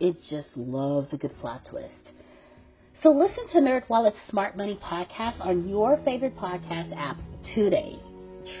it 0.00 0.16
just 0.30 0.48
loves 0.56 1.12
a 1.12 1.16
good 1.16 1.36
plot 1.40 1.62
twist. 1.70 1.90
So 3.02 3.10
listen 3.10 3.46
to 3.52 3.58
NerdWallet's 3.58 4.16
Smart 4.30 4.56
Money 4.56 4.78
podcast 4.82 5.40
on 5.40 5.68
your 5.68 6.00
favorite 6.04 6.36
podcast 6.36 6.96
app 6.96 7.16
today. 7.54 7.98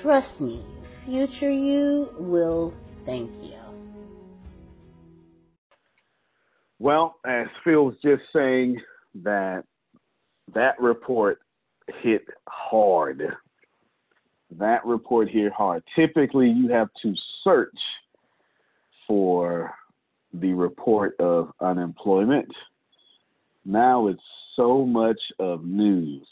Trust 0.02 0.40
me, 0.40 0.64
future 1.06 1.50
you 1.50 2.10
will 2.18 2.74
thank 3.06 3.30
you. 3.42 3.54
Well, 6.78 7.16
as 7.26 7.46
Phil 7.64 7.86
was 7.86 7.94
just 8.02 8.22
saying, 8.34 8.80
that 9.22 9.64
that 10.54 10.78
report 10.80 11.38
hit 12.02 12.26
hard. 12.48 13.22
That 14.58 14.84
report 14.84 15.28
hit 15.30 15.52
hard. 15.52 15.82
Typically, 15.96 16.50
you 16.50 16.68
have 16.68 16.88
to 17.02 17.14
search 17.42 17.78
for 19.06 19.72
the 20.34 20.52
report 20.52 21.14
of 21.20 21.52
unemployment. 21.60 22.50
Now 23.64 24.08
it's 24.08 24.22
so 24.56 24.84
much 24.84 25.20
of 25.38 25.64
news, 25.64 26.26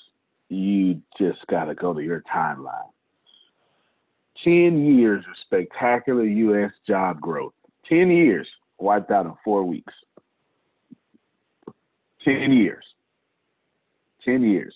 you 0.49 1.01
just 1.19 1.47
got 1.49 1.65
to 1.65 1.75
go 1.75 1.95
to 1.95 2.03
your 2.03 2.23
timeline. 2.33 2.91
10 4.45 4.85
years 4.85 5.25
of 5.29 5.35
spectacular 5.47 6.25
U.S. 6.25 6.73
job 6.87 7.21
growth. 7.21 7.55
10 7.89 8.11
years 8.11 8.47
wiped 8.79 9.11
out 9.11 9.27
in 9.27 9.35
four 9.45 9.65
weeks. 9.65 9.95
10 12.25 12.53
years. 12.53 12.85
10 14.25 14.43
years. 14.43 14.75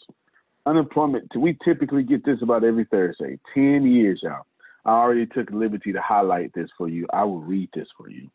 Unemployment, 0.66 1.30
we 1.36 1.56
typically 1.64 2.02
get 2.02 2.24
this 2.24 2.38
about 2.42 2.64
every 2.64 2.84
Thursday. 2.86 3.38
10 3.54 3.84
years, 3.84 4.20
y'all. 4.22 4.46
I 4.84 4.90
already 4.90 5.26
took 5.26 5.50
liberty 5.50 5.92
to 5.92 6.00
highlight 6.00 6.52
this 6.54 6.70
for 6.78 6.88
you. 6.88 7.06
I 7.12 7.24
will 7.24 7.40
read 7.40 7.68
this 7.74 7.88
for 7.96 8.08
you. 8.08 8.30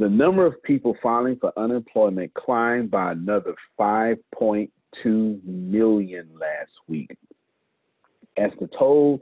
The 0.00 0.08
number 0.08 0.46
of 0.46 0.62
people 0.62 0.96
filing 1.02 1.36
for 1.36 1.52
unemployment 1.58 2.32
climbed 2.32 2.90
by 2.90 3.12
another 3.12 3.54
5.2 3.78 5.44
million 5.44 6.26
last 6.40 6.70
week. 6.88 7.18
As 8.38 8.50
the 8.58 8.70
toll 8.78 9.20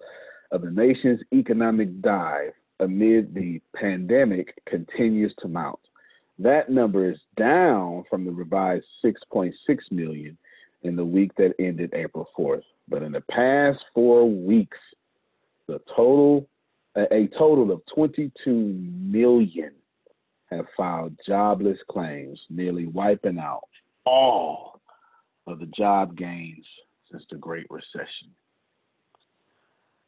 of 0.52 0.62
the 0.62 0.70
nation's 0.70 1.20
economic 1.34 2.00
dive 2.00 2.52
amid 2.78 3.34
the 3.34 3.60
pandemic 3.74 4.56
continues 4.66 5.34
to 5.40 5.48
mount. 5.48 5.80
That 6.38 6.70
number 6.70 7.10
is 7.10 7.18
down 7.36 8.04
from 8.08 8.24
the 8.24 8.30
revised 8.30 8.86
6.6 9.04 9.52
million 9.90 10.38
in 10.84 10.94
the 10.94 11.04
week 11.04 11.34
that 11.38 11.54
ended 11.58 11.92
April 11.92 12.28
4th. 12.38 12.62
But 12.86 13.02
in 13.02 13.10
the 13.10 13.22
past 13.22 13.80
four 13.92 14.30
weeks, 14.30 14.78
The 15.66 15.80
total, 15.96 16.48
a 16.94 17.28
total 17.36 17.72
of 17.72 17.82
22 17.92 18.52
million 18.52 19.72
have 20.50 20.66
filed 20.76 21.14
jobless 21.26 21.78
claims, 21.90 22.40
nearly 22.50 22.86
wiping 22.86 23.38
out 23.38 23.68
all 24.04 24.80
of 25.46 25.58
the 25.58 25.66
job 25.66 26.16
gains 26.16 26.64
since 27.10 27.22
the 27.30 27.36
Great 27.36 27.66
Recession. 27.70 28.30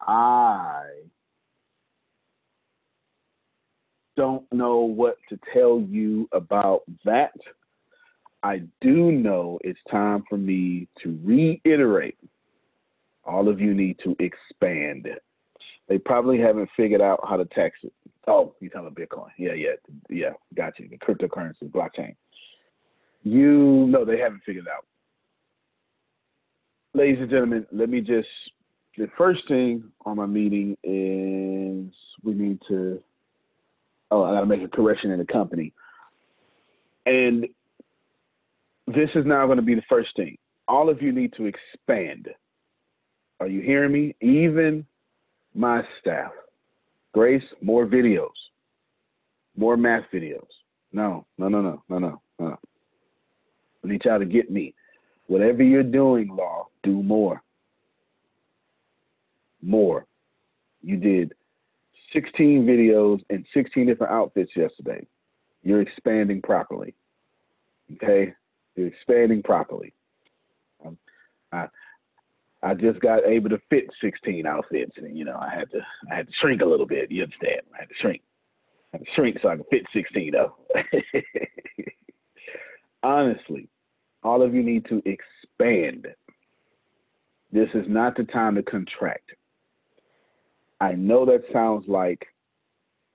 I 0.00 0.84
don't 4.16 4.50
know 4.52 4.80
what 4.80 5.16
to 5.28 5.38
tell 5.52 5.80
you 5.80 6.28
about 6.32 6.82
that. 7.04 7.32
I 8.42 8.62
do 8.80 9.12
know 9.12 9.58
it's 9.62 9.80
time 9.90 10.24
for 10.28 10.38
me 10.38 10.88
to 11.02 11.18
reiterate. 11.22 12.18
All 13.24 13.48
of 13.48 13.60
you 13.60 13.74
need 13.74 13.98
to 14.04 14.16
expand. 14.18 15.08
They 15.90 15.98
probably 15.98 16.38
haven't 16.38 16.70
figured 16.76 17.00
out 17.00 17.18
how 17.28 17.36
to 17.36 17.44
tax 17.46 17.80
it. 17.82 17.92
Oh, 18.28 18.54
you 18.60 18.70
talking 18.70 18.86
about 18.86 18.94
Bitcoin? 18.94 19.30
Yeah, 19.36 19.54
yeah, 19.54 19.72
yeah. 20.08 20.30
Got 20.54 20.78
you. 20.78 20.88
The 20.88 20.96
cryptocurrency, 20.96 21.64
blockchain. 21.64 22.14
You 23.24 23.88
know 23.88 24.04
they 24.04 24.18
haven't 24.18 24.42
figured 24.46 24.68
out. 24.68 24.86
Ladies 26.94 27.18
and 27.20 27.28
gentlemen, 27.28 27.66
let 27.72 27.90
me 27.90 28.00
just. 28.00 28.28
The 28.96 29.08
first 29.18 29.40
thing 29.48 29.82
on 30.06 30.16
my 30.16 30.26
meeting 30.26 30.76
is 30.84 31.92
we 32.22 32.34
need 32.34 32.60
to. 32.68 33.02
Oh, 34.12 34.22
I 34.22 34.32
got 34.32 34.40
to 34.40 34.46
make 34.46 34.62
a 34.62 34.68
correction 34.68 35.10
in 35.10 35.18
the 35.18 35.24
company. 35.24 35.72
And 37.06 37.48
this 38.86 39.10
is 39.16 39.26
now 39.26 39.44
going 39.46 39.56
to 39.56 39.62
be 39.62 39.74
the 39.74 39.82
first 39.88 40.10
thing. 40.14 40.38
All 40.68 40.88
of 40.88 41.02
you 41.02 41.10
need 41.10 41.32
to 41.36 41.46
expand. 41.46 42.28
Are 43.40 43.48
you 43.48 43.60
hearing 43.60 43.90
me? 43.92 44.14
Even 44.20 44.86
my 45.54 45.82
staff. 46.00 46.32
Grace, 47.12 47.42
more 47.60 47.86
videos, 47.86 48.28
more 49.56 49.76
math 49.76 50.04
videos. 50.12 50.46
No, 50.92 51.26
no, 51.38 51.48
no, 51.48 51.60
no, 51.60 51.82
no, 51.88 51.98
no, 51.98 52.22
no. 52.38 52.58
I 53.84 53.88
need 53.88 54.02
y'all 54.04 54.18
to 54.18 54.24
get 54.24 54.50
me. 54.50 54.74
Whatever 55.26 55.62
you're 55.62 55.82
doing, 55.82 56.28
Law, 56.28 56.68
do 56.82 57.02
more. 57.02 57.42
More. 59.62 60.06
You 60.82 60.96
did 60.96 61.34
16 62.12 62.64
videos 62.64 63.20
and 63.30 63.46
16 63.54 63.86
different 63.86 64.12
outfits 64.12 64.52
yesterday. 64.56 65.06
You're 65.62 65.82
expanding 65.82 66.42
properly. 66.42 66.94
Okay? 67.94 68.32
You're 68.76 68.88
expanding 68.88 69.42
properly. 69.42 69.92
Um, 70.84 70.98
I, 71.52 71.66
I 72.62 72.74
just 72.74 73.00
got 73.00 73.24
able 73.24 73.48
to 73.50 73.60
fit 73.70 73.86
16 74.02 74.46
outfits, 74.46 74.92
and 74.96 75.16
you 75.16 75.24
know 75.24 75.36
I 75.36 75.54
had 75.54 75.70
to 75.70 75.80
I 76.10 76.16
had 76.16 76.26
to 76.26 76.32
shrink 76.40 76.60
a 76.60 76.66
little 76.66 76.86
bit. 76.86 77.10
You 77.10 77.24
understand? 77.24 77.62
I 77.74 77.80
had 77.80 77.88
to 77.88 77.94
shrink. 78.00 78.22
I 78.92 78.98
had 78.98 79.06
to 79.06 79.12
shrink 79.14 79.38
so 79.40 79.48
I 79.48 79.56
could 79.56 79.66
fit 79.70 79.86
16 79.92 80.32
though. 80.32 80.56
Honestly, 83.02 83.68
all 84.22 84.42
of 84.42 84.54
you 84.54 84.62
need 84.62 84.84
to 84.86 85.02
expand. 85.06 86.06
This 87.52 87.68
is 87.74 87.86
not 87.88 88.16
the 88.16 88.24
time 88.24 88.54
to 88.56 88.62
contract. 88.62 89.30
I 90.80 90.92
know 90.92 91.24
that 91.26 91.42
sounds 91.52 91.86
like 91.88 92.26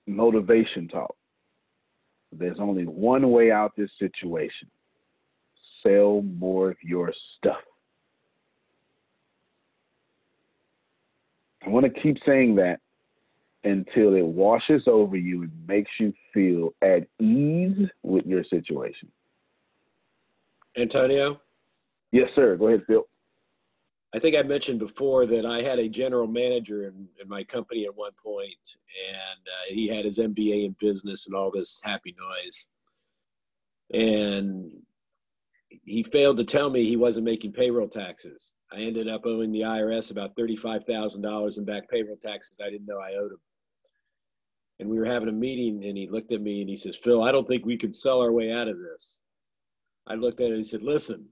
motivation 0.06 0.88
talk. 0.88 1.16
There's 2.32 2.58
only 2.60 2.84
one 2.84 3.30
way 3.30 3.50
out 3.50 3.72
this 3.76 3.90
situation. 3.98 4.68
Sell 5.82 6.22
more 6.22 6.70
of 6.70 6.76
your 6.82 7.12
stuff. 7.38 7.62
I 11.66 11.70
want 11.70 11.84
to 11.84 12.00
keep 12.00 12.16
saying 12.24 12.54
that 12.56 12.80
until 13.64 14.14
it 14.14 14.24
washes 14.24 14.84
over 14.86 15.16
you 15.16 15.42
and 15.42 15.52
makes 15.66 15.90
you 15.98 16.12
feel 16.32 16.70
at 16.82 17.06
ease 17.20 17.88
with 18.04 18.24
your 18.24 18.44
situation. 18.44 19.10
Antonio? 20.76 21.40
Yes, 22.12 22.30
sir. 22.36 22.56
Go 22.56 22.68
ahead, 22.68 22.84
Phil. 22.86 23.06
I 24.14 24.20
think 24.20 24.36
I 24.36 24.42
mentioned 24.42 24.78
before 24.78 25.26
that 25.26 25.44
I 25.44 25.62
had 25.62 25.80
a 25.80 25.88
general 25.88 26.28
manager 26.28 26.84
in, 26.84 27.08
in 27.20 27.28
my 27.28 27.42
company 27.42 27.84
at 27.84 27.96
one 27.96 28.12
point, 28.22 28.76
and 29.08 29.40
uh, 29.46 29.74
he 29.74 29.88
had 29.88 30.04
his 30.04 30.18
MBA 30.18 30.66
in 30.66 30.76
business 30.78 31.26
and 31.26 31.34
all 31.34 31.50
this 31.50 31.80
happy 31.82 32.14
noise. 32.18 32.66
And 33.92 34.70
he 35.84 36.04
failed 36.04 36.36
to 36.36 36.44
tell 36.44 36.70
me 36.70 36.86
he 36.86 36.96
wasn't 36.96 37.24
making 37.24 37.52
payroll 37.52 37.88
taxes. 37.88 38.54
I 38.72 38.80
ended 38.80 39.08
up 39.08 39.22
owing 39.24 39.52
the 39.52 39.60
IRS 39.60 40.10
about 40.10 40.36
$35,000 40.36 41.58
in 41.58 41.64
back 41.64 41.88
payroll 41.88 42.16
taxes 42.16 42.58
I 42.60 42.70
didn't 42.70 42.86
know 42.86 42.98
I 42.98 43.14
owed 43.14 43.32
him. 43.32 43.38
And 44.78 44.88
we 44.90 44.98
were 44.98 45.06
having 45.06 45.28
a 45.28 45.32
meeting, 45.32 45.84
and 45.84 45.96
he 45.96 46.08
looked 46.08 46.32
at 46.32 46.42
me 46.42 46.60
and 46.60 46.68
he 46.68 46.76
says, 46.76 46.96
Phil, 46.96 47.22
I 47.22 47.32
don't 47.32 47.48
think 47.48 47.64
we 47.64 47.78
could 47.78 47.96
sell 47.96 48.20
our 48.20 48.32
way 48.32 48.52
out 48.52 48.68
of 48.68 48.76
this. 48.78 49.18
I 50.06 50.14
looked 50.14 50.40
at 50.40 50.48
him 50.48 50.54
and 50.54 50.58
he 50.58 50.64
said, 50.64 50.82
Listen, 50.82 51.26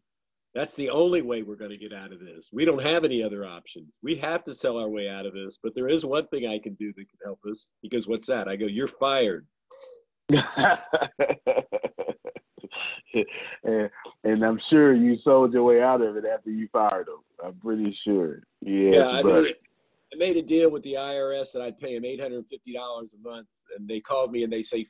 that's 0.55 0.75
the 0.75 0.89
only 0.91 1.21
way 1.21 1.43
we're 1.43 1.57
going 1.57 1.73
to 1.73 1.79
get 1.79 1.93
out 1.93 2.13
of 2.13 2.21
this. 2.21 2.51
We 2.53 2.65
don't 2.65 2.83
have 2.83 3.05
any 3.05 3.23
other 3.23 3.45
option. 3.45 3.87
We 4.03 4.15
have 4.17 4.45
to 4.45 4.55
sell 4.55 4.79
our 4.79 4.89
way 4.89 5.09
out 5.09 5.27
of 5.27 5.35
this, 5.35 5.59
but 5.63 5.75
there 5.75 5.89
is 5.89 6.07
one 6.07 6.27
thing 6.29 6.47
I 6.47 6.59
can 6.59 6.75
do 6.75 6.93
that 6.97 7.11
can 7.11 7.19
help 7.25 7.41
us. 7.51 7.71
He 7.83 7.89
goes, 7.89 8.09
What's 8.09 8.27
that? 8.29 8.49
I 8.49 8.57
go, 8.57 8.67
You're 8.67 8.89
fired. 8.89 9.47
and, 13.65 13.91
and 14.25 14.44
I'm 14.44 14.61
sure 14.71 14.94
you 14.94 15.19
sold 15.23 15.53
your 15.53 15.65
way 15.65 15.82
out 15.82 16.00
of 16.00 16.17
it 16.17 16.25
after 16.25 16.50
you 16.50 16.69
fired 16.73 17.09
him. 17.09 17.19
I'm 17.44 17.55
pretty 17.55 17.97
sure. 18.05 18.43
Yes, 18.61 18.94
yeah, 18.97 19.09
I 19.09 19.23
made, 19.23 19.55
I 20.12 20.17
made 20.17 20.37
a 20.37 20.43
deal 20.43 20.71
with 20.71 20.82
the 20.82 20.94
IRS 20.94 21.53
that 21.53 21.62
I'd 21.62 21.79
pay 21.79 21.97
him 21.97 22.05
$850 22.05 22.44
a 22.44 23.19
month, 23.23 23.49
and 23.76 23.88
they 23.88 24.00
called 24.00 24.32
me 24.32 24.44
and 24.44 24.53
they 24.53 24.62
say, 24.62 24.87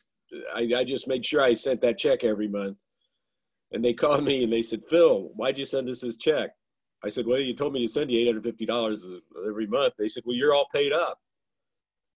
I, 0.54 0.68
I 0.76 0.84
just 0.84 1.08
made 1.08 1.24
sure 1.24 1.42
I 1.42 1.54
sent 1.54 1.80
that 1.82 1.98
check 1.98 2.24
every 2.24 2.48
month. 2.48 2.76
And 3.72 3.84
they 3.84 3.92
called 3.92 4.24
me 4.24 4.44
and 4.44 4.52
they 4.52 4.62
said, 4.62 4.84
Phil, 4.88 5.30
why'd 5.34 5.58
you 5.58 5.66
send 5.66 5.88
us 5.88 6.00
this 6.00 6.16
check? 6.16 6.50
I 7.04 7.08
said, 7.08 7.26
well, 7.26 7.40
you 7.40 7.54
told 7.54 7.72
me 7.72 7.86
to 7.86 7.92
send 7.92 8.10
you 8.10 8.32
$850 8.32 9.20
every 9.48 9.66
month. 9.66 9.94
They 9.98 10.08
said, 10.08 10.22
well, 10.24 10.36
you're 10.36 10.54
all 10.54 10.68
paid 10.72 10.92
up. 10.92 11.18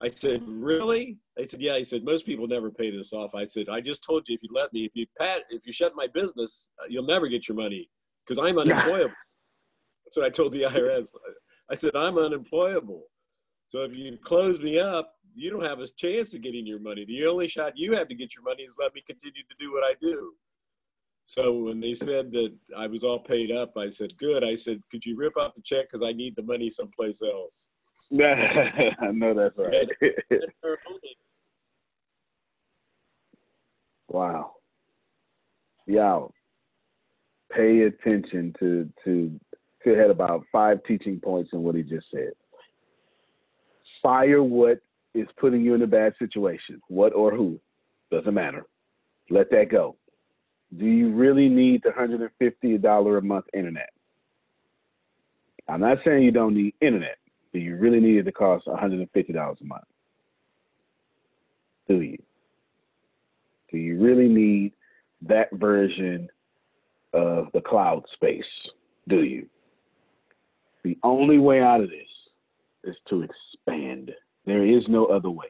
I 0.01 0.09
said, 0.09 0.41
really? 0.45 1.17
They 1.35 1.45
said, 1.45 1.61
yeah. 1.61 1.77
He 1.77 1.83
said, 1.83 2.05
most 2.05 2.25
people 2.25 2.47
never 2.47 2.71
pay 2.71 2.89
this 2.89 3.11
off. 3.11 3.35
I 3.35 3.45
said, 3.45 3.67
I 3.69 3.81
just 3.81 4.03
told 4.03 4.27
you 4.27 4.35
if 4.35 4.43
you 4.43 4.49
let 4.53 4.71
me, 4.71 4.85
if 4.85 4.91
you 4.93 5.05
pat, 5.17 5.41
if 5.49 5.65
you 5.65 5.73
shut 5.73 5.93
my 5.95 6.07
business, 6.07 6.71
uh, 6.81 6.85
you'll 6.89 7.05
never 7.05 7.27
get 7.27 7.47
your 7.47 7.57
money 7.57 7.89
because 8.25 8.41
I'm 8.41 8.57
unemployable. 8.57 9.13
That's 10.05 10.17
what 10.17 10.25
I 10.25 10.29
told 10.29 10.53
the 10.53 10.61
IRS. 10.69 11.09
I 11.69 11.75
said, 11.75 11.95
I'm 11.95 12.17
unemployable. 12.17 13.03
So 13.67 13.81
if 13.81 13.93
you 13.93 14.17
close 14.23 14.59
me 14.59 14.79
up, 14.79 15.13
you 15.35 15.51
don't 15.51 15.65
have 15.65 15.79
a 15.79 15.87
chance 15.87 16.33
of 16.33 16.41
getting 16.41 16.65
your 16.65 16.79
money. 16.79 17.05
The 17.05 17.25
only 17.25 17.47
shot 17.47 17.73
you 17.75 17.93
have 17.93 18.07
to 18.07 18.15
get 18.15 18.35
your 18.35 18.43
money 18.43 18.63
is 18.63 18.77
let 18.79 18.95
me 18.95 19.03
continue 19.05 19.43
to 19.43 19.55
do 19.59 19.71
what 19.71 19.83
I 19.83 19.93
do. 20.01 20.33
So 21.25 21.53
when 21.53 21.79
they 21.79 21.93
said 21.93 22.31
that 22.31 22.55
I 22.75 22.87
was 22.87 23.03
all 23.03 23.19
paid 23.19 23.51
up, 23.51 23.77
I 23.77 23.91
said, 23.91 24.17
good. 24.17 24.43
I 24.43 24.55
said, 24.55 24.81
could 24.89 25.05
you 25.05 25.15
rip 25.15 25.37
up 25.37 25.53
the 25.55 25.61
check 25.61 25.85
because 25.91 26.01
I 26.03 26.11
need 26.11 26.35
the 26.35 26.41
money 26.41 26.71
someplace 26.71 27.21
else. 27.21 27.67
I 28.13 29.11
know 29.11 29.33
that's 29.33 29.57
right. 29.57 29.87
wow. 34.07 34.53
Y'all, 35.85 36.33
pay 37.51 37.81
attention 37.81 38.53
to 38.59 38.89
to 39.03 39.39
Phil 39.83 39.95
had 39.95 40.09
about 40.09 40.45
five 40.51 40.79
teaching 40.87 41.19
points 41.19 41.51
in 41.53 41.61
what 41.61 41.75
he 41.75 41.83
just 41.83 42.07
said. 42.11 42.31
Fire 44.01 44.43
what 44.43 44.79
is 45.13 45.27
putting 45.37 45.61
you 45.61 45.73
in 45.73 45.81
a 45.81 45.87
bad 45.87 46.13
situation. 46.19 46.81
What 46.87 47.13
or 47.13 47.31
who. 47.31 47.59
Doesn't 48.11 48.33
matter. 48.33 48.65
Let 49.29 49.51
that 49.51 49.69
go. 49.69 49.95
Do 50.77 50.85
you 50.85 51.11
really 51.13 51.49
need 51.49 51.81
the 51.83 51.89
$150 51.89 53.17
a 53.17 53.21
month 53.21 53.45
internet? 53.53 53.89
I'm 55.67 55.81
not 55.81 55.99
saying 56.05 56.23
you 56.23 56.31
don't 56.31 56.55
need 56.55 56.73
internet. 56.81 57.17
Do 57.53 57.59
you 57.59 57.77
really 57.77 57.99
need 57.99 58.17
it 58.17 58.23
to 58.23 58.31
cost 58.31 58.67
$150 58.67 59.09
a 59.61 59.65
month? 59.65 59.83
Do 61.87 62.01
you? 62.01 62.17
Do 63.71 63.77
you 63.77 63.99
really 63.99 64.27
need 64.27 64.73
that 65.23 65.49
version 65.53 66.29
of 67.13 67.47
the 67.53 67.61
cloud 67.61 68.03
space? 68.13 68.43
Do 69.07 69.23
you? 69.23 69.47
The 70.83 70.97
only 71.03 71.39
way 71.39 71.61
out 71.61 71.81
of 71.81 71.89
this 71.89 72.07
is 72.83 72.95
to 73.09 73.23
expand. 73.23 74.11
There 74.45 74.65
is 74.65 74.83
no 74.87 75.05
other 75.05 75.29
way. 75.29 75.47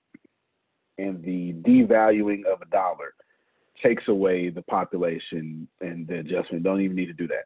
and 0.98 1.22
the 1.24 1.54
devaluing 1.66 2.44
of 2.44 2.60
a 2.60 2.66
dollar 2.66 3.14
takes 3.82 4.08
away 4.08 4.50
the 4.50 4.62
population 4.62 5.66
and 5.80 6.06
the 6.06 6.18
adjustment. 6.18 6.62
Don't 6.62 6.80
even 6.80 6.96
need 6.96 7.06
to 7.06 7.14
do 7.14 7.26
that. 7.28 7.44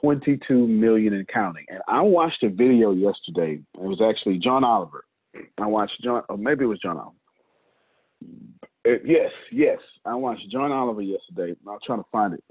22 0.00 0.66
million 0.66 1.14
and 1.14 1.26
counting. 1.28 1.64
And 1.68 1.80
I 1.88 2.02
watched 2.02 2.42
a 2.42 2.50
video 2.50 2.92
yesterday. 2.92 3.60
It 3.74 3.80
was 3.80 4.00
actually 4.02 4.38
John 4.38 4.64
Oliver. 4.64 5.04
I 5.58 5.66
watched 5.66 6.00
John, 6.02 6.22
or 6.28 6.36
maybe 6.36 6.64
it 6.64 6.68
was 6.68 6.80
John 6.80 6.98
Oliver. 6.98 7.16
It, 8.88 9.02
yes, 9.04 9.30
yes. 9.52 9.78
I 10.06 10.14
watched 10.14 10.48
John 10.50 10.72
Oliver 10.72 11.02
yesterday. 11.02 11.54
I'm 11.68 11.78
trying 11.84 11.98
to 11.98 12.06
find 12.10 12.32
it. 12.32 12.42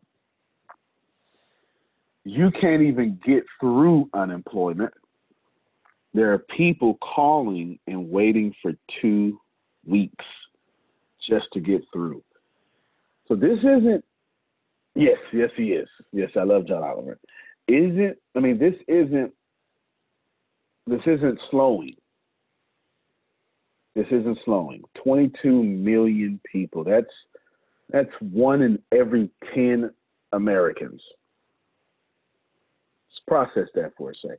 You 2.26 2.52
can't 2.52 2.84
even 2.84 3.20
get 3.26 3.44
through 3.60 4.08
unemployment. 4.14 4.94
There 6.14 6.32
are 6.32 6.38
people 6.38 7.00
calling 7.02 7.80
and 7.88 8.12
waiting 8.12 8.54
for 8.62 8.74
two 9.02 9.40
weeks 9.84 10.26
just 11.28 11.48
to 11.54 11.60
get 11.60 11.82
through. 11.92 12.24
So 13.28 13.36
this 13.36 13.58
isn't. 13.60 14.06
Yes, 14.94 15.18
yes, 15.34 15.50
he 15.56 15.70
is. 15.70 15.88
Yes, 16.14 16.30
I 16.40 16.44
love 16.44 16.68
John 16.68 16.84
Oliver. 16.84 17.18
Isn't 17.68 18.16
I 18.36 18.40
mean 18.40 18.60
this 18.60 18.76
isn't. 18.88 19.34
This 20.86 21.02
isn't 21.08 21.40
slowing. 21.50 21.96
This 23.98 24.06
isn't 24.12 24.38
slowing. 24.46 24.84
22 25.04 25.64
million 25.64 26.40
people. 26.50 26.84
That's 26.84 27.08
that's 27.90 28.12
one 28.20 28.62
in 28.62 28.78
every 28.92 29.32
10 29.56 29.90
Americans. 30.34 31.02
Let's 33.10 33.24
process 33.28 33.68
that 33.74 33.94
for 33.98 34.12
a 34.12 34.16
second. 34.16 34.38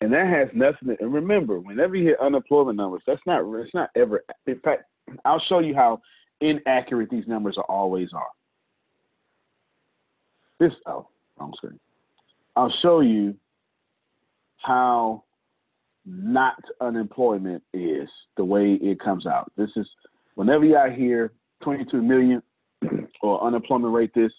And 0.00 0.12
that 0.12 0.26
has 0.26 0.48
nothing 0.52 0.88
to, 0.88 0.96
and 1.00 1.14
remember, 1.14 1.60
whenever 1.60 1.94
you 1.94 2.02
hear 2.02 2.16
unemployment 2.20 2.76
numbers, 2.76 3.02
that's 3.06 3.20
not 3.24 3.42
it's 3.60 3.72
not 3.72 3.90
ever 3.94 4.24
in 4.48 4.58
fact, 4.58 4.86
I'll 5.24 5.42
show 5.48 5.60
you 5.60 5.76
how 5.76 6.00
inaccurate 6.40 7.08
these 7.08 7.28
numbers 7.28 7.54
are 7.56 7.64
always 7.68 8.08
are. 8.12 8.26
This 10.58 10.72
oh, 10.86 11.06
wrong 11.38 11.52
screen. 11.56 11.78
I'll 12.56 12.74
show 12.82 12.98
you 12.98 13.36
how 14.56 15.22
not 16.06 16.56
unemployment 16.80 17.62
is 17.74 18.08
the 18.36 18.44
way 18.44 18.74
it 18.74 19.00
comes 19.00 19.26
out. 19.26 19.52
This 19.56 19.70
is 19.76 19.86
whenever 20.34 20.64
y'all 20.64 20.90
hear 20.90 21.32
22 21.62 22.00
million 22.00 22.42
or 23.22 23.42
unemployment 23.44 23.92
rate 23.92 24.12
this, 24.14 24.32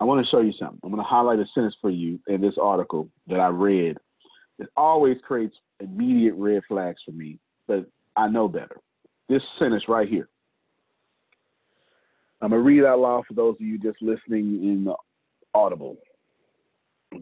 I 0.00 0.04
want 0.04 0.24
to 0.24 0.30
show 0.30 0.40
you 0.40 0.52
something. 0.58 0.78
I'm 0.82 0.90
going 0.90 1.02
to 1.02 1.08
highlight 1.08 1.38
a 1.38 1.46
sentence 1.54 1.76
for 1.80 1.90
you 1.90 2.18
in 2.26 2.40
this 2.40 2.54
article 2.60 3.08
that 3.28 3.40
I 3.40 3.48
read. 3.48 3.96
It 4.58 4.68
always 4.76 5.16
creates 5.26 5.54
immediate 5.80 6.34
red 6.34 6.62
flags 6.68 7.00
for 7.04 7.12
me, 7.12 7.38
but 7.66 7.86
I 8.16 8.28
know 8.28 8.48
better. 8.48 8.80
This 9.28 9.42
sentence 9.58 9.84
right 9.88 10.08
here. 10.08 10.28
I'm 12.40 12.50
gonna 12.50 12.62
read 12.62 12.84
out 12.84 13.00
loud 13.00 13.24
for 13.26 13.34
those 13.34 13.56
of 13.56 13.60
you 13.60 13.78
just 13.78 14.00
listening 14.02 14.62
in 14.62 14.88
audible. 15.54 15.96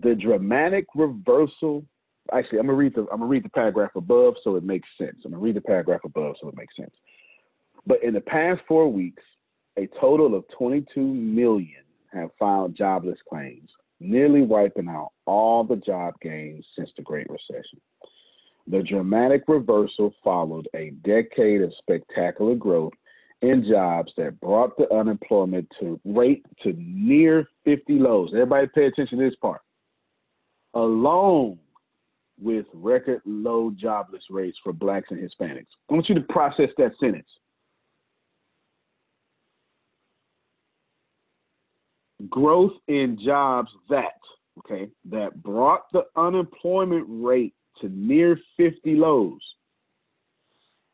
The 0.03 0.15
dramatic 0.15 0.87
reversal. 0.95 1.85
Actually, 2.33 2.59
I'm 2.59 2.67
gonna 2.67 2.79
read 2.79 2.95
the 2.95 3.03
I'm 3.13 3.19
gonna 3.19 3.27
read 3.27 3.45
the 3.45 3.51
paragraph 3.51 3.91
above 3.97 4.35
so 4.43 4.57
it 4.57 4.65
makes 4.65 4.89
sense. 4.99 5.17
I'm 5.25 5.33
gonna 5.33 5.43
read 5.43 5.57
the 5.57 5.61
paragraph 5.61 6.01
above 6.05 6.37
so 6.41 6.49
it 6.49 6.57
makes 6.57 6.77
sense. 6.77 6.95
But 7.87 8.03
in 8.03 8.15
the 8.15 8.21
past 8.21 8.63
four 8.67 8.91
weeks, 8.91 9.23
a 9.77 9.87
total 10.01 10.35
of 10.35 10.45
22 10.57 11.01
million 11.01 11.83
have 12.13 12.31
filed 12.39 12.77
jobless 12.77 13.19
claims, 13.29 13.71
nearly 14.01 14.43
wiping 14.43 14.89
out 14.89 15.11
all 15.27 15.65
the 15.65 15.77
job 15.77 16.15
gains 16.23 16.65
since 16.77 16.91
the 16.97 17.03
Great 17.03 17.27
Recession. 17.29 17.81
The 18.67 18.83
dramatic 18.83 19.43
reversal 19.47 20.15
followed 20.23 20.69
a 20.75 20.91
decade 21.05 21.61
of 21.61 21.75
spectacular 21.79 22.55
growth 22.55 22.95
in 23.43 23.67
jobs 23.69 24.13
that 24.17 24.41
brought 24.41 24.77
the 24.79 24.91
unemployment 24.95 25.69
to 25.81 26.01
rate 26.05 26.47
to 26.63 26.73
near 26.79 27.47
50 27.65 27.99
lows. 27.99 28.31
Everybody 28.33 28.69
pay 28.75 28.87
attention 28.87 29.19
to 29.19 29.25
this 29.29 29.37
part. 29.37 29.61
Along 30.73 31.59
with 32.41 32.67
record 32.73 33.21
low 33.25 33.71
jobless 33.71 34.25
rates 34.31 34.59
for 34.63 34.73
blacks 34.73 35.09
and 35.11 35.21
Hispanics. 35.21 35.67
I 35.91 35.95
want 35.95 36.09
you 36.09 36.15
to 36.15 36.21
process 36.23 36.71
that 36.79 36.93
sentence. 36.99 37.29
Growth 42.31 42.73
in 42.89 43.19
jobs 43.23 43.71
that, 43.91 44.19
okay, 44.59 44.89
that 45.11 45.43
brought 45.43 45.91
the 45.93 46.05
unemployment 46.17 47.05
rate 47.09 47.55
to 47.81 47.89
near 47.89 48.39
50 48.57 48.95
lows 48.95 49.41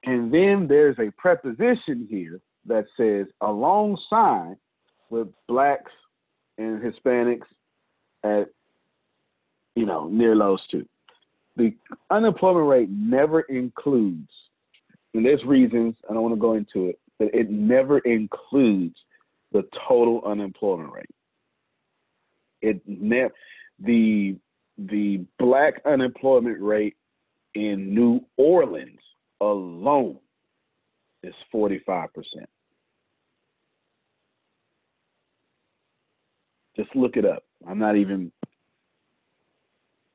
and 0.04 0.32
then 0.32 0.66
there's 0.68 0.99
a 0.99 1.11
preposition 1.18 2.06
here 2.09 2.40
that 2.66 2.87
says 2.97 3.26
alongside 3.40 4.56
with 5.11 5.28
blacks 5.49 5.92
and 6.59 6.80
Hispanics 6.82 7.47
at, 8.25 8.49
you 9.75 9.87
know, 9.87 10.09
near 10.09 10.35
lows 10.35 10.62
too. 10.70 10.87
The 11.61 11.75
unemployment 12.09 12.69
rate 12.69 12.88
never 12.88 13.43
includes, 13.43 14.31
and 15.12 15.26
there's 15.26 15.45
reasons, 15.45 15.95
I 16.09 16.14
don't 16.14 16.23
want 16.23 16.35
to 16.35 16.40
go 16.40 16.55
into 16.55 16.88
it, 16.88 16.99
but 17.19 17.29
it 17.35 17.50
never 17.50 17.99
includes 17.99 18.97
the 19.52 19.69
total 19.87 20.23
unemployment 20.25 20.90
rate. 20.90 21.11
It 22.62 22.81
never, 22.87 23.35
the, 23.79 24.37
the 24.79 25.26
black 25.38 25.83
unemployment 25.85 26.62
rate 26.62 26.97
in 27.55 27.95
New 27.95 28.25
Orleans 28.38 29.00
alone 29.43 30.17
is 31.23 31.35
45%. 31.55 32.07
Just 36.75 36.97
look 36.97 37.19
it 37.19 37.26
up. 37.26 37.45
I'm 37.69 37.79
not 37.79 37.97
even, 37.97 38.33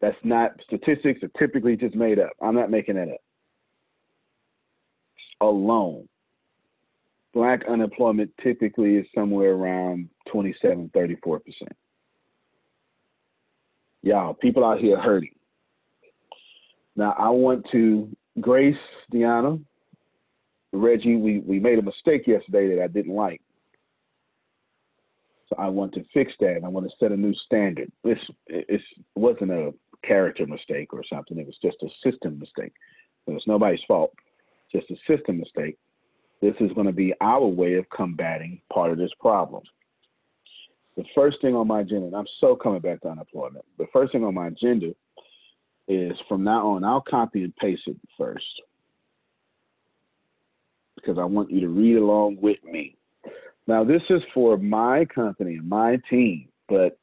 that's 0.06 0.18
not, 0.24 0.52
statistics 0.68 1.24
are 1.24 1.32
typically 1.40 1.76
just 1.76 1.96
made 1.96 2.20
up. 2.20 2.30
I'm 2.40 2.54
not 2.54 2.70
making 2.70 2.94
that 2.94 3.10
up. 3.10 3.22
Alone. 5.42 6.08
Black 7.34 7.64
unemployment 7.68 8.30
typically 8.44 8.98
is 8.98 9.08
somewhere 9.16 9.54
around 9.54 10.08
27, 10.32 10.92
34%. 10.96 11.42
Y'all, 14.04 14.36
people 14.36 14.64
out 14.64 14.78
here 14.78 15.02
hurting. 15.02 15.34
Now, 16.96 17.16
I 17.18 17.30
want 17.30 17.66
to 17.72 18.08
Grace, 18.40 18.78
Deanna, 19.12 19.60
Reggie, 20.72 21.16
we, 21.16 21.40
we 21.40 21.60
made 21.60 21.80
a 21.80 21.82
mistake 21.82 22.28
yesterday 22.28 22.76
that 22.76 22.84
I 22.84 22.88
didn't 22.88 23.16
like. 23.16 23.42
So 25.50 25.56
I 25.60 25.68
want 25.68 25.94
to 25.94 26.04
fix 26.14 26.34
that 26.40 26.62
I 26.64 26.68
want 26.68 26.88
to 26.88 26.96
set 27.00 27.12
a 27.12 27.18
new 27.18 27.34
standard. 27.46 27.92
This 28.04 28.18
it 28.48 28.82
wasn't 29.16 29.52
a 29.52 29.74
character 30.04 30.46
mistake 30.46 30.94
or 30.94 31.04
something. 31.12 31.38
It 31.38 31.46
was 31.46 31.58
just 31.62 31.78
a 31.84 32.10
system 32.10 32.40
mistake. 32.40 32.74
It 33.28 33.32
was 33.32 33.44
nobody's 33.48 33.84
fault. 33.88 34.14
Just 34.72 34.90
a 34.92 34.96
system 35.08 35.40
mistake. 35.40 35.78
This 36.42 36.56
is 36.60 36.72
going 36.74 36.88
to 36.88 36.94
be 36.94 37.14
our 37.22 37.46
way 37.46 37.76
of 37.76 37.90
combating 37.90 38.62
part 38.72 38.92
of 38.92 38.98
this 38.98 39.12
problem. 39.20 39.64
The 40.98 41.06
first 41.14 41.42
thing 41.42 41.56
on 41.56 41.68
my 41.68 41.82
agenda, 41.82 42.08
and 42.08 42.16
I'm 42.16 42.28
so 42.40 42.56
coming 42.56 42.82
back 42.82 43.02
to 43.02 43.10
unemployment. 43.10 43.66
The 43.78 43.88
first 43.92 44.12
thing 44.12 44.24
on 44.24 44.34
my 44.34 44.48
agenda 44.48 44.94
is 45.88 46.14
from 46.28 46.44
now 46.44 46.70
on, 46.70 46.84
I'll 46.84 47.02
copy 47.02 47.44
and 47.44 47.56
paste 47.56 47.84
it 47.88 47.98
first 48.18 48.46
because 50.96 51.18
I 51.18 51.26
want 51.26 51.52
you 51.52 51.62
to 51.62 51.68
read 51.68 51.98
along 51.98 52.38
with 52.42 52.64
me. 52.64 52.96
Now, 53.68 53.84
this 53.84 54.02
is 54.10 54.22
for 54.34 54.58
my 54.58 55.06
company 55.06 55.56
and 55.56 55.68
my 55.68 56.00
team, 56.10 56.48
but 56.70 56.98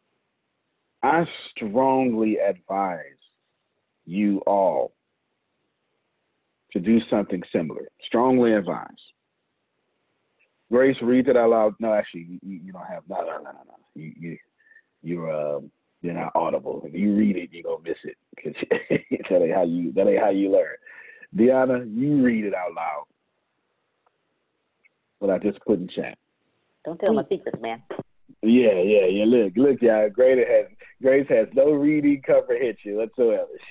I 1.03 1.25
strongly 1.51 2.39
advise 2.39 3.01
you 4.05 4.39
all 4.47 4.93
to 6.73 6.81
do 6.81 7.01
something 7.11 7.43
similar. 7.53 7.89
Strongly 8.07 8.55
advise. 8.55 8.87
Grace, 10.71 10.97
read 11.03 11.29
it 11.29 11.37
out 11.37 11.51
loud. 11.51 11.75
No, 11.81 11.93
actually, 11.93 12.41
you, 12.43 12.61
you 12.65 12.73
don't 12.73 12.87
have. 12.87 13.03
No, 13.09 13.21
no, 13.21 13.37
no, 13.39 13.43
no, 13.43 13.51
no. 13.67 13.75
You, 13.95 14.13
you, 14.19 14.39
you're 15.03 15.57
um, 15.57 15.71
you're 16.01 16.15
not 16.15 16.33
audible. 16.35 16.83
If 16.85 16.95
you 16.95 17.15
read 17.15 17.37
it, 17.37 17.51
you're 17.53 17.65
gonna 17.65 17.83
miss 17.85 17.99
it 18.05 18.17
because 18.35 18.55
that 19.31 19.43
ain't 19.43 19.55
how 19.55 19.65
you 19.65 19.93
that 19.93 20.09
ain't 20.09 20.23
how 20.23 20.31
you 20.31 20.51
learn. 20.51 20.77
Deanna, 21.37 21.87
you 21.95 22.23
read 22.23 22.45
it 22.45 22.55
out 22.55 22.75
loud. 22.75 23.05
what 25.19 25.31
I 25.31 25.39
just 25.39 25.61
put 25.67 25.79
in 25.79 25.89
chat. 25.89 26.17
Don't 26.85 26.99
tell 26.99 27.15
my 27.15 27.25
secrets, 27.29 27.59
man. 27.61 27.83
Yeah, 28.43 28.81
yeah, 28.81 29.07
yeah. 29.07 29.25
Look, 29.25 29.53
look, 29.57 29.83
y'all. 29.83 30.11
Grace 30.11 30.47
has 30.49 30.67
Grace 31.01 31.27
has 31.29 31.49
no 31.55 31.73
reading 31.73 32.23
cover 32.27 32.41
comprehension 32.41 32.97
whatsoever. 32.97 33.47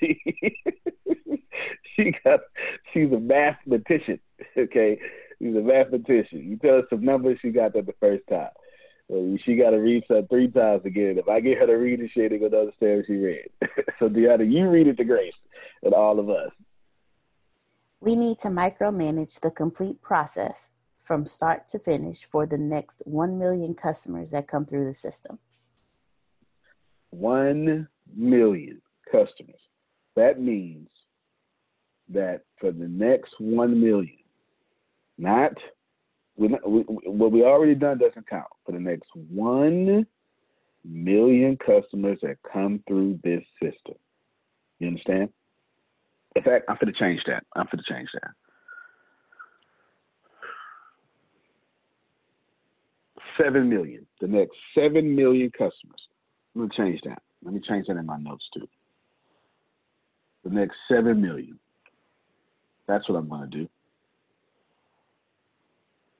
She 1.94 2.04
she 2.04 2.14
got 2.24 2.40
she's 2.92 3.12
a 3.12 3.20
mathematician. 3.20 4.18
Okay, 4.56 4.98
she's 5.38 5.54
a 5.54 5.60
mathematician. 5.60 6.48
You 6.48 6.56
tell 6.56 6.76
her 6.76 6.86
some 6.90 7.04
numbers, 7.04 7.38
she 7.42 7.50
got 7.50 7.74
that 7.74 7.86
the 7.86 7.94
first 8.00 8.24
time. 8.28 8.50
She 9.44 9.56
got 9.56 9.70
to 9.70 9.76
read 9.76 10.04
some 10.08 10.26
three 10.28 10.48
times 10.48 10.82
again. 10.86 11.18
If 11.18 11.28
I 11.28 11.40
get 11.40 11.58
her 11.58 11.66
to 11.66 11.74
read 11.74 12.00
it, 12.00 12.10
she 12.14 12.22
ain't 12.22 12.40
gonna 12.40 12.56
understand 12.56 12.98
what 12.98 13.06
she 13.06 13.16
read. 13.16 13.48
so 13.98 14.08
Deanna, 14.08 14.50
you 14.50 14.68
read 14.70 14.86
it 14.86 14.96
to 14.96 15.04
Grace 15.04 15.34
and 15.82 15.92
all 15.92 16.18
of 16.18 16.30
us. 16.30 16.50
We 18.00 18.16
need 18.16 18.38
to 18.40 18.48
micromanage 18.48 19.40
the 19.40 19.50
complete 19.50 20.00
process 20.02 20.70
from 21.02 21.26
start 21.26 21.68
to 21.68 21.78
finish 21.78 22.24
for 22.24 22.46
the 22.46 22.58
next 22.58 23.02
1 23.04 23.38
million 23.38 23.74
customers 23.74 24.30
that 24.30 24.48
come 24.48 24.64
through 24.64 24.86
the 24.86 24.94
system. 24.94 25.38
1 27.10 27.88
million 28.14 28.80
customers. 29.10 29.60
That 30.16 30.40
means 30.40 30.88
that 32.08 32.42
for 32.58 32.72
the 32.72 32.88
next 32.88 33.34
1 33.38 33.80
million, 33.80 34.18
not, 35.18 35.52
we, 36.36 36.48
what 36.48 37.32
we 37.32 37.44
already 37.44 37.74
done 37.74 37.98
doesn't 37.98 38.28
count. 38.28 38.46
For 38.64 38.72
the 38.72 38.80
next 38.80 39.08
1 39.14 40.06
million 40.84 41.56
customers 41.58 42.18
that 42.22 42.38
come 42.50 42.82
through 42.86 43.20
this 43.22 43.44
system. 43.62 43.94
You 44.78 44.88
understand? 44.88 45.30
In 46.34 46.42
fact, 46.42 46.64
I'm 46.68 46.76
going 46.80 46.92
to 46.92 46.98
change 46.98 47.22
that. 47.26 47.44
I'm 47.54 47.66
going 47.66 47.82
to 47.84 47.92
change 47.92 48.08
that. 48.14 48.30
Seven 53.42 53.68
million. 53.68 54.06
The 54.20 54.28
next 54.28 54.56
seven 54.74 55.14
million 55.14 55.50
customers. 55.50 56.00
I'm 56.54 56.62
gonna 56.62 56.74
change 56.76 57.00
that. 57.04 57.22
Let 57.44 57.54
me 57.54 57.60
change 57.66 57.86
that 57.86 57.96
in 57.96 58.06
my 58.06 58.18
notes 58.18 58.44
too. 58.54 58.68
The 60.44 60.50
next 60.50 60.76
seven 60.88 61.20
million. 61.20 61.58
That's 62.86 63.08
what 63.08 63.16
I'm 63.16 63.28
gonna 63.28 63.46
do. 63.46 63.68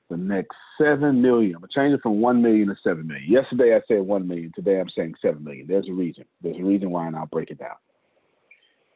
The 0.09 0.17
next 0.17 0.55
seven 0.77 1.21
million. 1.21 1.55
I'm 1.55 1.61
gonna 1.61 1.71
change 1.73 1.93
it 1.93 2.01
from 2.01 2.21
one 2.21 2.41
million 2.41 2.67
to 2.67 2.75
seven 2.83 3.07
million. 3.07 3.29
Yesterday 3.29 3.75
I 3.75 3.81
said 3.87 4.01
one 4.01 4.27
million. 4.27 4.51
Today 4.55 4.79
I'm 4.79 4.89
saying 4.95 5.15
seven 5.21 5.43
million. 5.43 5.67
There's 5.67 5.87
a 5.89 5.93
reason. 5.93 6.25
There's 6.41 6.57
a 6.57 6.63
reason 6.63 6.89
why, 6.89 7.07
and 7.07 7.15
I'll 7.15 7.27
break 7.27 7.51
it 7.51 7.59
down. 7.59 7.75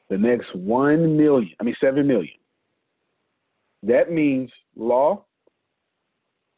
The 0.10 0.18
next 0.18 0.54
one 0.56 1.18
million. 1.18 1.54
I 1.60 1.64
mean 1.64 1.76
seven 1.82 2.08
million. 2.08 2.36
That 3.84 4.12
means 4.12 4.50
law. 4.76 5.24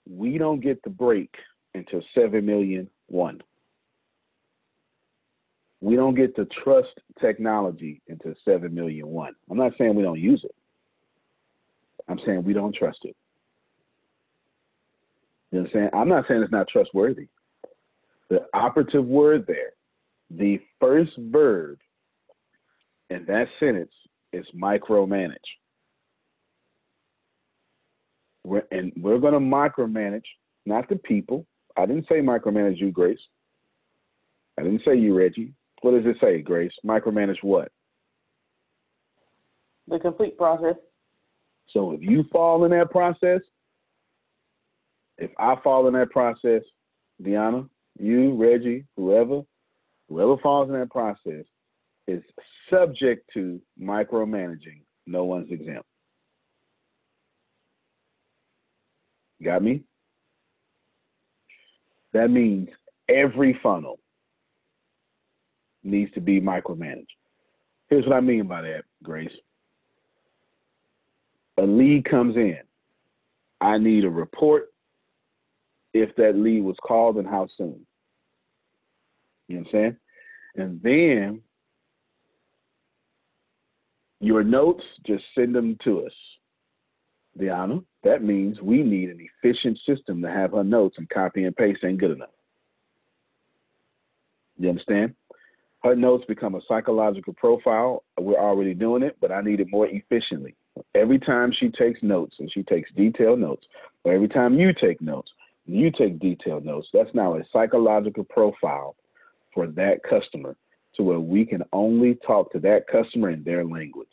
We 0.09 0.37
don't 0.37 0.59
get 0.61 0.81
the 0.83 0.89
break 0.89 1.29
into 1.73 2.01
7 2.15 2.45
million 2.45 2.89
one. 3.07 3.41
We 5.81 5.95
don't 5.95 6.15
get 6.15 6.35
to 6.35 6.45
trust 6.63 6.99
technology 7.19 8.01
into 8.07 8.35
7 8.43 8.73
million 8.73 9.07
one. 9.07 9.33
I'm 9.49 9.57
not 9.57 9.73
saying 9.77 9.95
we 9.95 10.03
don't 10.03 10.19
use 10.19 10.43
it. 10.43 10.55
I'm 12.07 12.19
saying 12.25 12.43
we 12.43 12.53
don't 12.53 12.75
trust 12.75 12.99
it. 13.03 13.15
You 15.51 15.59
know 15.59 15.63
what 15.63 15.69
I'm 15.69 15.73
saying? 15.73 15.89
I'm 15.93 16.09
not 16.09 16.25
saying 16.27 16.43
it's 16.43 16.51
not 16.51 16.67
trustworthy. 16.67 17.27
The 18.29 18.45
operative 18.53 19.05
word 19.05 19.45
there, 19.47 19.71
the 20.29 20.59
first 20.79 21.11
verb 21.17 21.79
in 23.09 23.25
that 23.25 23.47
sentence 23.59 23.93
is 24.33 24.45
micromanage. 24.55 25.35
We're, 28.43 28.63
and 28.71 28.91
we're 28.97 29.17
going 29.17 29.33
to 29.33 29.39
micromanage 29.39 30.23
not 30.65 30.87
the 30.89 30.95
people, 30.95 31.45
I 31.79 31.85
didn't 31.85 32.07
say 32.09 32.15
micromanage 32.15 32.77
you, 32.79 32.91
Grace. 32.91 33.19
I 34.57 34.63
didn't 34.63 34.81
say 34.83 34.95
you, 34.97 35.17
Reggie. 35.17 35.53
What 35.81 35.91
does 35.91 36.05
it 36.05 36.17
say, 36.19 36.41
Grace? 36.41 36.73
Micromanage 36.85 37.41
what? 37.41 37.71
The 39.87 39.97
complete 39.97 40.37
process. 40.37 40.75
So 41.69 41.91
if 41.93 42.01
you 42.01 42.25
fall 42.33 42.65
in 42.65 42.71
that 42.71 42.91
process, 42.91 43.39
if 45.17 45.31
I 45.39 45.55
fall 45.63 45.87
in 45.87 45.93
that 45.93 46.09
process, 46.09 46.63
Deanna, 47.23 47.69
you, 47.97 48.35
Reggie, 48.35 48.85
whoever, 48.97 49.41
whoever 50.09 50.37
falls 50.37 50.67
in 50.67 50.77
that 50.77 50.91
process 50.91 51.45
is 52.07 52.21
subject 52.69 53.29
to 53.35 53.61
micromanaging. 53.81 54.81
No 55.07 55.23
one's 55.23 55.51
exempt. 55.51 55.85
Got 59.41 59.63
me? 59.63 59.83
That 62.13 62.29
means 62.29 62.69
every 63.07 63.59
funnel 63.61 63.99
needs 65.83 66.11
to 66.13 66.21
be 66.21 66.41
micromanaged. 66.41 67.07
Here's 67.89 68.05
what 68.05 68.15
I 68.15 68.21
mean 68.21 68.47
by 68.47 68.61
that, 68.61 68.83
Grace. 69.03 69.31
A 71.57 71.63
lead 71.63 72.05
comes 72.05 72.35
in. 72.35 72.59
I 73.61 73.77
need 73.77 74.05
a 74.05 74.09
report 74.09 74.69
if 75.93 76.15
that 76.15 76.35
lead 76.35 76.61
was 76.63 76.77
called 76.81 77.17
and 77.17 77.27
how 77.27 77.47
soon. 77.57 77.85
You 79.47 79.57
know 79.57 79.61
what 79.61 79.67
I'm 79.67 79.71
saying? 79.71 79.97
And 80.55 80.81
then 80.83 81.41
your 84.21 84.43
notes, 84.43 84.83
just 85.05 85.23
send 85.35 85.55
them 85.55 85.77
to 85.83 86.05
us. 86.05 86.13
Deanna, 87.39 87.83
that 88.03 88.23
means 88.23 88.61
we 88.61 88.81
need 88.83 89.09
an 89.09 89.19
efficient 89.19 89.77
system 89.85 90.21
to 90.21 90.29
have 90.29 90.51
her 90.51 90.63
notes 90.63 90.97
and 90.97 91.09
copy 91.09 91.43
and 91.43 91.55
paste 91.55 91.83
ain't 91.83 91.99
good 91.99 92.11
enough. 92.11 92.29
You 94.57 94.69
understand? 94.69 95.15
Her 95.83 95.95
notes 95.95 96.25
become 96.27 96.55
a 96.55 96.61
psychological 96.67 97.33
profile. 97.33 98.03
We're 98.19 98.39
already 98.39 98.73
doing 98.73 99.03
it, 99.03 99.17
but 99.21 99.31
I 99.31 99.41
need 99.41 99.59
it 99.59 99.71
more 99.71 99.87
efficiently. 99.87 100.55
Every 100.95 101.19
time 101.19 101.53
she 101.57 101.69
takes 101.69 102.03
notes 102.03 102.35
and 102.39 102.51
she 102.51 102.63
takes 102.63 102.89
detailed 102.95 103.39
notes, 103.39 103.65
or 104.03 104.13
every 104.13 104.27
time 104.27 104.59
you 104.59 104.73
take 104.73 105.01
notes, 105.01 105.31
you 105.65 105.91
take 105.91 106.19
detailed 106.19 106.65
notes, 106.65 106.87
that's 106.93 107.13
now 107.13 107.35
a 107.35 107.43
psychological 107.51 108.23
profile 108.23 108.95
for 109.53 109.67
that 109.67 110.01
customer 110.03 110.55
to 110.95 111.03
where 111.03 111.19
we 111.19 111.45
can 111.45 111.63
only 111.71 112.15
talk 112.25 112.51
to 112.51 112.59
that 112.59 112.87
customer 112.87 113.29
in 113.29 113.43
their 113.43 113.63
language. 113.63 114.07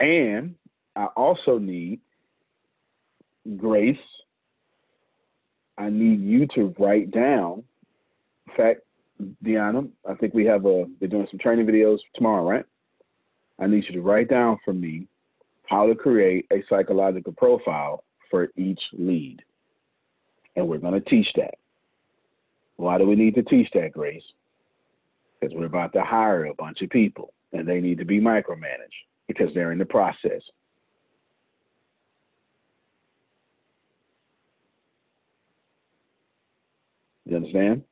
And 0.00 0.54
I 0.96 1.06
also 1.16 1.58
need 1.58 2.00
grace. 3.56 3.96
I 5.76 5.90
need 5.90 6.20
you 6.20 6.46
to 6.54 6.74
write 6.78 7.10
down. 7.10 7.62
In 8.48 8.54
fact, 8.56 8.80
Deanna, 9.44 9.88
I 10.08 10.14
think 10.14 10.32
we 10.32 10.46
have 10.46 10.64
a 10.64 10.86
they're 10.98 11.08
doing 11.08 11.28
some 11.30 11.38
training 11.38 11.66
videos 11.66 11.98
tomorrow, 12.14 12.42
right? 12.48 12.64
I 13.58 13.66
need 13.66 13.84
you 13.86 13.92
to 13.92 14.00
write 14.00 14.28
down 14.28 14.58
for 14.64 14.72
me 14.72 15.06
how 15.66 15.86
to 15.86 15.94
create 15.94 16.46
a 16.50 16.64
psychological 16.68 17.32
profile 17.34 18.04
for 18.30 18.48
each 18.56 18.80
lead. 18.92 19.42
And 20.56 20.66
we're 20.66 20.78
going 20.78 20.94
to 20.94 21.10
teach 21.10 21.28
that. 21.36 21.54
Why 22.76 22.96
do 22.96 23.06
we 23.06 23.14
need 23.14 23.34
to 23.34 23.42
teach 23.42 23.68
that, 23.74 23.92
Grace? 23.92 24.22
Because 25.38 25.54
we're 25.54 25.66
about 25.66 25.92
to 25.92 26.02
hire 26.02 26.46
a 26.46 26.54
bunch 26.54 26.80
of 26.80 26.88
people 26.88 27.34
and 27.52 27.68
they 27.68 27.80
need 27.80 27.98
to 27.98 28.04
be 28.06 28.20
micromanaged 28.20 29.04
because 29.30 29.54
they're 29.54 29.70
in 29.70 29.78
the 29.78 29.84
process. 29.84 30.42
You 37.26 37.36
understand? 37.36 37.84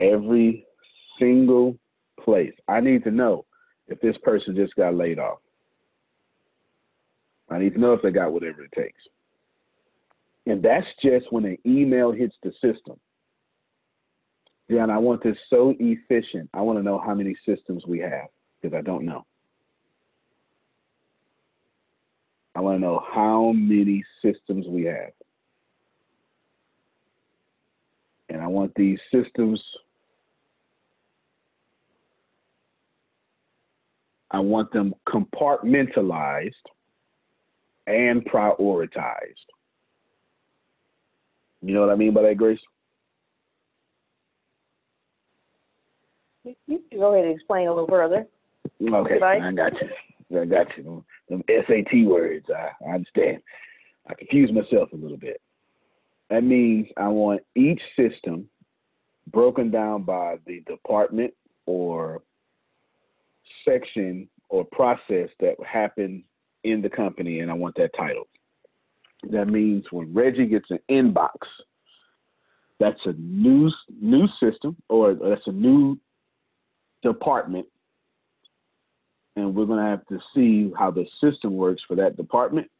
Every 0.00 0.64
single 1.18 1.76
place. 2.20 2.52
I 2.68 2.78
need 2.78 3.02
to 3.02 3.10
know 3.10 3.46
if 3.88 4.00
this 4.00 4.16
person 4.22 4.54
just 4.54 4.76
got 4.76 4.94
laid 4.94 5.18
off. 5.18 5.40
I 7.50 7.58
need 7.58 7.74
to 7.74 7.80
know 7.80 7.94
if 7.94 8.02
they 8.02 8.12
got 8.12 8.32
whatever 8.32 8.62
it 8.62 8.70
takes. 8.76 9.02
And 10.46 10.62
that's 10.62 10.86
just 11.02 11.32
when 11.32 11.44
an 11.46 11.58
email 11.66 12.12
hits 12.12 12.36
the 12.44 12.52
system. 12.62 13.00
And 14.68 14.92
I 14.92 14.98
want 14.98 15.24
this 15.24 15.36
so 15.50 15.74
efficient. 15.80 16.48
I 16.54 16.60
want 16.60 16.78
to 16.78 16.84
know 16.84 17.02
how 17.04 17.14
many 17.14 17.34
systems 17.44 17.82
we 17.88 17.98
have 17.98 18.28
because 18.64 18.76
I 18.76 18.80
don't 18.80 19.04
know. 19.04 19.26
I 22.54 22.60
want 22.60 22.76
to 22.76 22.80
know 22.80 23.04
how 23.12 23.52
many 23.52 24.02
systems 24.22 24.66
we 24.66 24.84
have. 24.84 25.10
And 28.30 28.40
I 28.40 28.46
want 28.46 28.72
these 28.74 28.98
systems, 29.12 29.62
I 34.30 34.40
want 34.40 34.72
them 34.72 34.94
compartmentalized 35.06 36.52
and 37.86 38.24
prioritized. 38.24 39.44
You 41.60 41.74
know 41.74 41.80
what 41.80 41.90
I 41.90 41.96
mean 41.96 42.14
by 42.14 42.22
that, 42.22 42.38
Grace? 42.38 42.60
You 46.44 46.54
can 46.66 46.98
go 46.98 47.12
ahead 47.12 47.26
and 47.26 47.34
explain 47.34 47.68
a 47.68 47.70
little 47.70 47.88
further. 47.88 48.26
Okay, 48.92 49.18
Right. 49.18 49.42
I 49.42 49.52
got 49.52 49.72
you. 49.80 50.40
I 50.40 50.44
got 50.44 50.66
you. 50.76 51.04
Them 51.28 51.42
SAT 51.48 52.06
words, 52.06 52.46
I, 52.54 52.70
I 52.86 52.94
understand. 52.94 53.42
I 54.06 54.14
confuse 54.14 54.52
myself 54.52 54.92
a 54.92 54.96
little 54.96 55.16
bit. 55.16 55.40
That 56.30 56.44
means 56.44 56.88
I 56.96 57.08
want 57.08 57.42
each 57.54 57.80
system 57.96 58.48
broken 59.28 59.70
down 59.70 60.02
by 60.02 60.36
the 60.46 60.60
department 60.66 61.32
or 61.66 62.22
section 63.64 64.28
or 64.48 64.64
process 64.64 65.28
that 65.40 65.56
happened 65.66 66.24
in 66.64 66.82
the 66.82 66.88
company, 66.88 67.40
and 67.40 67.50
I 67.50 67.54
want 67.54 67.76
that 67.76 67.90
titled. 67.96 68.26
That 69.30 69.48
means 69.48 69.84
when 69.90 70.12
Reggie 70.12 70.46
gets 70.46 70.70
an 70.70 70.78
inbox, 70.90 71.36
that's 72.80 73.00
a 73.06 73.14
new 73.18 73.70
new 74.00 74.26
system 74.40 74.76
or 74.88 75.14
that's 75.14 75.46
a 75.46 75.52
new 75.52 75.98
department, 77.02 77.66
and 79.36 79.54
we're 79.54 79.66
going 79.66 79.82
to 79.82 79.90
have 79.90 80.06
to 80.06 80.18
see 80.34 80.72
how 80.78 80.90
the 80.90 81.06
system 81.20 81.56
works 81.56 81.82
for 81.86 81.96
that 81.96 82.16
department, 82.16 82.70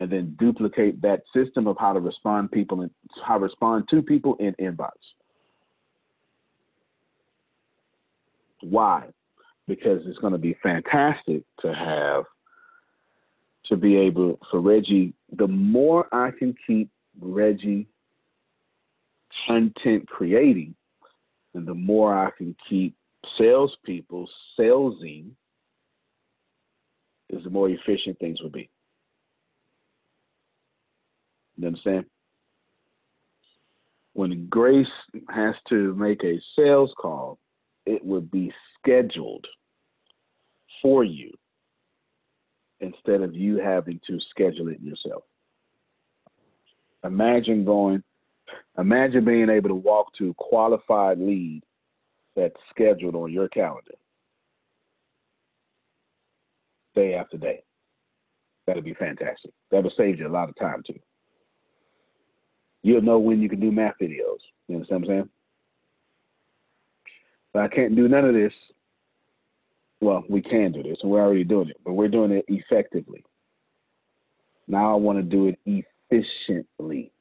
and 0.00 0.10
then 0.10 0.36
duplicate 0.38 1.00
that 1.02 1.22
system 1.34 1.66
of 1.66 1.76
how 1.78 1.92
to 1.92 2.00
respond 2.00 2.50
people 2.50 2.80
and 2.80 2.90
how 3.24 3.38
to 3.38 3.44
respond 3.44 3.88
to 3.88 4.02
people 4.02 4.36
in 4.40 4.54
inbox. 4.54 4.92
Why? 8.62 9.08
Because 9.68 10.02
it's 10.06 10.18
going 10.18 10.32
to 10.32 10.38
be 10.38 10.56
fantastic 10.62 11.42
to 11.60 11.74
have 11.74 12.24
to 13.66 13.76
be 13.76 13.96
able 13.96 14.38
for 14.50 14.60
Reggie. 14.60 15.14
The 15.36 15.46
more 15.46 16.08
I 16.12 16.30
can 16.30 16.54
keep 16.66 16.90
Reggie 17.20 17.86
content 19.46 20.08
creating, 20.08 20.74
and 21.54 21.66
the 21.66 21.74
more 21.74 22.16
I 22.16 22.30
can 22.36 22.56
keep 22.68 22.96
salespeople 23.38 24.28
salesing, 24.56 25.36
is 27.32 27.42
the 27.44 27.50
more 27.50 27.68
efficient 27.68 28.18
things 28.18 28.40
will 28.40 28.50
be. 28.50 28.68
You 31.56 31.66
understand? 31.66 32.04
When 34.12 34.46
Grace 34.48 34.86
has 35.30 35.54
to 35.70 35.94
make 35.94 36.22
a 36.22 36.40
sales 36.56 36.92
call, 36.98 37.38
it 37.86 38.04
would 38.04 38.30
be 38.30 38.52
scheduled 38.78 39.46
for 40.82 41.02
you 41.02 41.32
instead 42.80 43.22
of 43.22 43.34
you 43.34 43.58
having 43.58 44.00
to 44.06 44.18
schedule 44.30 44.68
it 44.68 44.80
yourself. 44.80 45.22
Imagine 47.04 47.64
going, 47.64 48.02
imagine 48.78 49.24
being 49.24 49.48
able 49.48 49.70
to 49.70 49.74
walk 49.74 50.08
to 50.18 50.34
qualified 50.34 51.18
lead 51.18 51.62
that's 52.36 52.56
scheduled 52.70 53.14
on 53.14 53.32
your 53.32 53.48
calendar 53.48 53.94
day 56.94 57.14
after 57.14 57.36
day. 57.36 57.62
That'd 58.66 58.84
be 58.84 58.94
fantastic. 58.94 59.52
That 59.70 59.82
would 59.82 59.92
save 59.96 60.18
you 60.18 60.28
a 60.28 60.30
lot 60.30 60.48
of 60.48 60.56
time 60.56 60.82
too. 60.86 60.98
You'll 62.82 63.02
know 63.02 63.18
when 63.18 63.40
you 63.40 63.48
can 63.48 63.60
do 63.60 63.70
math 63.70 63.94
videos. 64.00 64.38
You 64.68 64.76
understand 64.76 65.02
what 65.02 65.10
I'm 65.10 65.16
saying? 65.16 65.28
But 67.52 67.62
I 67.62 67.68
can't 67.68 67.96
do 67.96 68.08
none 68.08 68.24
of 68.24 68.34
this. 68.34 68.52
Well, 70.00 70.24
we 70.28 70.42
can 70.42 70.72
do 70.72 70.82
this, 70.82 70.98
and 71.02 71.10
we're 71.10 71.22
already 71.22 71.44
doing 71.44 71.68
it, 71.68 71.76
but 71.84 71.92
we're 71.92 72.08
doing 72.08 72.32
it 72.32 72.44
effectively. 72.48 73.24
Now 74.66 74.92
I 74.92 74.96
want 74.96 75.18
to 75.18 75.22
do 75.22 75.46
it 75.46 75.58
efficiently. 76.10 77.12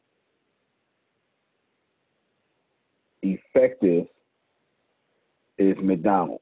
Effective 3.21 4.07
is 5.59 5.77
McDonald's. 5.79 6.41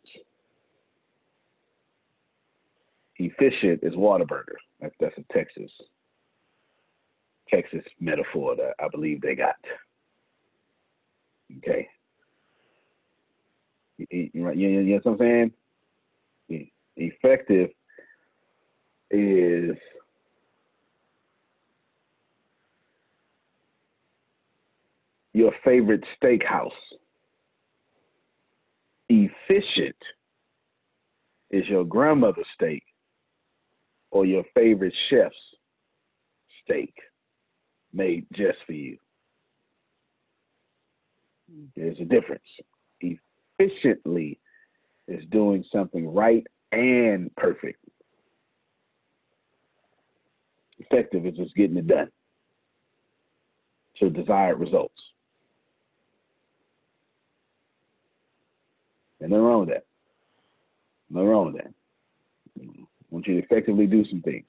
Efficient 3.20 3.82
is 3.84 3.94
Whataburger. 3.94 4.56
That's, 4.80 4.96
that's 5.00 5.18
a 5.18 5.34
Texas 5.34 5.70
Texas 7.50 7.84
metaphor 8.00 8.56
that 8.56 8.74
I 8.80 8.88
believe 8.90 9.22
they 9.22 9.36
got. 9.36 9.56
Okay. 11.58 11.88
You, 13.98 14.08
you, 14.12 14.30
you, 14.34 14.82
know 14.84 15.00
what 15.04 15.14
I'm 15.14 15.52
saying? 16.48 16.70
Effective 16.96 17.70
is 19.10 19.76
your 25.34 25.52
favorite 25.66 26.04
steakhouse. 26.22 26.70
Efficient 29.10 29.96
is 31.50 31.68
your 31.68 31.84
grandmother's 31.84 32.46
steak 32.54 32.84
or 34.12 34.26
your 34.26 34.44
favorite 34.56 34.94
chef's 35.10 35.36
steak 36.64 36.94
made 37.94 38.26
just 38.34 38.58
for 38.66 38.74
you. 38.74 38.98
There's 41.76 42.00
a 42.00 42.06
difference. 42.06 42.44
Efficiently 43.02 44.40
is 45.08 45.26
doing 45.32 45.64
something 45.72 46.14
right 46.14 46.46
and 46.72 47.36
perfect. 47.36 47.84
Effective 50.78 51.26
is 51.26 51.36
just 51.36 51.56
getting 51.56 51.78
it 51.78 51.88
done 51.88 52.10
to 54.00 54.10
desired 54.10 54.60
results. 54.60 55.02
And 59.20 59.32
nothing 59.32 59.44
wrong 59.44 59.60
with 59.62 59.70
that. 59.70 59.86
Nothing 61.10 61.28
wrong 61.28 61.46
with 61.54 61.64
that. 61.64 61.74
I 63.12 63.16
want 63.16 63.28
you 63.28 63.36
to 63.36 63.46
effectively 63.46 63.88
do 63.88 64.06
some 64.10 64.22
things. 64.22 64.46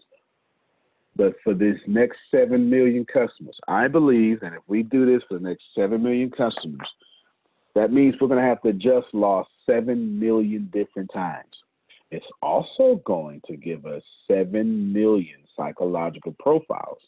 But 1.17 1.35
for 1.43 1.55
this 1.55 1.77
next 1.87 2.19
7 2.31 2.71
million 2.71 3.05
customers, 3.05 3.59
I 3.69 3.89
believe 3.89 4.41
that 4.41 4.53
if 4.53 4.63
we 4.69 4.83
do 4.83 5.07
this 5.07 5.23
for 5.29 5.39
the 5.39 5.49
next 5.49 5.65
7 5.75 6.03
million 6.03 6.31
customers, 6.31 6.89
that 7.75 7.93
means 7.93 8.15
we're 8.21 8.29
going 8.29 8.43
to 8.43 8.49
have 8.49 8.63
to 8.63 8.69
adjust 8.69 9.09
law 9.13 9.45
7 9.67 10.19
million 10.19 10.69
different 10.73 11.11
times. 11.13 11.51
It's 12.11 12.27
also 12.43 13.01
going 13.05 13.41
to 13.47 13.57
give 13.57 13.87
us 13.87 14.03
7 14.29 14.93
million 14.93 15.39
psychological 15.57 16.35
profiles. 16.39 16.99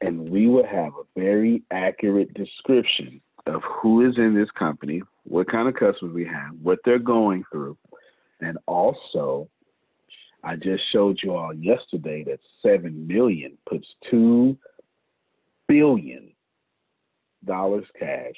And 0.00 0.28
we 0.28 0.48
will 0.48 0.66
have 0.66 0.92
a 0.94 1.18
very 1.18 1.62
accurate 1.70 2.34
description 2.34 3.20
of 3.46 3.62
who 3.62 4.06
is 4.08 4.16
in 4.18 4.34
this 4.34 4.50
company, 4.58 5.02
what 5.24 5.50
kind 5.50 5.68
of 5.68 5.74
customers 5.74 6.14
we 6.14 6.26
have, 6.26 6.52
what 6.62 6.78
they're 6.84 6.98
going 6.98 7.44
through, 7.50 7.76
and 8.40 8.58
also 8.66 9.48
I 10.44 10.56
just 10.56 10.82
showed 10.92 11.18
you 11.22 11.34
all 11.34 11.54
yesterday 11.54 12.22
that 12.24 12.38
7 12.62 13.06
million 13.06 13.56
puts 13.68 13.86
2 14.10 14.56
billion 15.66 16.30
dollars 17.46 17.84
cash 17.98 18.34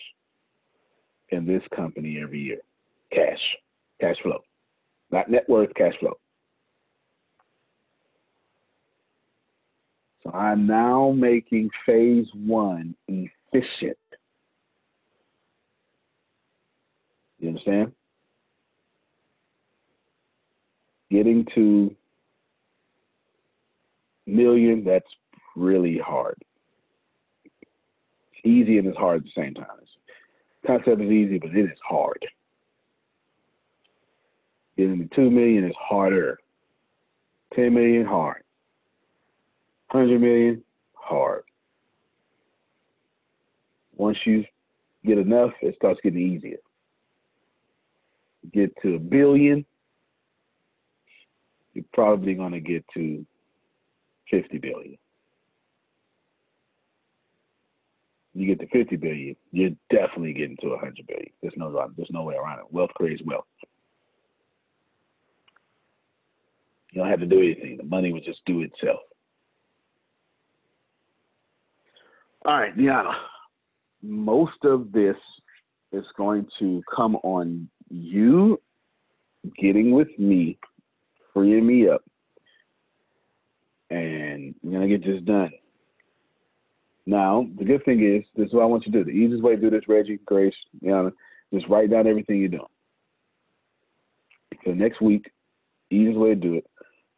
in 1.31 1.47
this 1.47 1.63
company 1.75 2.21
every 2.23 2.41
year. 2.41 2.61
Cash, 3.13 3.41
cash 4.01 4.17
flow, 4.23 4.41
not 5.11 5.31
net 5.31 5.49
worth, 5.49 5.75
cash 5.75 5.95
flow. 5.99 6.15
So 10.23 10.31
I'm 10.33 10.67
now 10.67 11.13
making 11.17 11.71
phase 11.85 12.27
one 12.35 12.95
efficient. 13.09 13.97
You 17.39 17.49
understand? 17.51 17.93
Getting 21.11 21.47
to 21.55 21.95
million, 24.27 24.85
that's 24.85 25.07
really 25.55 25.99
hard. 25.99 26.37
It's 27.45 28.45
easy 28.45 28.79
and 28.79 28.89
it's 28.89 28.99
hard 28.99 29.19
at 29.19 29.25
the 29.25 29.41
same 29.41 29.55
time. 29.55 29.67
Concept 30.67 31.01
is 31.01 31.11
easy, 31.11 31.39
but 31.39 31.51
it 31.51 31.65
is 31.65 31.79
hard. 31.89 32.27
Getting 34.77 35.09
to 35.09 35.15
two 35.15 35.31
million 35.31 35.65
is 35.65 35.77
harder. 35.79 36.39
Ten 37.55 37.73
million, 37.73 38.05
hard. 38.05 38.43
Hundred 39.89 40.21
million, 40.21 40.63
hard. 40.95 41.45
Once 43.95 44.19
you 44.27 44.45
get 45.05 45.19
enough, 45.19 45.53
it 45.63 45.77
starts 45.77 46.01
getting 46.03 46.21
easier. 46.21 46.59
Get 48.53 48.75
to 48.83 48.97
a 48.97 48.99
billion, 48.99 49.65
you're 51.77 51.85
probably 51.93 52.33
going 52.35 52.53
to 52.53 52.61
get 52.61 52.85
to 52.95 53.25
50 54.31 54.59
billion. 54.59 54.97
You 58.35 58.47
get 58.47 58.61
to 58.61 58.67
50 58.67 58.97
billion, 58.97 59.37
you're 59.53 59.71
definitely 59.91 60.33
getting 60.33 60.57
to 60.63 60.71
100 60.71 61.07
billion. 61.07 61.31
There's 61.43 61.55
no 61.57 61.71
there's 61.97 62.11
no 62.11 62.23
way 62.23 62.35
around 62.35 62.61
it. 62.61 62.65
Wealth 62.71 62.91
creates 62.95 63.23
wealth. 63.25 63.45
You 66.93 67.03
don't 67.03 67.11
have 67.11 67.21
to 67.21 67.27
do 67.27 67.41
anything. 67.41 67.77
The 67.77 67.85
money 67.85 68.13
will 68.13 68.21
just 68.21 68.41
do 68.47 68.63
itself. 68.63 69.01
All 72.47 72.59
right, 72.59 72.77
Deanna. 72.77 73.15
Most 74.03 74.65
of 74.65 74.93
this 74.93 75.17
is 75.93 76.05
going 76.17 76.47
to 76.59 76.83
come 76.95 77.17
on 77.17 77.69
you 77.91 78.61
getting 79.59 79.93
with 79.93 80.09
me, 80.19 80.59
freeing 81.37 81.67
me 81.67 81.87
up, 81.87 82.03
and 83.91 84.55
I'm 84.65 84.73
gonna 84.73 84.89
get 84.89 85.05
this 85.05 85.23
done. 85.23 85.53
Now, 87.05 87.47
the 87.59 87.65
good 87.65 87.85
thing 87.85 88.03
is, 88.03 88.25
this 88.35 88.49
is 88.49 88.55
what 88.55 88.63
I 88.63 88.67
want 88.67 88.87
you 88.87 88.93
to 88.93 88.99
do. 88.99 89.05
The 89.05 89.17
easiest 89.17 89.43
way 89.43 89.55
to 89.55 89.61
do 89.61 89.69
this, 89.69 89.87
Reggie, 89.87 90.19
Grace, 90.25 90.55
you 90.81 90.91
know, 90.91 91.13
just 91.53 91.69
write 91.69 91.91
down 91.91 92.07
everything 92.07 92.39
you're 92.39 92.49
doing. 92.49 92.65
The 94.65 94.75
next 94.75 95.03
week, 95.03 95.31
easiest 95.91 96.19
way 96.19 96.31
to 96.31 96.35
do 96.35 96.55
it, 96.55 96.67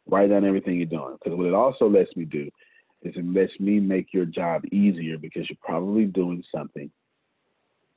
write 0.05 0.29
down 0.31 0.43
everything 0.43 0.75
you're 0.75 0.85
doing. 0.85 1.13
Because 1.13 1.37
what 1.37 1.47
it 1.47 1.53
also 1.53 1.89
lets 1.89 2.13
me 2.17 2.25
do 2.25 2.49
is 3.03 3.15
it 3.15 3.25
lets 3.25 3.57
me 3.57 3.79
make 3.79 4.13
your 4.13 4.25
job 4.25 4.63
easier 4.71 5.17
because 5.17 5.49
you're 5.49 5.57
probably 5.63 6.03
doing 6.03 6.43
something 6.53 6.91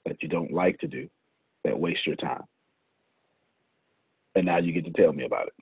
that 0.07 0.23
you 0.23 0.29
don't 0.29 0.53
like 0.53 0.79
to 0.79 0.87
do 0.87 1.09
that 1.65 1.79
wastes 1.79 2.07
your 2.07 2.17
time. 2.17 2.45
And 4.37 4.47
now 4.47 4.59
you 4.59 4.73
get 4.73 4.85
to 4.85 4.93
tell 4.93 5.13
me 5.13 5.25
about 5.25 5.49
it. 5.49 5.55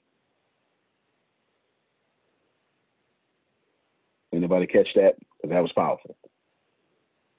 Anybody 4.51 4.73
catch 4.73 4.89
that? 4.97 5.15
That 5.49 5.61
was 5.61 5.71
powerful. 5.77 6.17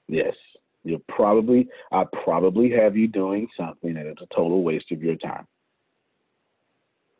Yes, 0.08 0.34
you're 0.82 0.98
probably, 1.08 1.68
I 1.92 2.04
probably 2.24 2.70
have 2.70 2.96
you 2.96 3.06
doing 3.06 3.48
something 3.54 3.92
that 3.94 4.06
is 4.06 4.16
a 4.22 4.34
total 4.34 4.62
waste 4.62 4.90
of 4.92 5.02
your 5.02 5.16
time. 5.16 5.46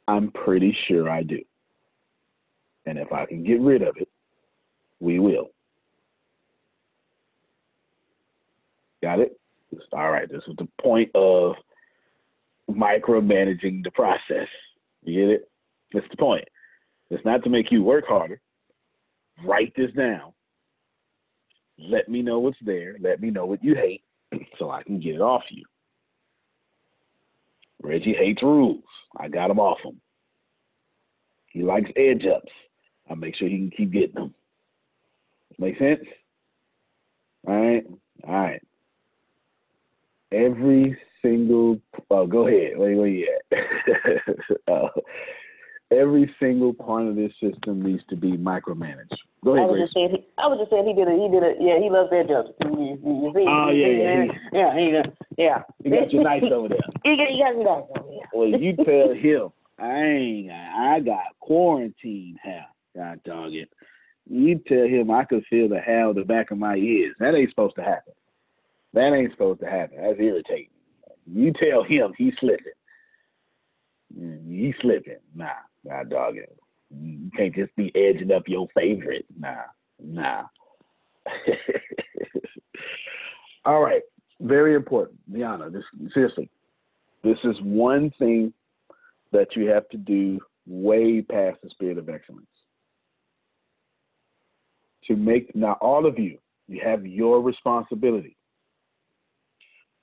I'm 0.08 0.30
pretty 0.30 0.74
sure 0.88 1.10
I 1.10 1.22
do. 1.22 1.40
And 2.86 2.98
if 2.98 3.12
I 3.12 3.26
can 3.26 3.44
get 3.44 3.60
rid 3.60 3.82
of 3.82 3.96
it, 3.98 4.08
we 4.98 5.18
will. 5.18 5.50
Got 9.02 9.20
it? 9.20 9.38
All 9.92 10.10
right, 10.10 10.30
this 10.30 10.42
is 10.48 10.56
the 10.56 10.68
point 10.80 11.10
of 11.14 11.54
micromanaging 12.70 13.84
the 13.84 13.90
process. 13.90 14.48
You 15.04 15.20
get 15.20 15.34
it? 15.34 15.50
That's 15.92 16.06
the 16.10 16.16
point. 16.16 16.44
It's 17.10 17.24
not 17.26 17.44
to 17.44 17.50
make 17.50 17.70
you 17.70 17.82
work 17.82 18.06
harder. 18.08 18.40
Write 19.44 19.72
this 19.76 19.92
down. 19.92 20.32
Let 21.78 22.08
me 22.08 22.22
know 22.22 22.38
what's 22.38 22.58
there. 22.64 22.96
Let 23.00 23.20
me 23.20 23.30
know 23.30 23.46
what 23.46 23.64
you 23.64 23.74
hate 23.74 24.02
so 24.58 24.70
I 24.70 24.82
can 24.82 25.00
get 25.00 25.16
it 25.16 25.20
off 25.20 25.42
you. 25.50 25.64
Reggie 27.82 28.14
hates 28.14 28.42
rules. 28.42 28.84
I 29.18 29.28
got 29.28 29.50
him 29.50 29.58
off 29.58 29.78
him. 29.84 30.00
He 31.46 31.62
likes 31.62 31.90
edge 31.96 32.24
ups. 32.24 32.52
I 33.10 33.14
make 33.14 33.34
sure 33.36 33.48
he 33.48 33.56
can 33.56 33.70
keep 33.70 33.92
getting 33.92 34.14
them. 34.14 34.34
Make 35.58 35.78
sense? 35.78 36.04
All 37.46 37.54
right. 37.54 37.84
All 38.26 38.34
right. 38.34 38.62
Every 40.30 40.96
single. 41.20 41.80
Oh, 42.10 42.26
go 42.26 42.46
ahead. 42.46 42.78
Wait, 42.78 42.96
where 42.96 43.06
you 43.06 43.38
at? 43.50 43.58
uh, 44.72 44.88
every 45.90 46.34
single 46.40 46.72
part 46.72 47.06
of 47.06 47.16
this 47.16 47.32
system 47.40 47.82
needs 47.82 48.02
to 48.08 48.16
be 48.16 48.32
micromanaged. 48.32 49.18
Go 49.44 49.56
ahead, 49.56 49.64
I 49.64 49.66
was 49.66 49.74
Grace. 49.74 49.84
just 49.86 49.94
saying. 49.94 50.10
He, 50.10 50.26
I 50.38 50.46
was 50.46 50.58
just 50.58 50.70
saying 50.70 50.86
he 50.86 50.94
did 50.94 51.08
it. 51.08 51.18
He 51.18 51.28
did 51.28 51.42
it. 51.42 51.56
Yeah, 51.58 51.78
he 51.82 51.90
loves 51.90 52.10
that 52.10 52.26
see? 52.30 53.46
Oh, 53.48 53.70
yeah, 53.70 53.86
yeah, 53.88 54.26
that? 54.26 54.34
yeah. 54.52 54.70
He, 54.78 55.42
yeah. 55.42 55.62
You 55.82 55.90
got 55.90 56.12
your 56.12 56.22
nice 56.22 56.42
over 56.52 56.68
there. 56.68 56.78
You 57.04 57.16
got, 57.16 57.32
you 57.32 57.42
got 57.42 57.56
me 57.58 57.64
nice 57.64 57.82
over 57.98 58.08
there. 58.08 58.28
Well, 58.32 58.48
you 58.48 58.76
tell 58.76 59.12
him 59.12 59.52
I 59.78 60.02
ain't. 60.04 60.50
I 60.52 61.00
got 61.00 61.34
quarantine 61.40 62.36
hair. 62.42 62.66
God 62.94 63.20
dog 63.24 63.52
it. 63.54 63.68
You 64.30 64.60
tell 64.68 64.86
him 64.86 65.10
I 65.10 65.24
could 65.24 65.44
feel 65.50 65.68
the 65.68 65.80
hair 65.80 66.06
on 66.06 66.14
the 66.14 66.22
back 66.24 66.52
of 66.52 66.58
my 66.58 66.76
ears. 66.76 67.16
That 67.18 67.34
ain't 67.34 67.50
supposed 67.50 67.74
to 67.76 67.82
happen. 67.82 68.12
That 68.94 69.12
ain't 69.12 69.32
supposed 69.32 69.60
to 69.60 69.66
happen. 69.66 69.98
That's 70.00 70.20
irritating. 70.20 70.68
You 71.26 71.52
tell 71.52 71.82
him 71.82 72.12
he's 72.16 72.34
slipping. 72.38 72.72
Mm, 74.16 74.48
He's 74.48 74.74
slipping. 74.80 75.16
Nah, 75.34 75.48
nah, 75.84 76.04
dog 76.04 76.36
it. 76.36 76.56
You 77.00 77.30
can't 77.36 77.54
just 77.54 77.74
be 77.76 77.92
edging 77.94 78.32
up 78.32 78.48
your 78.48 78.68
favorite. 78.74 79.24
Nah, 79.38 79.64
nah. 80.02 80.42
All 83.64 83.80
right. 83.82 84.02
Very 84.40 84.74
important. 84.74 85.18
Liana, 85.30 85.70
this 85.70 85.84
seriously. 86.12 86.50
This 87.22 87.38
is 87.44 87.56
one 87.62 88.10
thing 88.18 88.52
that 89.30 89.54
you 89.54 89.68
have 89.68 89.88
to 89.90 89.96
do 89.96 90.40
way 90.66 91.22
past 91.22 91.58
the 91.62 91.70
spirit 91.70 91.98
of 91.98 92.08
excellence. 92.08 92.46
To 95.06 95.16
make 95.16 95.54
now 95.54 95.78
all 95.80 96.06
of 96.06 96.18
you, 96.18 96.38
you 96.68 96.80
have 96.84 97.06
your 97.06 97.40
responsibility. 97.40 98.36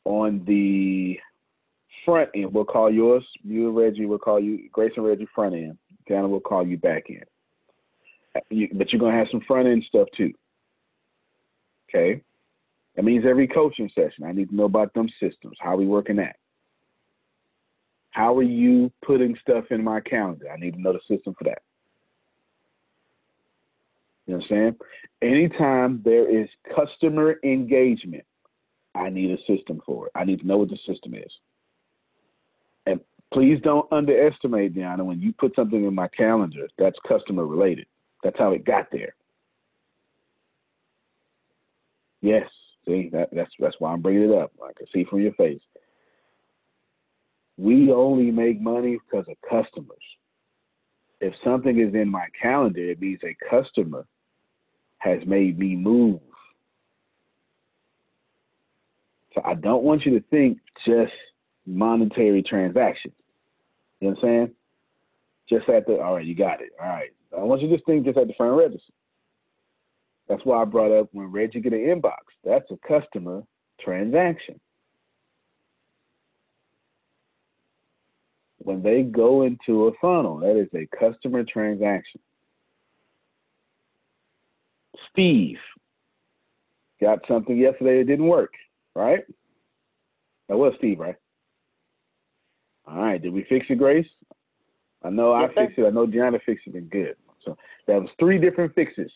On 0.05 0.43
the 0.45 1.17
front 2.05 2.29
end, 2.35 2.53
we'll 2.53 2.65
call 2.65 2.91
yours, 2.91 3.25
you 3.43 3.67
and 3.67 3.77
Reggie, 3.77 4.05
we'll 4.05 4.17
call 4.17 4.39
you 4.39 4.69
Grace 4.71 4.91
and 4.95 5.05
Reggie 5.05 5.27
front 5.33 5.55
end. 5.55 5.77
Dana 6.09 6.27
will 6.27 6.41
call 6.41 6.67
you 6.67 6.77
back 6.77 7.05
in. 7.09 7.23
You, 8.49 8.67
but 8.73 8.91
you're 8.91 8.99
gonna 8.99 9.17
have 9.17 9.27
some 9.31 9.41
front 9.47 9.67
end 9.67 9.85
stuff 9.87 10.07
too. 10.17 10.33
Okay? 11.89 12.21
That 12.95 13.03
means 13.03 13.23
every 13.25 13.47
coaching 13.47 13.89
session, 13.95 14.25
I 14.25 14.33
need 14.33 14.49
to 14.49 14.55
know 14.55 14.65
about 14.65 14.93
them 14.93 15.07
systems. 15.21 15.55
How 15.59 15.77
we 15.77 15.85
working 15.85 16.17
that? 16.17 16.35
How 18.11 18.35
are 18.37 18.43
you 18.43 18.91
putting 19.05 19.37
stuff 19.41 19.65
in 19.69 19.83
my 19.83 20.01
calendar? 20.01 20.47
I 20.51 20.57
need 20.57 20.73
to 20.73 20.81
know 20.81 20.93
the 20.93 21.15
system 21.15 21.35
for 21.37 21.45
that. 21.45 21.61
You 24.25 24.33
know 24.33 24.39
what 24.39 24.57
I'm 24.57 24.75
saying? 25.21 25.31
Anytime 25.33 26.01
there 26.03 26.29
is 26.29 26.49
customer 26.75 27.39
engagement, 27.43 28.25
I 28.95 29.09
need 29.09 29.31
a 29.31 29.37
system 29.45 29.81
for 29.85 30.07
it. 30.07 30.11
I 30.15 30.23
need 30.23 30.39
to 30.41 30.47
know 30.47 30.57
what 30.57 30.69
the 30.69 30.77
system 30.87 31.13
is. 31.13 31.31
Please 33.31 33.59
don't 33.63 33.91
underestimate, 33.91 34.73
Deanna, 34.73 35.05
when 35.05 35.19
you 35.19 35.33
put 35.33 35.55
something 35.55 35.85
in 35.85 35.93
my 35.93 36.07
calendar, 36.07 36.67
that's 36.77 36.97
customer 37.07 37.45
related. 37.45 37.85
That's 38.23 38.37
how 38.39 38.51
it 38.53 38.65
got 38.65 38.87
there. 38.91 39.13
Yes, 42.21 42.49
see, 42.85 43.09
that, 43.13 43.29
that's 43.31 43.51
that's 43.59 43.75
why 43.79 43.93
I'm 43.93 44.01
bringing 44.01 44.31
it 44.31 44.37
up. 44.37 44.51
I 44.61 44.73
can 44.73 44.87
see 44.93 45.05
from 45.05 45.21
your 45.21 45.33
face. 45.33 45.61
We 47.57 47.91
only 47.91 48.31
make 48.31 48.59
money 48.59 48.97
because 49.05 49.25
of 49.29 49.37
customers. 49.47 49.97
If 51.21 51.33
something 51.43 51.79
is 51.79 51.93
in 51.93 52.09
my 52.09 52.27
calendar, 52.41 52.89
it 52.89 52.99
means 52.99 53.19
a 53.23 53.35
customer 53.49 54.05
has 54.99 55.19
made 55.25 55.59
me 55.59 55.75
move. 55.75 56.19
So 59.35 59.41
I 59.45 59.53
don't 59.53 59.83
want 59.83 60.05
you 60.05 60.17
to 60.17 60.25
think 60.29 60.59
just 60.85 61.11
monetary 61.69 62.43
transactions. 62.43 63.13
You 63.99 64.09
know 64.09 64.15
what 64.15 64.23
I'm 64.23 64.29
saying? 64.29 64.51
Just 65.49 65.69
at 65.69 65.85
the 65.87 65.99
all 65.99 66.15
right, 66.15 66.25
you 66.25 66.35
got 66.35 66.61
it. 66.61 66.69
All 66.81 66.87
right. 66.87 67.09
I 67.37 67.43
want 67.43 67.61
you 67.61 67.69
to 67.69 67.75
just 67.75 67.85
think 67.85 68.05
just 68.05 68.17
at 68.17 68.27
the 68.27 68.33
front 68.33 68.57
register. 68.57 68.93
That's 70.27 70.45
why 70.45 70.61
I 70.61 70.65
brought 70.65 70.91
up 70.91 71.09
when 71.11 71.27
Reggie 71.27 71.59
get 71.59 71.73
an 71.73 71.79
inbox. 71.79 72.19
That's 72.43 72.69
a 72.71 72.77
customer 72.87 73.43
transaction. 73.79 74.59
When 78.59 78.83
they 78.83 79.03
go 79.03 79.43
into 79.43 79.87
a 79.87 79.91
funnel, 80.01 80.37
that 80.39 80.55
is 80.55 80.67
a 80.75 80.87
customer 80.97 81.43
transaction. 81.43 82.21
Steve 85.11 85.57
got 87.01 87.19
something 87.27 87.57
yesterday 87.57 87.99
that 87.99 88.07
didn't 88.07 88.27
work, 88.27 88.53
right? 88.95 89.23
That 90.47 90.57
was 90.57 90.73
Steve, 90.77 90.99
right? 90.99 91.15
All 92.89 92.97
right. 93.01 93.21
Did 93.21 93.33
we 93.33 93.43
fix 93.47 93.67
it, 93.69 93.77
Grace? 93.77 94.07
I 95.03 95.09
know 95.09 95.37
Yes, 95.39 95.51
I 95.51 95.53
sir. 95.53 95.65
fixed 95.67 95.79
it. 95.79 95.85
I 95.85 95.89
know 95.91 96.07
Gianna 96.07 96.39
fixed 96.45 96.67
it 96.67 96.75
and 96.75 96.89
good. 96.89 97.15
So 97.45 97.55
that 97.87 98.01
was 98.01 98.09
three 98.19 98.37
different 98.37 98.73
fixes. 98.73 99.11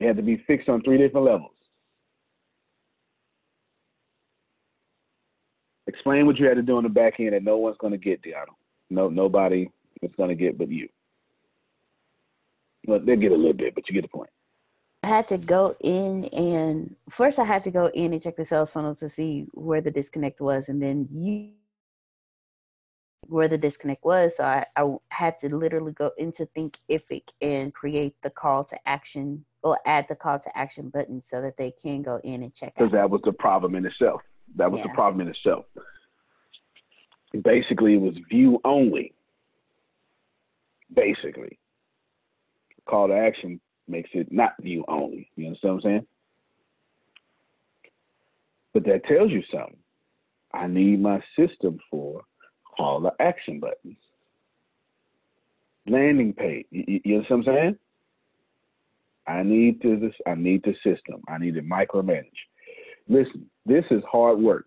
It 0.00 0.06
had 0.06 0.16
to 0.16 0.22
be 0.22 0.36
fixed 0.46 0.68
on 0.68 0.82
three 0.82 0.98
different 0.98 1.26
levels. 1.26 1.50
Explain 5.86 6.26
what 6.26 6.38
you 6.38 6.46
had 6.46 6.56
to 6.56 6.62
do 6.62 6.76
on 6.76 6.84
the 6.84 6.88
back 6.88 7.18
end 7.18 7.32
that 7.32 7.42
no 7.42 7.56
one's 7.56 7.76
going 7.78 7.92
to 7.92 7.98
get, 7.98 8.22
Deanna. 8.22 8.46
No, 8.90 9.08
nobody 9.08 9.68
is 10.02 10.10
going 10.16 10.28
to 10.28 10.34
get 10.34 10.58
but 10.58 10.68
you. 10.68 10.88
Well, 12.86 13.00
they'll 13.00 13.16
get 13.16 13.32
a 13.32 13.36
little 13.36 13.52
bit, 13.52 13.74
but 13.74 13.88
you 13.88 13.94
get 13.94 14.02
the 14.02 14.08
point. 14.08 14.30
I 15.02 15.08
had 15.08 15.26
to 15.28 15.38
go 15.38 15.74
in 15.80 16.26
and 16.26 16.94
first 17.10 17.38
I 17.40 17.44
had 17.44 17.64
to 17.64 17.70
go 17.72 17.86
in 17.86 18.12
and 18.12 18.22
check 18.22 18.36
the 18.36 18.44
sales 18.44 18.70
funnel 18.70 18.94
to 18.96 19.08
see 19.08 19.46
where 19.52 19.80
the 19.80 19.90
disconnect 19.90 20.40
was, 20.40 20.68
and 20.68 20.80
then 20.80 21.08
you 21.12 21.50
where 23.28 23.48
the 23.48 23.58
disconnect 23.58 24.04
was. 24.04 24.36
So 24.36 24.44
I, 24.44 24.66
I 24.76 24.96
had 25.10 25.38
to 25.40 25.54
literally 25.54 25.92
go 25.92 26.10
into 26.18 26.46
Thinkific 26.56 27.30
and 27.40 27.72
create 27.72 28.14
the 28.22 28.30
call 28.30 28.64
to 28.64 28.88
action 28.88 29.44
or 29.62 29.78
add 29.86 30.06
the 30.08 30.16
call 30.16 30.38
to 30.40 30.58
action 30.58 30.88
button 30.88 31.22
so 31.22 31.40
that 31.40 31.56
they 31.56 31.72
can 31.82 32.02
go 32.02 32.20
in 32.24 32.42
and 32.42 32.54
check 32.54 32.74
because 32.76 32.92
that 32.92 33.08
was 33.08 33.20
the 33.24 33.32
problem 33.32 33.74
in 33.74 33.86
itself. 33.86 34.20
That 34.56 34.70
was 34.70 34.82
the 34.82 34.88
problem 34.90 35.20
in 35.26 35.28
itself. 35.28 35.64
Basically, 37.42 37.94
it 37.94 38.00
was 38.00 38.14
view 38.28 38.60
only. 38.64 39.14
Basically, 40.92 41.58
call 42.86 43.08
to 43.08 43.14
action 43.14 43.60
makes 43.88 44.10
it 44.12 44.30
not 44.30 44.52
view 44.60 44.84
only. 44.88 45.30
You 45.36 45.46
understand 45.46 45.74
what 45.74 45.84
I'm 45.84 45.90
saying? 45.90 46.06
But 48.74 48.84
that 48.84 49.04
tells 49.04 49.30
you 49.30 49.42
something. 49.50 49.76
I 50.52 50.66
need 50.66 51.00
my 51.00 51.22
system 51.36 51.78
for 51.90 52.22
call 52.76 53.02
to 53.02 53.12
action 53.20 53.60
buttons, 53.60 53.96
landing 55.86 56.32
page. 56.32 56.66
You, 56.70 57.00
you, 57.04 57.14
know 57.18 57.24
what 57.28 57.30
I'm 57.30 57.44
saying? 57.44 57.78
I 59.26 59.42
need 59.42 59.80
to 59.82 59.98
this. 59.98 60.14
I 60.26 60.34
need 60.34 60.62
the 60.64 60.74
system. 60.82 61.22
I 61.28 61.38
need 61.38 61.54
to 61.54 61.62
micromanage. 61.62 62.26
Listen, 63.08 63.46
this 63.66 63.84
is 63.90 64.02
hard 64.10 64.38
work. 64.38 64.66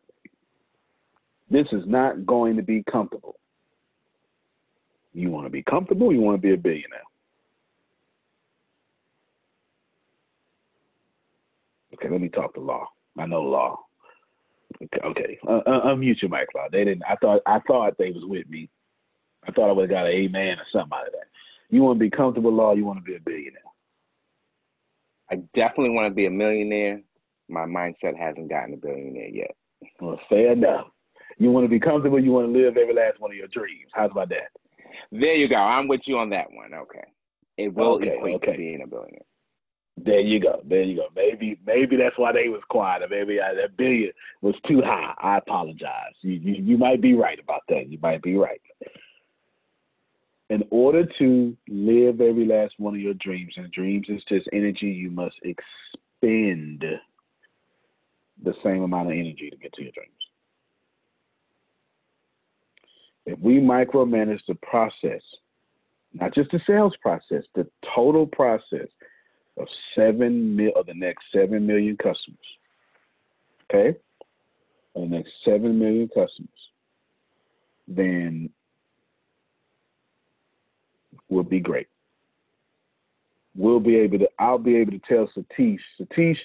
This 1.49 1.67
is 1.71 1.83
not 1.85 2.25
going 2.25 2.55
to 2.55 2.63
be 2.63 2.83
comfortable. 2.91 3.35
You 5.13 5.29
want 5.29 5.45
to 5.45 5.49
be 5.49 5.63
comfortable. 5.63 6.11
You 6.11 6.21
want 6.21 6.37
to 6.37 6.41
be 6.41 6.53
a 6.53 6.57
billionaire. 6.57 7.01
Okay, 11.93 12.09
let 12.09 12.19
me 12.19 12.27
talk 12.27 12.53
to 12.55 12.59
law. 12.59 12.87
I 13.17 13.25
know 13.25 13.41
law. 13.41 13.84
Okay. 14.81 15.39
Uh, 15.47 15.57
uh, 15.65 15.87
unmute 15.87 16.21
your 16.21 16.29
mic, 16.29 16.47
Law. 16.55 16.67
They 16.71 16.83
didn't. 16.83 17.03
I 17.07 17.15
thought. 17.15 17.41
I 17.45 17.59
thought 17.59 17.97
they 17.97 18.11
was 18.11 18.25
with 18.25 18.49
me. 18.49 18.69
I 19.47 19.51
thought 19.51 19.69
I 19.69 19.71
would 19.71 19.89
have 19.89 19.97
got 19.97 20.07
an 20.07 20.13
amen 20.13 20.57
or 20.59 20.65
something 20.71 20.97
out 20.97 21.07
of 21.07 21.13
that. 21.13 21.27
You 21.69 21.83
want 21.83 21.99
to 21.99 22.03
be 22.03 22.09
comfortable, 22.09 22.51
Law. 22.51 22.73
You 22.73 22.85
want 22.85 22.99
to 22.99 23.03
be 23.03 23.15
a 23.15 23.19
billionaire. 23.19 23.61
I 25.31 25.37
definitely 25.53 25.91
want 25.91 26.07
to 26.07 26.13
be 26.13 26.25
a 26.25 26.31
millionaire. 26.31 27.01
My 27.47 27.65
mindset 27.65 28.17
hasn't 28.17 28.49
gotten 28.49 28.73
a 28.73 28.77
billionaire 28.77 29.29
yet. 29.29 29.55
Well, 29.99 30.19
fair 30.29 30.51
enough. 30.51 30.87
You 31.37 31.51
want 31.51 31.65
to 31.65 31.69
be 31.69 31.79
comfortable. 31.79 32.19
You 32.19 32.31
want 32.31 32.47
to 32.47 32.59
live 32.59 32.77
every 32.77 32.93
last 32.93 33.19
one 33.19 33.31
of 33.31 33.37
your 33.37 33.47
dreams. 33.47 33.91
How's 33.93 34.11
about 34.11 34.29
that? 34.29 34.49
There 35.11 35.35
you 35.35 35.47
go. 35.47 35.57
I'm 35.57 35.87
with 35.87 36.07
you 36.07 36.17
on 36.17 36.29
that 36.29 36.51
one. 36.51 36.73
Okay. 36.73 37.03
It 37.57 37.73
will 37.73 37.95
okay, 37.95 38.15
equate 38.15 38.35
okay. 38.35 38.51
to 38.51 38.57
being 38.57 38.81
a 38.81 38.87
billionaire. 38.87 39.21
There 39.97 40.19
you 40.19 40.41
go. 40.41 40.61
There 40.67 40.83
you 40.83 40.97
go. 40.97 41.07
Maybe 41.15 41.57
maybe 41.65 41.95
that's 41.95 42.17
why 42.17 42.33
they 42.33 42.49
was 42.49 42.61
quiet. 42.69 43.03
Maybe 43.09 43.39
uh, 43.39 43.53
that 43.53 43.77
billion 43.77 44.11
was 44.41 44.55
too 44.67 44.81
high. 44.81 45.13
I 45.19 45.37
apologize. 45.37 46.13
You, 46.21 46.33
you 46.33 46.53
you 46.63 46.77
might 46.77 47.01
be 47.01 47.13
right 47.13 47.39
about 47.39 47.61
that. 47.69 47.89
You 47.89 47.97
might 48.01 48.21
be 48.21 48.35
right. 48.35 48.61
In 50.49 50.63
order 50.69 51.07
to 51.17 51.57
live 51.69 52.21
every 52.21 52.45
last 52.45 52.73
one 52.77 52.93
of 52.93 52.99
your 52.99 53.15
dreams, 53.15 53.53
and 53.55 53.71
dreams 53.71 54.07
is 54.09 54.21
just 54.27 54.47
energy, 54.53 54.87
you 54.87 55.09
must 55.09 55.37
expend 55.43 56.83
the 58.43 58.53
same 58.63 58.83
amount 58.83 59.07
of 59.07 59.13
energy 59.13 59.49
to 59.49 59.57
get 59.57 59.73
to 59.73 59.83
your 59.83 59.93
dreams. 59.93 60.11
If 63.25 63.39
we 63.39 63.59
micromanage 63.59 64.41
the 64.47 64.55
process, 64.55 65.21
not 66.13 66.35
just 66.35 66.51
the 66.51 66.59
sales 66.67 66.93
process, 67.01 67.43
the 67.55 67.65
total 67.95 68.27
process 68.27 68.87
of 69.57 69.67
seven 69.95 70.55
mil 70.55 70.71
of 70.75 70.85
the 70.85 70.93
next 70.93 71.25
seven 71.33 71.65
million 71.65 71.97
customers. 71.97 72.37
Okay? 73.69 73.97
The 74.95 75.01
next 75.01 75.31
seven 75.43 75.77
million 75.79 76.07
customers, 76.07 76.49
then 77.87 78.49
will 81.29 81.43
be 81.43 81.59
great. 81.59 81.87
We'll 83.55 83.79
be 83.79 83.97
able 83.97 84.19
to 84.19 84.29
I'll 84.39 84.57
be 84.57 84.77
able 84.77 84.91
to 84.91 85.01
tell 85.07 85.29
Satish, 85.35 85.79
Satish, 85.99 86.37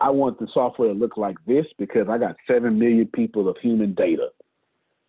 I 0.00 0.10
want 0.10 0.38
the 0.38 0.48
software 0.52 0.88
to 0.88 0.94
look 0.94 1.16
like 1.16 1.36
this 1.46 1.66
because 1.78 2.08
I 2.08 2.18
got 2.18 2.36
seven 2.46 2.78
million 2.78 3.06
people 3.06 3.48
of 3.48 3.56
human 3.58 3.94
data. 3.94 4.28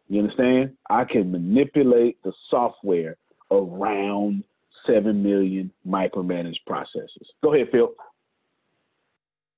You 0.07 0.21
understand? 0.21 0.75
I 0.89 1.05
can 1.05 1.31
manipulate 1.31 2.21
the 2.23 2.33
software 2.49 3.17
around 3.51 4.43
7 4.89 5.21
million 5.21 5.71
micromanaged 5.87 6.65
processes. 6.65 7.29
Go 7.43 7.53
ahead, 7.53 7.69
Phil. 7.71 7.93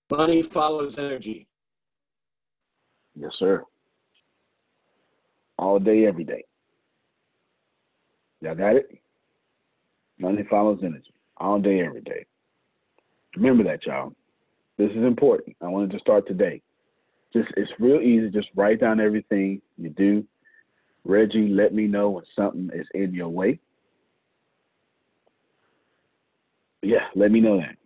Money 0.09 0.41
follows 0.41 0.97
energy. 0.97 1.47
Yes, 3.15 3.31
sir. 3.39 3.63
All 5.57 5.79
day, 5.79 6.05
every 6.05 6.23
day. 6.23 6.43
Y'all 8.41 8.55
got 8.55 8.75
it? 8.75 8.89
Money 10.19 10.45
follows 10.49 10.79
energy. 10.83 11.13
All 11.37 11.59
day, 11.59 11.81
every 11.81 12.01
day. 12.01 12.25
Remember 13.35 13.63
that, 13.63 13.85
y'all. 13.85 14.13
This 14.77 14.91
is 14.91 15.03
important. 15.03 15.55
I 15.61 15.67
wanted 15.67 15.91
to 15.91 15.99
start 15.99 16.27
today. 16.27 16.61
Just 17.33 17.49
it's 17.55 17.71
real 17.79 18.01
easy. 18.01 18.29
Just 18.29 18.49
write 18.55 18.81
down 18.81 18.99
everything 18.99 19.61
you 19.77 19.89
do. 19.89 20.25
Reggie, 21.05 21.47
let 21.47 21.73
me 21.73 21.87
know 21.87 22.09
when 22.09 22.23
something 22.35 22.69
is 22.73 22.87
in 22.93 23.13
your 23.13 23.29
way. 23.29 23.59
Yeah, 26.81 27.07
let 27.15 27.31
me 27.31 27.39
know 27.39 27.57
that. 27.57 27.77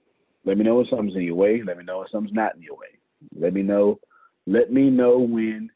Let 0.46 0.58
me 0.58 0.64
know 0.64 0.80
if 0.80 0.90
something's 0.90 1.16
in 1.16 1.24
your 1.24 1.36
way. 1.36 1.62
Let 1.66 1.78
me 1.78 1.84
know 1.84 2.02
if 2.02 2.12
something's 2.12 2.36
not 2.36 2.56
in 2.56 2.62
your 2.62 2.78
way. 2.78 3.00
Let 3.38 3.54
me 3.54 3.62
know. 3.62 4.00
Let 4.46 4.72
me 4.72 4.90
know 4.90 5.18
when 5.18 5.70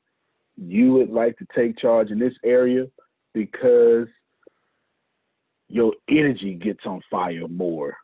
you 0.57 0.93
would 0.93 1.09
like 1.09 1.37
to 1.39 1.47
take 1.55 1.77
charge 1.77 2.11
in 2.11 2.19
this 2.19 2.33
area 2.43 2.85
because 3.33 4.07
your 5.67 5.93
energy 6.09 6.55
gets 6.55 6.85
on 6.85 7.01
fire 7.09 7.47
more 7.47 7.97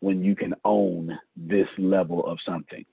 when 0.00 0.24
you 0.24 0.34
can 0.34 0.54
own 0.64 1.16
this 1.36 1.68
level 1.78 2.26
of 2.26 2.38
something. 2.46 2.84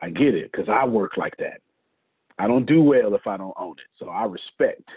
I 0.00 0.10
get 0.10 0.34
it 0.34 0.52
because 0.52 0.68
I 0.68 0.84
work 0.86 1.16
like 1.16 1.36
that. 1.38 1.60
I 2.38 2.46
don't 2.46 2.66
do 2.66 2.82
well 2.82 3.14
if 3.14 3.26
I 3.26 3.36
don't 3.36 3.54
own 3.58 3.72
it. 3.72 3.90
So 3.98 4.08
I 4.08 4.24
respect 4.24 4.88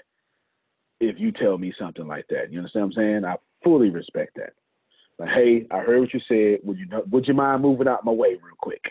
if 1.00 1.20
you 1.20 1.32
tell 1.32 1.58
me 1.58 1.74
something 1.78 2.06
like 2.06 2.28
that. 2.30 2.52
You 2.52 2.60
understand 2.60 2.86
what 2.86 2.98
I'm 2.98 3.04
saying? 3.04 3.26
I 3.26 3.36
fully 3.64 3.90
respect 3.90 4.36
that 4.36 4.54
hey, 5.30 5.66
I 5.72 5.80
heard 5.80 6.00
what 6.00 6.14
you 6.14 6.20
said. 6.28 6.60
Would 6.64 6.78
you 6.78 6.88
would 7.10 7.28
you 7.28 7.34
mind 7.34 7.62
moving 7.62 7.88
out 7.88 8.06
my 8.06 8.12
way 8.12 8.32
real 8.32 8.56
quick 8.60 8.84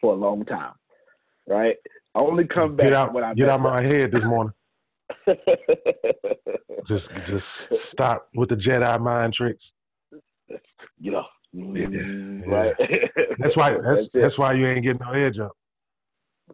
for 0.00 0.12
a 0.12 0.16
long 0.16 0.44
time? 0.44 0.74
Right? 1.46 1.76
I 2.14 2.20
only 2.20 2.46
come 2.46 2.76
back 2.76 2.86
get 2.86 2.94
out, 2.94 3.12
when 3.12 3.24
I 3.24 3.34
get 3.34 3.48
out 3.48 3.60
my 3.60 3.82
head 3.82 4.12
this 4.12 4.24
morning. 4.24 4.52
just 6.88 7.10
just 7.26 7.74
stop 7.74 8.28
with 8.34 8.48
the 8.48 8.56
Jedi 8.56 9.00
mind 9.00 9.34
tricks. 9.34 9.72
You 10.98 11.12
know. 11.12 11.24
Yeah, 11.52 11.86
mm, 11.86 12.46
yeah. 12.46 12.54
Right. 12.54 12.74
that's 13.38 13.56
why 13.56 13.70
that's 13.70 13.84
that's, 13.84 14.08
that's, 14.12 14.38
why 14.38 14.52
you 14.52 14.66
ain't 14.66 14.82
getting 14.82 15.00
no 15.04 15.12
edge 15.12 15.38
up. 15.38 15.52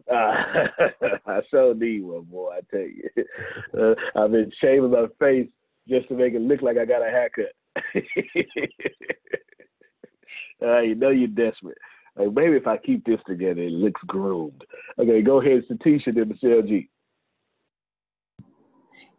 Uh, 0.09 0.67
I 1.25 1.41
so 1.51 1.73
need 1.77 2.01
one, 2.03 2.23
boy. 2.23 2.53
I 2.57 2.59
tell 2.71 2.79
you, 2.79 3.09
uh, 3.77 3.95
I've 4.15 4.31
been 4.31 4.51
shaving 4.61 4.91
my 4.91 5.07
face 5.19 5.49
just 5.87 6.07
to 6.09 6.15
make 6.15 6.33
it 6.33 6.41
look 6.41 6.61
like 6.61 6.77
I 6.77 6.85
got 6.85 7.01
a 7.01 7.09
haircut. 7.09 7.51
Uh, 10.61 10.79
you 10.79 10.95
know 10.95 11.09
you're 11.09 11.27
desperate. 11.27 11.77
Like 12.15 12.33
maybe 12.33 12.55
if 12.55 12.67
I 12.67 12.77
keep 12.77 13.05
this 13.05 13.19
together, 13.27 13.61
it 13.61 13.71
looks 13.71 14.01
groomed. 14.07 14.63
Okay, 14.99 15.21
go 15.21 15.41
ahead, 15.41 15.63
Satish 15.69 16.07
and 16.07 16.15
then 16.15 16.29
Michelle 16.29 16.61
G. 16.61 16.89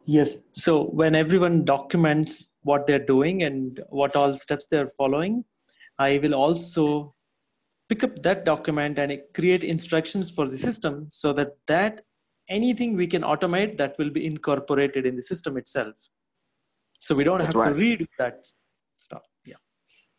Yes. 0.07 0.37
So 0.53 0.85
when 0.85 1.15
everyone 1.15 1.65
documents 1.65 2.51
what 2.63 2.87
they're 2.87 2.99
doing 2.99 3.43
and 3.43 3.83
what 3.91 4.15
all 4.17 4.35
steps 4.35 4.67
they're 4.67 4.91
following, 4.97 5.45
I 5.99 6.19
will 6.19 6.35
also 6.35 7.15
pick 7.89 8.05
up 8.05 8.23
that 8.23 8.45
document 8.45 8.99
and 8.99 9.19
create 9.35 9.65
instructions 9.65 10.31
for 10.31 10.47
the 10.49 10.59
system 10.59 11.07
so 11.09 11.33
that 11.33 11.57
that 11.67 12.03
anything 12.49 12.97
we 12.97 13.07
can 13.07 13.23
automate 13.23 13.77
that 13.79 13.97
will 13.99 14.11
be 14.11 14.25
incorporated 14.25 15.07
in 15.07 15.17
the 15.17 15.23
system 15.23 15.57
itself 15.57 15.95
so 16.99 17.15
we 17.15 17.25
don't 17.25 17.39
that's 17.39 17.49
have 17.49 17.55
right. 17.57 17.71
to 17.71 17.75
read 17.75 18.09
that 18.19 18.47
stuff. 18.99 19.23
Yeah. 19.45 19.55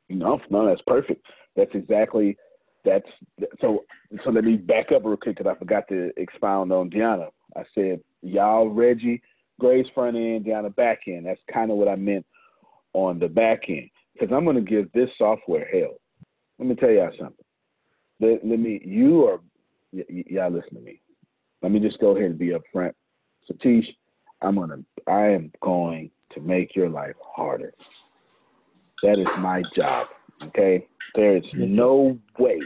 No 0.09 0.39
no 0.49 0.65
that's 0.65 0.81
perfect. 0.87 1.25
That's 1.55 1.71
exactly 1.73 2.37
that's 2.85 3.07
so 3.59 3.83
so 4.23 4.29
let 4.29 4.43
me 4.43 4.55
back 4.55 4.91
up 4.91 5.03
real 5.03 5.17
quick 5.17 5.37
because 5.37 5.51
i 5.53 5.57
forgot 5.59 5.83
to 5.89 6.11
expound 6.17 6.71
on 6.71 6.89
Deanna. 6.89 7.27
i 7.57 7.63
said 7.75 7.99
y'all 8.21 8.69
reggie 8.69 9.21
Grace 9.59 9.87
front 9.93 10.15
end 10.15 10.45
Deanna 10.45 10.73
back 10.75 10.99
end. 11.07 11.25
That's 11.25 11.41
kind 11.51 11.71
of 11.71 11.77
what 11.77 11.87
i 11.87 11.95
meant 11.95 12.25
on 12.93 13.19
the 13.19 13.27
back 13.27 13.63
end 13.67 13.89
because 14.13 14.33
i'm 14.33 14.45
going 14.45 14.55
to 14.55 14.61
give 14.61 14.91
this 14.93 15.09
software 15.17 15.67
hell. 15.71 15.95
Let 16.59 16.69
me 16.69 16.75
tell 16.75 16.89
y'all 16.89 17.11
something. 17.19 17.45
Let, 18.19 18.45
let 18.45 18.59
me 18.59 18.81
you 18.85 19.25
are 19.27 19.39
y- 19.91 20.05
y- 20.09 20.23
y'all 20.27 20.51
listen 20.51 20.75
to 20.75 20.81
me. 20.81 21.01
Let 21.61 21.71
me 21.71 21.79
just 21.79 21.99
go 21.99 22.15
ahead 22.15 22.29
and 22.31 22.39
be 22.39 22.51
upfront. 22.53 22.93
Satish 23.51 23.87
i'm 24.41 24.55
gonna 24.55 24.77
i 25.07 25.25
am 25.27 25.51
going 25.61 26.11
to 26.33 26.41
make 26.41 26.75
your 26.75 26.89
life 26.89 27.15
harder. 27.23 27.73
That 29.03 29.19
is 29.19 29.27
my 29.37 29.63
job. 29.73 30.07
Okay? 30.43 30.87
There 31.15 31.37
is 31.37 31.53
no 31.53 32.17
way 32.37 32.59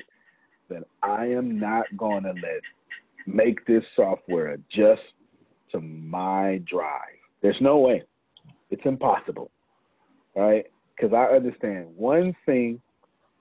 that 0.70 0.84
I 1.04 1.26
am 1.28 1.60
not 1.60 1.86
going 1.98 2.24
to 2.24 2.34
let 2.34 2.62
make 3.28 3.66
this 3.66 3.84
software 3.96 4.50
adjust 4.50 5.02
to 5.72 5.80
my 5.80 6.62
drive. 6.66 7.20
There's 7.42 7.62
no 7.62 7.78
way. 7.78 8.02
It's 8.70 8.86
impossible. 8.86 9.52
Right? 10.36 10.66
Because 10.96 11.14
I 11.14 11.36
understand 11.36 11.88
one 11.96 12.36
thing 12.46 12.82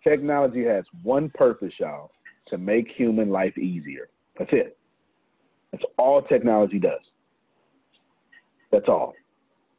technology 0.03 0.65
has 0.65 0.85
one 1.03 1.31
purpose, 1.31 1.75
y'all, 1.79 2.11
to 2.47 2.59
make 2.59 2.89
human 2.89 3.31
life 3.31 3.57
easier. 3.59 4.09
That's 4.39 4.53
it. 4.53 4.77
That's 5.71 5.85
all 5.99 6.23
technology 6.23 6.79
does. 6.79 7.01
That's 8.73 8.89
all. 8.89 9.15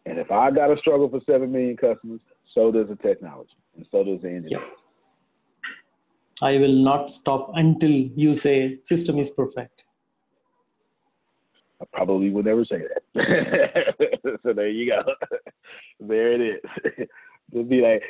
And 0.06 0.18
if 0.18 0.32
I 0.32 0.52
got 0.52 0.68
to 0.68 0.78
struggle 0.78 1.10
for 1.10 1.22
7 1.26 1.52
million 1.52 1.78
customers, 1.78 2.22
so 2.54 2.72
does 2.72 2.88
the 2.88 2.95
technology 2.95 3.56
and 3.76 3.86
so 3.91 4.04
does 4.04 4.22
the 4.22 4.30
engineering. 4.30 4.72
I 6.41 6.58
will 6.58 6.74
not 6.74 7.12
stop 7.12 7.52
until 7.56 7.91
you 7.91 8.34
say 8.34 8.80
system 8.84 9.20
is 9.20 9.30
perfect. 9.30 9.84
I 11.82 11.86
probably 11.93 12.30
would 12.30 12.45
never 12.45 12.66
say 12.66 12.82
that. 13.14 14.16
so 14.43 14.54
there 14.54 14.70
you 14.70 14.91
go. 14.91 15.04
there 15.99 16.34
it 16.34 16.41
is. 16.41 17.08
It'd 17.54 17.70
be 17.70 17.82
like, 17.82 18.04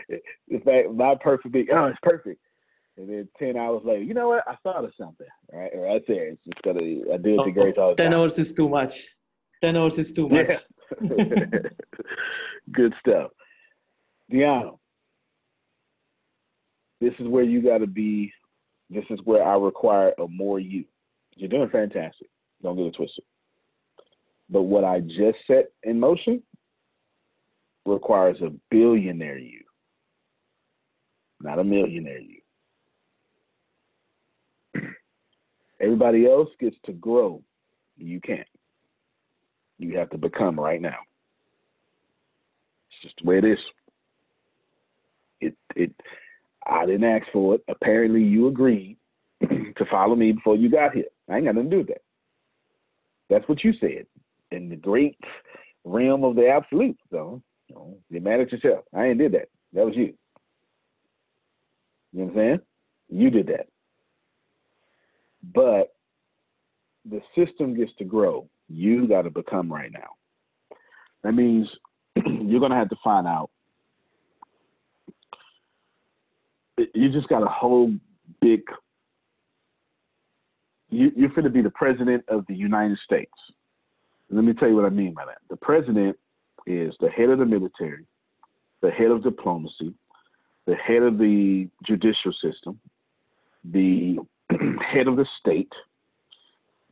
in 0.50 0.62
fact, 0.62 0.92
my 0.94 1.16
perfect. 1.16 1.54
Be, 1.54 1.68
oh, 1.72 1.86
it's 1.86 2.00
perfect. 2.04 2.40
And 2.98 3.10
then 3.10 3.28
ten 3.40 3.58
hours 3.58 3.82
later, 3.84 4.04
you 4.04 4.14
know 4.14 4.28
what? 4.28 4.44
I 4.48 4.56
thought 4.62 4.84
of 4.84 4.92
something. 5.00 5.26
Right, 5.52 5.72
right 5.74 6.04
there. 6.08 6.28
It's 6.28 6.44
just 6.44 6.62
gonna. 6.62 6.84
I 7.14 7.18
do 7.18 7.34
it 7.34 7.38
to 7.38 7.42
oh, 7.42 7.52
Grace 7.52 7.76
all 7.78 7.90
the 7.90 7.96
time. 7.96 8.12
Ten 8.12 8.14
hours 8.14 8.38
is 8.38 8.54
too 8.54 8.70
much. 8.70 9.08
Ten 9.62 9.78
hours 9.78 9.98
is 10.00 10.12
too 10.12 10.28
much. 10.28 10.50
Yeah. 10.50 10.58
Good 12.72 12.94
stuff, 13.00 13.32
Deanna. 14.32 14.78
This 17.00 17.14
is 17.20 17.28
where 17.28 17.44
you 17.44 17.62
got 17.62 17.80
to 17.80 17.88
be. 17.88 18.34
This 18.90 19.06
is 19.10 19.20
where 19.24 19.44
I 19.44 19.56
require 19.56 20.14
a 20.20 20.28
more 20.28 20.60
you. 20.60 20.86
You're 21.36 21.50
doing 21.50 21.70
fantastic. 21.70 22.28
Don't 22.62 22.76
get 22.76 22.88
it 22.88 22.96
twisted. 22.96 23.24
But 24.50 24.64
what 24.64 24.84
I 24.84 25.00
just 25.00 25.38
set 25.48 25.72
in 25.84 26.00
motion 26.00 26.44
requires 27.86 28.38
a 28.42 28.52
billionaire 28.70 29.38
you, 29.38 29.62
not 31.40 31.60
a 31.60 31.64
millionaire 31.64 32.20
you. 32.20 32.42
Everybody 35.82 36.28
else 36.28 36.50
gets 36.60 36.76
to 36.86 36.94
grow. 36.94 37.42
You 37.98 38.20
can't. 38.20 38.48
You 39.82 39.98
have 39.98 40.12
to 40.12 40.18
become 40.18 40.60
right 40.60 40.80
now. 40.80 41.00
It's 42.90 43.02
just 43.02 43.16
the 43.22 43.28
way 43.28 43.40
it 43.40 43.46
is. 43.46 43.58
It 45.42 45.56
it 45.76 45.92
I 46.68 46.86
didn't 46.86 47.04
ask 47.04 47.26
for 47.34 47.56
it. 47.56 47.64
Apparently 47.68 48.22
you 48.22 48.48
agreed 48.48 48.98
to 49.42 49.86
follow 49.90 50.16
me 50.16 50.34
before 50.34 50.56
you 50.56 50.70
got 50.70 50.94
here. 50.94 51.06
I 51.28 51.38
ain't 51.38 51.46
got 51.46 51.56
nothing 51.56 51.72
to 51.72 51.76
do 51.76 51.80
with 51.80 51.88
that. 51.88 52.04
That's 53.30 53.48
what 53.50 53.64
you 53.64 53.74
said 53.80 54.06
in 54.52 54.70
the 54.70 54.76
great 54.76 55.18
realm 55.84 56.24
of 56.24 56.36
the 56.36 56.48
absolute. 56.48 56.98
So 57.10 57.42
you 57.68 57.76
know, 57.76 57.98
you're 58.12 58.22
mad 58.22 58.40
at 58.40 58.52
yourself. 58.52 58.86
I 58.94 59.08
ain't 59.08 59.18
did 59.18 59.32
that. 59.32 59.50
That 59.74 59.86
was 59.86 59.96
you. 59.96 60.14
You 62.14 62.20
know 62.20 62.26
what 62.26 62.30
I'm 62.30 62.36
saying? 62.36 62.60
You 63.10 63.30
did 63.32 63.48
that. 63.48 63.68
But 65.56 65.96
the 67.10 67.22
system 67.36 67.76
gets 67.76 67.94
to 67.98 68.04
grow. 68.04 68.48
You 68.74 69.08
got 69.08 69.24
to 69.24 69.30
become 69.30 69.72
right 69.72 69.92
now. 69.92 70.16
That 71.24 71.34
means 71.34 71.68
you're 72.16 72.60
going 72.60 72.72
to 72.72 72.78
have 72.78 72.90
to 72.90 72.98
find 73.04 73.28
out. 73.28 73.50
You 76.78 77.12
just 77.12 77.28
got 77.28 77.44
a 77.44 77.50
whole 77.50 77.94
big. 78.42 78.64
You, 80.90 81.12
you're 81.16 81.30
going 81.30 81.44
to 81.44 81.50
be 81.50 81.62
the 81.62 81.70
president 81.70 82.24
of 82.28 82.46
the 82.48 82.56
United 82.56 82.98
States. 83.06 83.32
Let 84.30 84.44
me 84.44 84.54
tell 84.54 84.70
you 84.70 84.76
what 84.76 84.86
I 84.86 84.90
mean 84.90 85.14
by 85.14 85.26
that. 85.26 85.40
The 85.50 85.58
president 85.58 86.18
is 86.66 86.94
the 87.00 87.10
head 87.10 87.30
of 87.30 87.40
the 87.40 87.46
military, 87.46 88.06
the 88.82 88.90
head 88.90 89.12
of 89.12 89.24
diplomacy, 89.24 89.94
the 90.66 90.76
head 90.76 91.04
of 91.04 91.18
the 91.18 91.68
judicial 91.86 92.34
system, 92.42 92.80
the 93.64 94.18
head 94.82 95.08
of 95.08 95.18
the 95.18 95.26
state. 95.40 95.72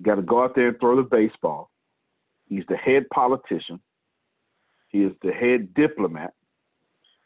Got 0.01 0.15
to 0.15 0.21
go 0.21 0.43
out 0.43 0.55
there 0.55 0.69
and 0.69 0.79
throw 0.79 0.95
the 0.95 1.03
baseball. 1.03 1.69
He's 2.47 2.63
the 2.69 2.77
head 2.77 3.05
politician. 3.13 3.79
He 4.89 5.03
is 5.03 5.13
the 5.21 5.31
head 5.31 5.73
diplomat. 5.73 6.33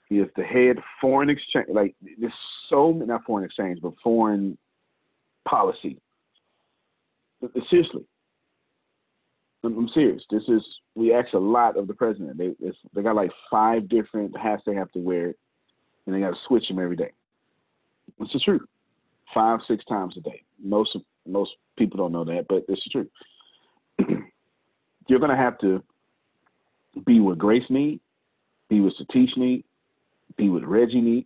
He 0.09 0.19
is 0.19 0.27
the 0.35 0.43
head 0.43 0.77
foreign 0.99 1.29
exchange. 1.29 1.67
Like 1.71 1.95
there's 2.19 2.33
so 2.69 2.91
many, 2.91 3.05
not 3.05 3.23
foreign 3.23 3.45
exchange, 3.45 3.79
but 3.81 3.93
foreign 4.03 4.57
policy. 5.47 5.97
Seriously, 7.69 8.05
I'm 9.63 9.89
serious. 9.93 10.23
This 10.29 10.43
is 10.47 10.61
we 10.95 11.13
ask 11.13 11.33
a 11.33 11.39
lot 11.39 11.77
of 11.77 11.87
the 11.87 11.93
president. 11.93 12.37
They 12.37 12.53
they 12.93 13.01
got 13.01 13.15
like 13.15 13.31
five 13.49 13.87
different 13.87 14.37
hats 14.37 14.63
they 14.65 14.75
have 14.75 14.91
to 14.91 14.99
wear, 14.99 15.33
and 16.05 16.15
they 16.15 16.19
got 16.19 16.31
to 16.31 16.39
switch 16.47 16.67
them 16.67 16.79
every 16.79 16.95
day. 16.95 17.11
It's 18.19 18.33
the 18.33 18.39
truth. 18.39 18.61
Five 19.33 19.59
six 19.67 19.83
times 19.85 20.15
a 20.17 20.21
day. 20.21 20.43
Most 20.61 20.97
most 21.27 21.51
people 21.77 21.97
don't 21.97 22.11
know 22.11 22.25
that, 22.25 22.45
but 22.47 22.65
it's 22.67 22.83
truth. 22.89 23.09
You're 25.07 25.19
gonna 25.19 25.37
have 25.37 25.57
to 25.59 25.83
be 27.05 27.19
with 27.19 27.37
Grace 27.37 27.69
need, 27.69 27.99
be 28.69 28.79
what 28.79 28.93
Satish 28.99 29.35
need, 29.37 29.63
be 30.37 30.49
with 30.49 30.63
Reggie 30.63 31.01
need, 31.01 31.25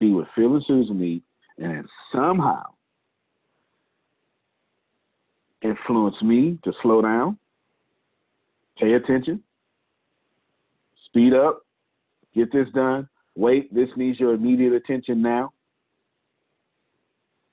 be 0.00 0.10
with 0.12 0.26
Phil 0.34 0.54
and 0.54 0.64
Susan 0.66 1.00
need, 1.00 1.22
and 1.58 1.86
somehow 2.12 2.64
influence 5.62 6.20
me 6.22 6.58
to 6.64 6.72
slow 6.82 7.02
down, 7.02 7.38
pay 8.78 8.94
attention, 8.94 9.42
speed 11.06 11.34
up, 11.34 11.64
get 12.34 12.52
this 12.52 12.68
done. 12.74 13.08
Wait, 13.34 13.72
this 13.72 13.88
needs 13.96 14.20
your 14.20 14.34
immediate 14.34 14.72
attention 14.72 15.22
now. 15.22 15.52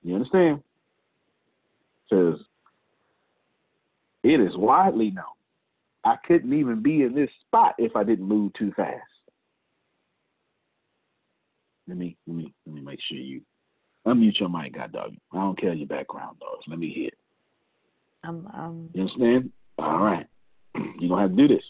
You 0.03 0.15
understand? 0.15 0.61
Because 2.09 2.39
it 4.23 4.39
is 4.39 4.55
widely 4.55 5.11
known. 5.11 5.25
I 6.03 6.15
couldn't 6.25 6.53
even 6.53 6.81
be 6.81 7.03
in 7.03 7.13
this 7.13 7.29
spot 7.45 7.75
if 7.77 7.95
I 7.95 8.03
didn't 8.03 8.27
move 8.27 8.53
too 8.53 8.71
fast. 8.75 9.01
Let 11.87 11.97
me 11.97 12.15
let 12.27 12.37
me 12.37 12.53
let 12.65 12.75
me 12.75 12.81
make 12.81 12.99
sure 13.01 13.17
you 13.17 13.41
unmute 14.05 14.39
your 14.39 14.49
mic, 14.49 14.75
God 14.75 14.91
dog. 14.91 15.15
I 15.33 15.37
don't 15.37 15.59
care 15.59 15.73
your 15.73 15.87
background, 15.87 16.37
dogs. 16.39 16.65
Let 16.67 16.79
me 16.79 16.89
hear. 16.89 17.09
I'm, 18.23 18.47
um, 18.47 18.89
you 18.93 19.01
understand? 19.01 19.51
All 19.77 19.99
right. 19.99 20.27
You're 20.75 21.09
going 21.09 21.09
to 21.09 21.17
have 21.17 21.35
to 21.35 21.35
do 21.35 21.47
this. 21.47 21.63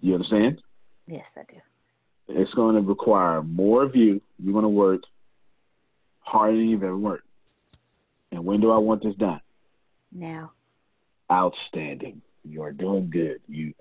You 0.00 0.14
understand? 0.14 0.60
Yes, 1.06 1.28
I 1.36 1.42
do. 1.42 1.58
It's 2.28 2.52
going 2.54 2.76
to 2.76 2.80
require 2.80 3.42
more 3.42 3.82
of 3.82 3.94
you. 3.94 4.20
You're 4.42 4.52
going 4.52 4.64
to 4.64 4.68
work 4.68 5.02
harder 6.20 6.56
than 6.56 6.68
you've 6.68 6.82
ever 6.82 6.96
worked. 6.96 7.26
And 8.32 8.44
when 8.44 8.60
do 8.60 8.72
I 8.72 8.78
want 8.78 9.04
this 9.04 9.14
done? 9.14 9.40
Now. 10.10 10.52
Outstanding. 11.30 12.20
You 12.44 12.62
are 12.62 12.72
doing 12.72 13.08
good. 13.10 13.40
You 13.48 13.72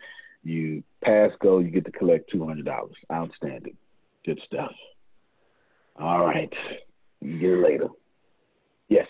you 0.43 0.83
pass 1.03 1.31
go, 1.39 1.59
you 1.59 1.69
get 1.69 1.85
to 1.85 1.91
collect 1.91 2.29
two 2.29 2.45
hundred 2.45 2.65
dollars. 2.65 2.95
Outstanding. 3.11 3.75
Good 4.23 4.39
stuff. 4.45 4.71
All 5.99 6.23
right. 6.25 6.53
It 7.21 7.57
later. 7.57 7.87
Yes 8.87 9.07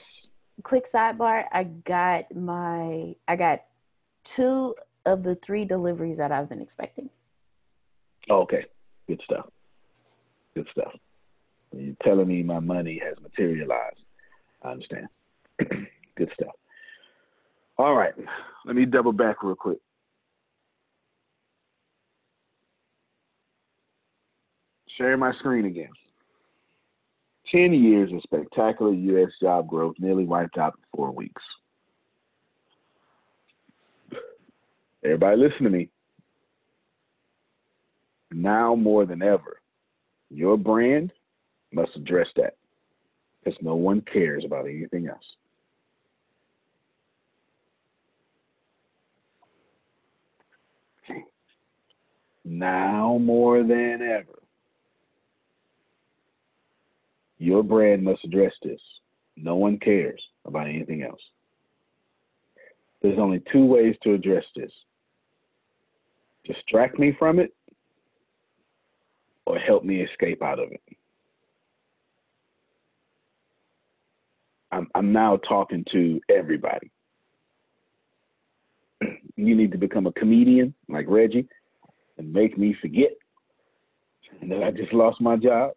quick 0.63 0.85
sidebar 0.85 1.45
i 1.51 1.63
got 1.63 2.33
my 2.35 3.15
i 3.27 3.35
got 3.35 3.63
two 4.23 4.75
of 5.05 5.23
the 5.23 5.35
three 5.35 5.65
deliveries 5.65 6.17
that 6.17 6.31
i've 6.31 6.49
been 6.49 6.61
expecting 6.61 7.09
oh, 8.29 8.41
okay 8.41 8.65
good 9.07 9.21
stuff 9.23 9.47
good 10.53 10.67
stuff 10.71 10.91
you're 11.73 11.95
telling 12.03 12.27
me 12.27 12.43
my 12.43 12.59
money 12.59 13.01
has 13.03 13.15
materialized 13.21 14.03
i 14.63 14.69
understand 14.69 15.07
good 16.17 16.31
stuff 16.33 16.53
all 17.77 17.95
right 17.95 18.13
let 18.65 18.75
me 18.75 18.85
double 18.85 19.13
back 19.13 19.43
real 19.43 19.55
quick 19.55 19.79
share 24.97 25.17
my 25.17 25.33
screen 25.33 25.65
again 25.65 25.89
10 27.51 27.73
years 27.73 28.11
of 28.13 28.21
spectacular 28.21 28.93
U.S. 28.93 29.31
job 29.41 29.67
growth 29.67 29.95
nearly 29.99 30.23
wiped 30.23 30.57
out 30.57 30.73
in 30.77 30.83
four 30.95 31.11
weeks. 31.11 31.41
Everybody 35.03 35.37
listen 35.37 35.63
to 35.63 35.69
me. 35.69 35.89
Now 38.31 38.75
more 38.75 39.05
than 39.05 39.21
ever, 39.21 39.59
your 40.29 40.57
brand 40.57 41.11
must 41.73 41.95
address 41.95 42.27
that 42.37 42.55
because 43.43 43.59
no 43.61 43.75
one 43.75 44.01
cares 44.01 44.45
about 44.45 44.65
anything 44.65 45.07
else. 45.07 45.25
Now 52.43 53.17
more 53.19 53.63
than 53.63 54.01
ever, 54.01 54.39
your 57.37 57.63
brand 57.63 58.03
must 58.03 58.23
address 58.23 58.53
this. 58.63 58.81
No 59.35 59.55
one 59.55 59.77
cares 59.79 60.21
about 60.45 60.67
anything 60.67 61.03
else. 61.03 61.21
There's 63.01 63.19
only 63.19 63.41
two 63.51 63.65
ways 63.65 63.95
to 64.03 64.13
address 64.13 64.45
this 64.55 64.71
distract 66.43 66.97
me 66.97 67.15
from 67.17 67.39
it 67.39 67.53
or 69.45 69.57
help 69.57 69.83
me 69.83 70.01
escape 70.01 70.41
out 70.41 70.59
of 70.59 70.71
it. 70.71 70.81
I'm, 74.71 74.87
I'm 74.95 75.11
now 75.11 75.37
talking 75.37 75.85
to 75.91 76.19
everybody. 76.29 76.91
You 79.37 79.55
need 79.55 79.71
to 79.71 79.77
become 79.77 80.05
a 80.05 80.11
comedian 80.11 80.75
like 80.87 81.05
Reggie 81.07 81.47
and 82.21 82.33
make 82.33 82.57
me 82.57 82.75
forget 82.81 83.11
that 84.47 84.63
I 84.63 84.71
just 84.71 84.93
lost 84.93 85.21
my 85.21 85.35
job. 85.35 85.71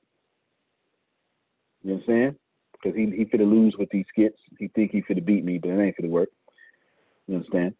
You 1.82 1.90
know 1.90 1.94
what 1.96 2.02
I'm 2.02 2.06
saying? 2.06 2.36
because 2.84 2.96
he 2.96 3.10
he 3.16 3.24
finna 3.24 3.50
lose 3.50 3.74
with 3.78 3.88
these 3.90 4.04
skits. 4.08 4.38
He 4.58 4.68
think 4.68 4.90
he 4.92 5.02
finna 5.02 5.24
beat 5.24 5.44
me, 5.44 5.58
but 5.58 5.70
it 5.70 5.80
ain't 5.80 5.96
finna 5.96 6.10
work. 6.10 6.28
You 7.26 7.36
understand? 7.36 7.74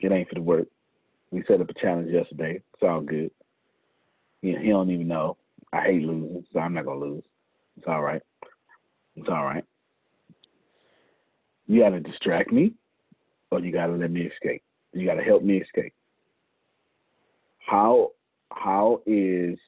It 0.00 0.12
ain't 0.12 0.28
finna 0.28 0.42
work. 0.42 0.66
We 1.30 1.44
set 1.46 1.60
up 1.60 1.70
a 1.70 1.74
challenge 1.74 2.10
yesterday. 2.10 2.60
It's 2.74 2.82
all 2.82 3.00
good. 3.00 3.30
He, 4.42 4.54
he 4.56 4.68
don't 4.68 4.90
even 4.90 5.08
know. 5.08 5.36
I 5.72 5.82
hate 5.82 6.02
losing, 6.02 6.44
so 6.52 6.58
I'm 6.58 6.74
not 6.74 6.86
gonna 6.86 7.00
lose. 7.00 7.24
It's 7.76 7.86
all 7.86 8.02
right. 8.02 8.22
It's 9.16 9.28
all 9.28 9.44
right. 9.44 9.64
You 11.66 11.80
gotta 11.80 12.00
distract 12.00 12.52
me, 12.52 12.74
or 13.50 13.60
you 13.60 13.72
gotta 13.72 13.92
let 13.94 14.10
me 14.10 14.22
escape. 14.22 14.62
You 14.92 15.06
gotta 15.06 15.22
help 15.22 15.42
me 15.42 15.58
escape. 15.58 15.94
How 17.66 18.10
how 18.52 19.00
is 19.06 19.58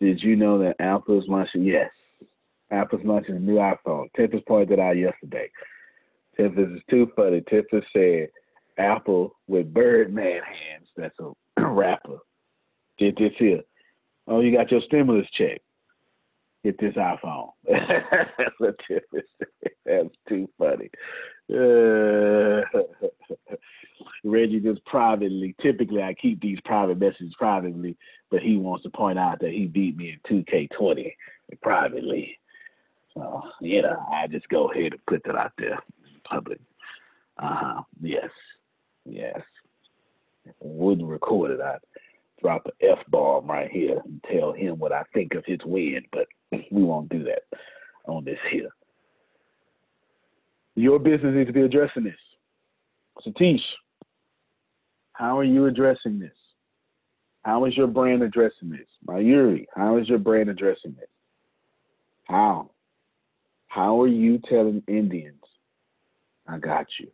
did 0.00 0.22
you 0.22 0.36
know 0.36 0.58
that 0.58 0.76
Apple 0.80 1.18
is 1.20 1.28
launching? 1.28 1.64
Yes, 1.64 1.90
Apple's 2.70 3.04
launching 3.04 3.36
a 3.36 3.38
new 3.38 3.56
iPhone. 3.56 4.12
Tempest 4.16 4.46
pointed 4.46 4.80
out 4.80 4.96
yesterday. 4.96 5.48
Tempest 6.36 6.76
is 6.76 6.82
too 6.90 7.10
funny. 7.14 7.40
Tempest 7.42 7.86
said 7.92 8.28
Apple 8.78 9.36
with 9.46 9.72
Birdman 9.72 10.40
hands. 10.42 10.88
That's 10.96 11.14
a 11.20 11.32
rapper. 11.66 12.18
Did 12.98 13.16
this 13.16 13.32
here. 13.38 13.62
Oh, 14.26 14.40
you 14.40 14.56
got 14.56 14.70
your 14.70 14.80
stimulus 14.86 15.26
check. 15.36 15.60
Get 16.64 16.78
this 16.78 16.94
iPhone. 16.94 17.50
That's 17.68 18.54
what 18.58 18.76
Tempest 18.88 19.28
said. 19.38 19.72
That's 19.84 20.14
too 20.28 20.48
funny. 20.58 20.90
Uh, 21.50 22.62
Reggie 24.24 24.60
just 24.60 24.84
privately, 24.84 25.54
typically 25.60 26.02
I 26.02 26.14
keep 26.14 26.40
these 26.40 26.58
private 26.64 26.98
messages 26.98 27.34
privately, 27.36 27.96
but 28.30 28.40
he 28.40 28.56
wants 28.56 28.84
to 28.84 28.90
point 28.90 29.18
out 29.18 29.40
that 29.40 29.50
he 29.50 29.66
beat 29.66 29.96
me 29.96 30.16
in 30.28 30.44
2K20 30.44 31.12
privately. 31.60 32.38
So, 33.14 33.42
you 33.60 33.82
know, 33.82 34.04
I 34.12 34.26
just 34.28 34.48
go 34.48 34.70
ahead 34.70 34.92
and 34.92 35.06
put 35.06 35.22
that 35.24 35.36
out 35.36 35.52
there 35.58 35.72
in 35.72 36.20
public. 36.24 36.60
Uh-huh. 37.38 37.82
Yes. 38.00 38.30
Yes. 39.04 39.40
Wouldn't 40.60 41.08
record 41.08 41.50
it, 41.50 41.60
I'd 41.60 41.78
drop 42.40 42.64
the 42.64 42.88
F 42.88 42.98
bomb 43.08 43.46
right 43.46 43.70
here 43.70 44.00
and 44.04 44.24
tell 44.30 44.52
him 44.52 44.78
what 44.78 44.92
I 44.92 45.02
think 45.14 45.34
of 45.34 45.44
his 45.46 45.60
win, 45.64 46.04
but 46.12 46.26
we 46.70 46.82
won't 46.82 47.08
do 47.08 47.24
that 47.24 47.42
on 48.06 48.24
this 48.24 48.38
here. 48.50 48.70
Your 50.74 50.98
business 50.98 51.34
needs 51.34 51.48
to 51.48 51.52
be 51.52 51.62
addressing 51.62 52.04
this. 52.04 52.14
Satish, 53.26 53.62
how 55.12 55.38
are 55.38 55.44
you 55.44 55.66
addressing 55.66 56.18
this? 56.18 56.32
How 57.42 57.64
is 57.66 57.76
your 57.76 57.88
brand 57.88 58.22
addressing 58.22 58.70
this? 58.70 58.86
Mayuri, 59.06 59.66
how 59.74 59.98
is 59.98 60.08
your 60.08 60.18
brand 60.18 60.48
addressing 60.48 60.94
this? 60.98 61.08
How? 62.24 62.70
How 63.68 64.00
are 64.00 64.08
you 64.08 64.40
telling 64.48 64.82
Indians, 64.86 65.42
I 66.46 66.58
got 66.58 66.86
you? 66.98 67.08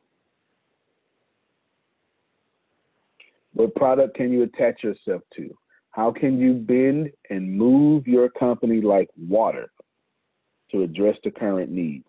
What 3.55 3.75
product 3.75 4.17
can 4.17 4.31
you 4.33 4.43
attach 4.45 4.85
yourself 4.85 5.23
to? 5.37 5.57
How 5.91 6.13
can 6.13 6.39
you 6.39 6.55
bend 6.55 7.11
and 7.31 7.57
move 7.57 8.07
your 8.07 8.29
company 8.29 8.81
like 8.81 9.09
water 9.17 9.71
to 10.71 10.83
address 10.83 11.17
the 11.25 11.31
current 11.31 11.71
needs? 11.71 12.09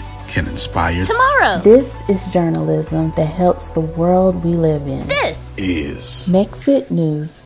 can 0.31 0.47
inspire 0.47 1.05
tomorrow. 1.05 1.59
This 1.59 2.01
is 2.07 2.31
journalism 2.31 3.11
that 3.17 3.25
helps 3.25 3.67
the 3.69 3.81
world 3.81 4.43
we 4.45 4.51
live 4.51 4.87
in. 4.87 5.05
This 5.07 5.53
is 5.57 6.27
Mexit 6.29 6.89
News. 6.89 7.43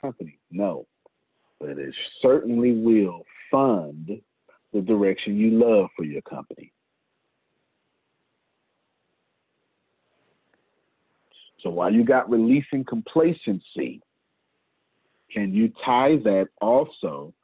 Company, 0.00 0.38
no, 0.52 0.86
but 1.58 1.70
it 1.70 1.92
certainly 2.22 2.72
will 2.72 3.24
fund 3.50 4.20
the 4.72 4.80
direction 4.80 5.36
you 5.36 5.50
love 5.50 5.88
for 5.96 6.04
your 6.04 6.22
company. 6.22 6.72
So 11.58 11.68
while 11.68 11.92
you 11.92 12.04
got 12.04 12.30
releasing 12.30 12.84
complacency, 12.84 14.00
can 15.32 15.52
you 15.52 15.72
tie 15.84 16.16
that 16.22 16.46
also 16.60 17.34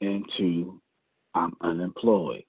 into 0.00 0.80
I'm 1.32 1.54
unemployed? 1.60 2.45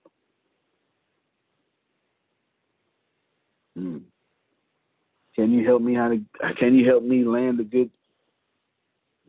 Hmm. 3.78 3.98
Can 5.36 5.52
you 5.52 5.68
help 5.68 5.84
me 5.84 5.94
how 5.94 6.10
to? 6.10 6.20
Can 6.56 6.74
you 6.74 6.90
help 6.90 7.04
me 7.04 7.24
land 7.24 7.60
a 7.60 7.64
good 7.64 7.92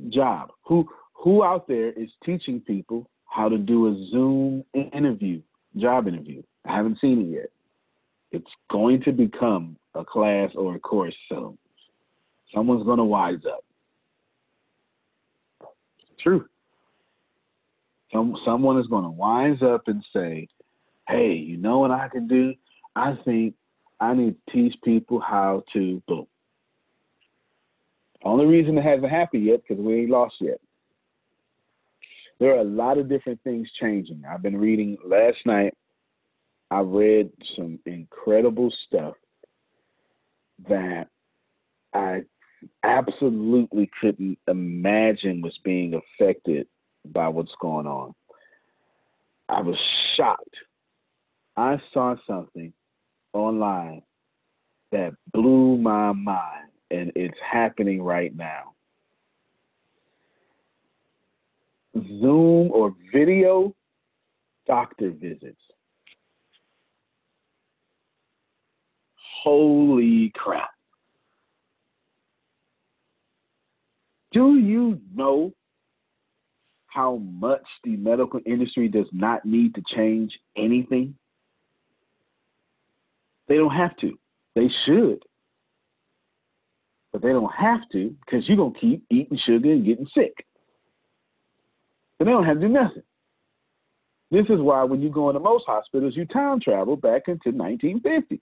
job? 0.09 0.51
Who 0.65 0.89
who 1.13 1.45
out 1.45 1.69
there 1.69 1.93
is 1.93 2.09
teaching 2.25 2.61
people 2.61 3.11
how 3.27 3.51
to 3.51 3.59
do 3.59 3.89
a 3.89 4.11
Zoom 4.11 4.65
interview, 4.75 5.43
job 5.77 6.09
interview? 6.09 6.43
I 6.67 6.77
haven't 6.77 6.99
seen 6.99 7.21
it 7.21 7.35
yet. 7.35 7.51
It's 8.33 8.51
going 8.71 9.03
to 9.03 9.13
become 9.13 9.77
a 9.95 10.03
class 10.03 10.51
or 10.55 10.77
a 10.77 10.81
course 10.81 11.15
soon. 11.29 11.59
Someone's 12.55 12.85
going 12.85 12.99
to 12.99 13.05
wise 13.05 13.41
up. 13.47 13.65
True. 16.23 16.47
Some 18.13 18.35
someone 18.47 18.79
is 18.79 18.87
going 18.87 19.05
to 19.05 19.11
wise 19.11 19.61
up 19.63 19.89
and 19.89 20.03
say, 20.15 20.49
"Hey, 21.07 21.35
you 21.35 21.59
know 21.59 21.81
what 21.81 21.91
I 21.91 22.09
can 22.09 22.27
do? 22.27 22.55
I 22.97 23.19
think 23.27 23.55
I 24.01 24.15
need 24.15 24.37
to 24.47 24.53
teach 24.53 24.75
people 24.83 25.21
how 25.21 25.65
to 25.73 26.03
boom. 26.07 26.27
Only 28.25 28.47
reason 28.47 28.79
it 28.79 28.85
hasn't 28.85 29.11
happened 29.11 29.45
yet 29.45 29.63
because 29.67 29.83
we 29.83 30.01
ain't 30.01 30.11
lost 30.11 30.35
yet. 30.41 30.61
There 32.41 32.55
are 32.55 32.61
a 32.61 32.65
lot 32.65 32.99
of 32.99 33.09
different 33.09 33.43
things 33.43 33.69
changing. 33.81 34.23
I've 34.29 34.43
been 34.43 34.57
reading 34.57 34.97
last 35.05 35.39
night. 35.45 35.75
I 36.71 36.81
read 36.81 37.31
some 37.57 37.79
incredible 37.87 38.73
stuff 38.87 39.15
that 40.69 41.09
I 41.95 42.23
absolutely 42.83 43.91
couldn't 44.01 44.39
imagine 44.47 45.41
was 45.41 45.59
being 45.65 45.95
affected 45.95 46.67
by 47.07 47.29
what's 47.29 47.55
going 47.61 47.87
on. 47.87 48.15
I 49.49 49.63
was 49.63 49.77
shocked. 50.17 50.57
I 51.57 51.81
saw 51.93 52.17
something 52.27 52.73
online 53.33 54.03
that 54.93 55.13
blew 55.33 55.77
my 55.77 56.13
mind, 56.13 56.71
and 56.91 57.13
it's 57.15 57.39
happening 57.51 58.03
right 58.03 58.35
now. 58.35 58.75
Zoom 61.95 62.71
or 62.73 62.95
video 63.13 63.75
doctor 64.67 65.11
visits. 65.11 65.61
Holy 69.43 70.33
crap. 70.35 70.71
Do 74.33 74.59
you 74.59 75.01
know 75.15 75.53
how 76.87 77.17
much 77.17 77.63
the 77.85 77.97
medical 77.97 78.41
industry 78.45 78.89
does 78.89 79.07
not 79.13 79.45
need 79.45 79.75
to 79.75 79.83
change 79.95 80.33
anything? 80.57 81.15
They 83.49 83.57
don't 83.57 83.75
have 83.75 83.97
to. 83.99 84.19
They 84.55 84.69
should. 84.85 85.23
But 87.13 87.23
they 87.23 87.31
don't 87.31 87.53
have 87.53 87.81
to 87.93 88.15
because 88.25 88.47
you're 88.47 88.57
going 88.57 88.75
to 88.75 88.81
keep 88.81 89.05
eating 89.11 89.39
sugar 89.47 89.73
and 89.73 89.85
getting 89.85 90.07
sick. 90.15 90.47
So 92.19 92.25
they 92.25 92.31
don't 92.31 92.45
have 92.45 92.61
to 92.61 92.67
do 92.67 92.69
nothing. 92.69 93.03
This 94.31 94.47
is 94.51 94.61
why 94.61 94.85
when 94.85 95.01
you 95.01 95.09
go 95.09 95.31
into 95.31 95.41
most 95.41 95.65
hospitals, 95.67 96.15
you 96.15 96.27
time 96.27 96.61
travel 96.61 96.97
back 96.97 97.23
into 97.29 97.51
1950. 97.51 98.41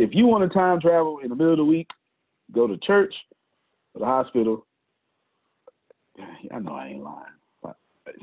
If 0.00 0.10
you 0.12 0.26
want 0.26 0.50
to 0.50 0.58
time 0.58 0.80
travel 0.80 1.20
in 1.22 1.28
the 1.28 1.36
middle 1.36 1.52
of 1.52 1.58
the 1.58 1.64
week, 1.64 1.88
go 2.50 2.66
to 2.66 2.76
church 2.78 3.14
or 3.94 4.00
the 4.00 4.06
hospital. 4.06 4.66
I 6.52 6.58
know 6.58 6.74
I 6.74 6.88
ain't 6.88 7.04
lying. 7.04 7.26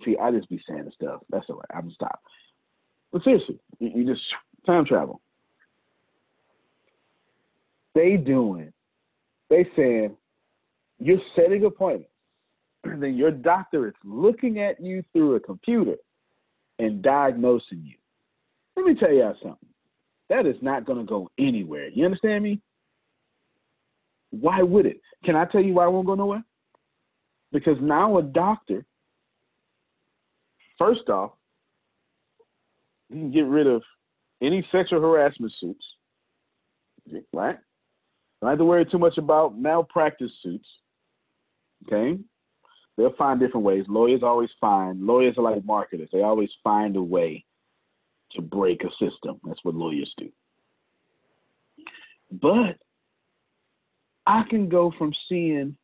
See, 0.06 0.16
I 0.18 0.32
just 0.32 0.50
be 0.50 0.62
saying 0.68 0.86
the 0.86 0.92
stuff. 0.92 1.22
That's 1.30 1.46
all 1.50 1.58
right. 1.58 1.78
I'm 1.78 1.92
stop. 1.92 2.22
But 3.12 3.24
seriously, 3.24 3.60
you, 3.80 4.06
just 4.06 4.22
time 4.66 4.86
travel. 4.86 5.22
They 7.94 8.16
doing, 8.16 8.72
they 9.50 9.68
saying 9.76 10.16
you're 11.00 11.20
setting 11.36 11.66
appointments. 11.66 12.08
then 12.84 13.16
your 13.16 13.32
doctor 13.32 13.88
is 13.88 13.94
looking 14.04 14.60
at 14.60 14.82
you 14.82 15.04
through 15.14 15.36
a 15.36 15.40
computer 15.40 15.96
and 16.80 17.02
diagnosing 17.02 17.84
you. 17.84 17.96
Let 18.76 18.86
me 18.86 18.96
tell 18.96 19.12
y'all 19.12 19.36
something. 19.42 19.70
That 20.30 20.46
is 20.46 20.56
not 20.62 20.86
going 20.86 21.00
to 21.00 21.04
go 21.04 21.30
anywhere. 21.38 21.90
You 21.90 22.06
understand 22.06 22.44
me? 22.44 22.62
Why 24.30 24.62
would 24.62 24.86
it? 24.86 25.02
Can 25.26 25.36
I 25.36 25.46
tell 25.46 25.62
you 25.62 25.74
why 25.74 25.86
it 25.86 25.92
won't 25.92 26.08
go 26.08 26.16
nowhere? 26.16 26.44
Because 27.52 27.78
now 27.82 28.18
a 28.18 28.24
doctor, 28.24 28.86
first 30.78 31.10
off, 31.10 31.32
you 33.12 33.20
can 33.20 33.32
get 33.32 33.46
rid 33.46 33.68
of 33.68 33.84
any 34.42 34.66
sexual 34.72 35.02
harassment 35.02 35.52
suits, 35.60 35.84
right? 37.34 37.58
Don't 38.42 38.50
have 38.50 38.60
to 38.60 38.66
worry 38.66 38.86
too 38.86 38.98
much 38.98 39.18
about 39.18 39.58
malpractice 39.60 40.32
suits. 40.42 40.68
Okay? 41.86 42.18
They'll 42.98 43.16
find 43.16 43.40
different 43.40 43.66
ways. 43.66 43.86
Lawyers 43.88 44.24
always 44.24 44.50
find, 44.60 45.06
lawyers 45.06 45.38
are 45.38 45.44
like 45.44 45.64
marketers. 45.66 46.10
They 46.12 46.22
always 46.22 46.50
find 46.64 46.96
a 46.96 47.04
way 47.04 47.46
to 48.32 48.42
break 48.42 48.84
a 48.84 48.90
system. 48.92 49.40
That's 49.44 49.64
what 49.64 49.76
lawyers 49.76 50.14
do. 50.18 50.30
But 52.32 52.78
I 54.26 54.44
can 54.50 54.70
go 54.70 54.94
from 54.98 55.14
seeing 55.28 55.76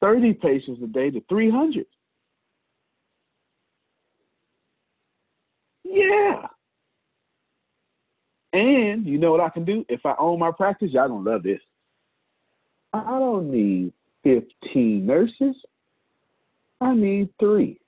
30 0.00 0.34
patients 0.34 0.80
a 0.82 0.86
day 0.86 1.10
to 1.10 1.22
300. 1.28 1.86
Yeah. 5.90 6.46
And 8.52 9.06
you 9.06 9.18
know 9.18 9.32
what 9.32 9.40
I 9.40 9.48
can 9.48 9.64
do? 9.64 9.84
If 9.88 10.06
I 10.06 10.14
own 10.18 10.38
my 10.38 10.52
practice, 10.52 10.90
y'all 10.92 11.08
gonna 11.08 11.28
love 11.28 11.42
this. 11.42 11.60
I 12.92 13.18
don't 13.18 13.50
need 13.50 13.92
15 14.24 15.06
nurses. 15.06 15.56
I 16.80 16.94
need 16.94 17.28
three 17.38 17.78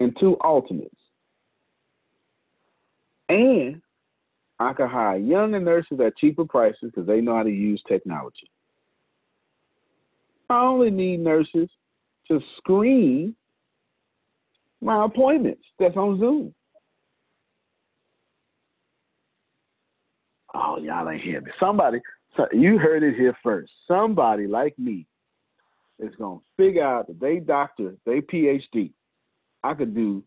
and 0.00 0.16
two 0.18 0.36
alternates. 0.40 0.94
And 3.28 3.80
I 4.58 4.72
can 4.72 4.88
hire 4.88 5.16
younger 5.16 5.60
nurses 5.60 6.00
at 6.04 6.16
cheaper 6.16 6.44
prices 6.44 6.78
because 6.82 7.06
they 7.06 7.20
know 7.20 7.36
how 7.36 7.42
to 7.42 7.50
use 7.50 7.82
technology. 7.86 8.50
I 10.50 10.64
only 10.64 10.90
need 10.90 11.20
nurses 11.20 11.68
to 12.28 12.40
screen 12.56 13.36
my 14.80 15.04
appointments 15.04 15.62
that's 15.78 15.96
on 15.96 16.18
Zoom. 16.18 16.54
Oh, 20.54 20.78
y'all 20.78 21.08
ain't 21.08 21.22
hear 21.22 21.40
me. 21.40 21.50
Somebody, 21.60 22.00
so 22.36 22.46
you 22.52 22.78
heard 22.78 23.02
it 23.02 23.16
here 23.16 23.36
first. 23.42 23.72
Somebody 23.86 24.46
like 24.46 24.78
me 24.78 25.06
is 25.98 26.14
gonna 26.16 26.40
figure 26.56 26.84
out 26.84 27.06
that 27.06 27.20
they 27.20 27.38
doctor, 27.38 27.94
they 28.06 28.20
PhD. 28.20 28.92
I 29.62 29.74
could 29.74 29.94
do 29.94 30.24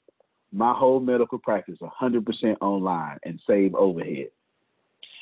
my 0.52 0.74
whole 0.74 1.00
medical 1.00 1.40
practice 1.40 1.80
100% 1.82 2.58
online 2.62 3.18
and 3.24 3.42
save 3.48 3.74
overhead. 3.74 4.28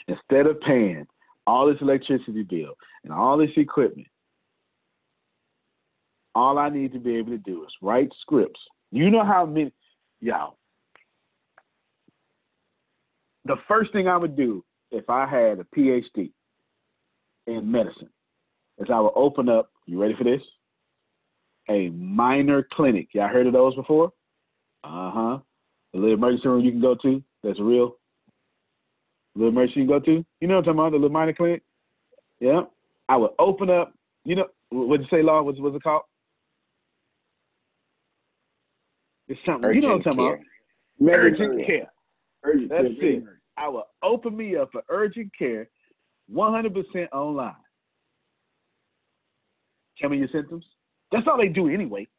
Instead 0.07 0.47
of 0.47 0.59
paying 0.61 1.07
all 1.47 1.67
this 1.67 1.81
electricity 1.81 2.43
bill 2.43 2.73
and 3.03 3.13
all 3.13 3.37
this 3.37 3.51
equipment, 3.55 4.07
all 6.35 6.57
I 6.57 6.69
need 6.69 6.93
to 6.93 6.99
be 6.99 7.15
able 7.15 7.31
to 7.31 7.37
do 7.37 7.63
is 7.63 7.71
write 7.81 8.11
scripts. 8.21 8.59
You 8.91 9.09
know 9.09 9.23
how 9.23 9.45
many, 9.45 9.71
y'all. 10.19 10.57
The 13.45 13.55
first 13.67 13.91
thing 13.93 14.07
I 14.07 14.17
would 14.17 14.35
do 14.35 14.63
if 14.91 15.09
I 15.09 15.25
had 15.25 15.59
a 15.59 15.63
PhD 15.75 16.31
in 17.47 17.71
medicine 17.71 18.09
is 18.77 18.89
I 18.93 18.99
would 18.99 19.13
open 19.15 19.49
up, 19.49 19.71
you 19.85 20.01
ready 20.01 20.13
for 20.15 20.23
this? 20.23 20.41
A 21.69 21.89
minor 21.89 22.67
clinic. 22.73 23.09
Y'all 23.13 23.29
heard 23.29 23.47
of 23.47 23.53
those 23.53 23.75
before? 23.75 24.11
Uh 24.83 25.11
huh. 25.11 25.39
A 25.93 25.97
little 25.97 26.13
emergency 26.13 26.47
room 26.47 26.65
you 26.65 26.71
can 26.71 26.81
go 26.81 26.95
to 26.95 27.23
that's 27.43 27.59
real. 27.59 27.97
Little 29.35 29.49
emergency 29.49 29.81
you 29.81 29.87
can 29.87 29.99
go 29.99 30.05
to. 30.05 30.25
You 30.41 30.47
know 30.47 30.55
what 30.55 30.67
I'm 30.67 30.75
talking 30.75 30.79
about? 30.79 30.91
The 30.91 30.97
little 30.97 31.09
minor 31.09 31.33
clinic? 31.33 31.63
Yeah. 32.39 32.61
I 33.07 33.17
would 33.17 33.31
open 33.39 33.69
up, 33.69 33.93
you 34.25 34.35
know, 34.35 34.47
what'd 34.69 35.05
you 35.05 35.17
say, 35.17 35.23
Law? 35.23 35.41
What's, 35.41 35.59
what's 35.59 35.75
it 35.75 35.83
called? 35.83 36.03
It's 39.31 39.39
something, 39.45 39.69
Urgent 39.69 39.83
you 39.83 39.89
know 39.89 39.95
what 39.95 40.07
I'm 40.07 40.17
talking 40.17 40.25
care. 40.25 40.33
about? 40.33 40.45
Medical 40.99 41.45
Urgent 41.45 41.65
care. 41.65 41.77
care. 41.77 41.91
Urgent 42.43 42.69
That's 42.69 42.99
care. 42.99 43.11
it. 43.11 43.23
I 43.57 43.69
will 43.69 43.85
open 44.03 44.35
me 44.35 44.57
up 44.57 44.69
for 44.73 44.83
urgent 44.89 45.31
care 45.39 45.69
100% 46.29 47.07
online. 47.13 47.53
Tell 49.97 50.09
me 50.09 50.17
your 50.17 50.27
symptoms. 50.33 50.65
That's 51.13 51.25
all 51.27 51.37
they 51.37 51.47
do 51.47 51.69
anyway. 51.69 52.09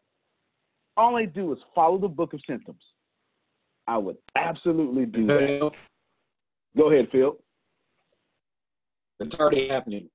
All 0.97 1.15
they 1.15 1.27
do 1.27 1.53
is 1.53 1.59
follow 1.75 1.99
the 1.99 2.09
book 2.09 2.33
of 2.33 2.41
symptoms. 2.49 2.83
I 3.87 3.99
would 3.99 4.17
absolutely 4.35 5.05
do 5.05 5.27
that. 5.27 5.73
Go 6.79 6.91
ahead, 6.91 7.09
Phil. 7.13 7.37
It's 9.21 9.39
already 9.39 9.69
happening. 9.69 10.09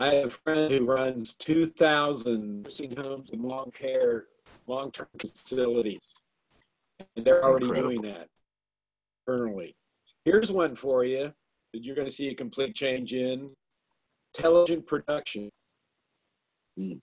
I 0.00 0.14
have 0.14 0.26
a 0.26 0.30
friend 0.30 0.72
who 0.72 0.84
runs 0.84 1.34
2,000 1.34 2.62
nursing 2.64 2.96
homes 2.96 3.30
and 3.30 3.42
long 3.42 3.70
care, 3.70 4.24
long 4.68 4.92
term 4.92 5.08
facilities. 5.20 6.14
And 7.16 7.24
they're 7.24 7.44
already 7.44 7.66
Incredible. 7.66 7.90
doing 7.90 8.12
that 8.12 8.28
internally. 9.26 9.74
Here's 10.24 10.50
one 10.50 10.74
for 10.74 11.04
you 11.04 11.32
that 11.72 11.84
you're 11.84 11.96
going 11.96 12.08
to 12.08 12.14
see 12.14 12.28
a 12.28 12.34
complete 12.34 12.74
change 12.74 13.14
in 13.14 13.50
intelligent 14.34 14.86
production. 14.86 15.50
Mm. 16.78 17.00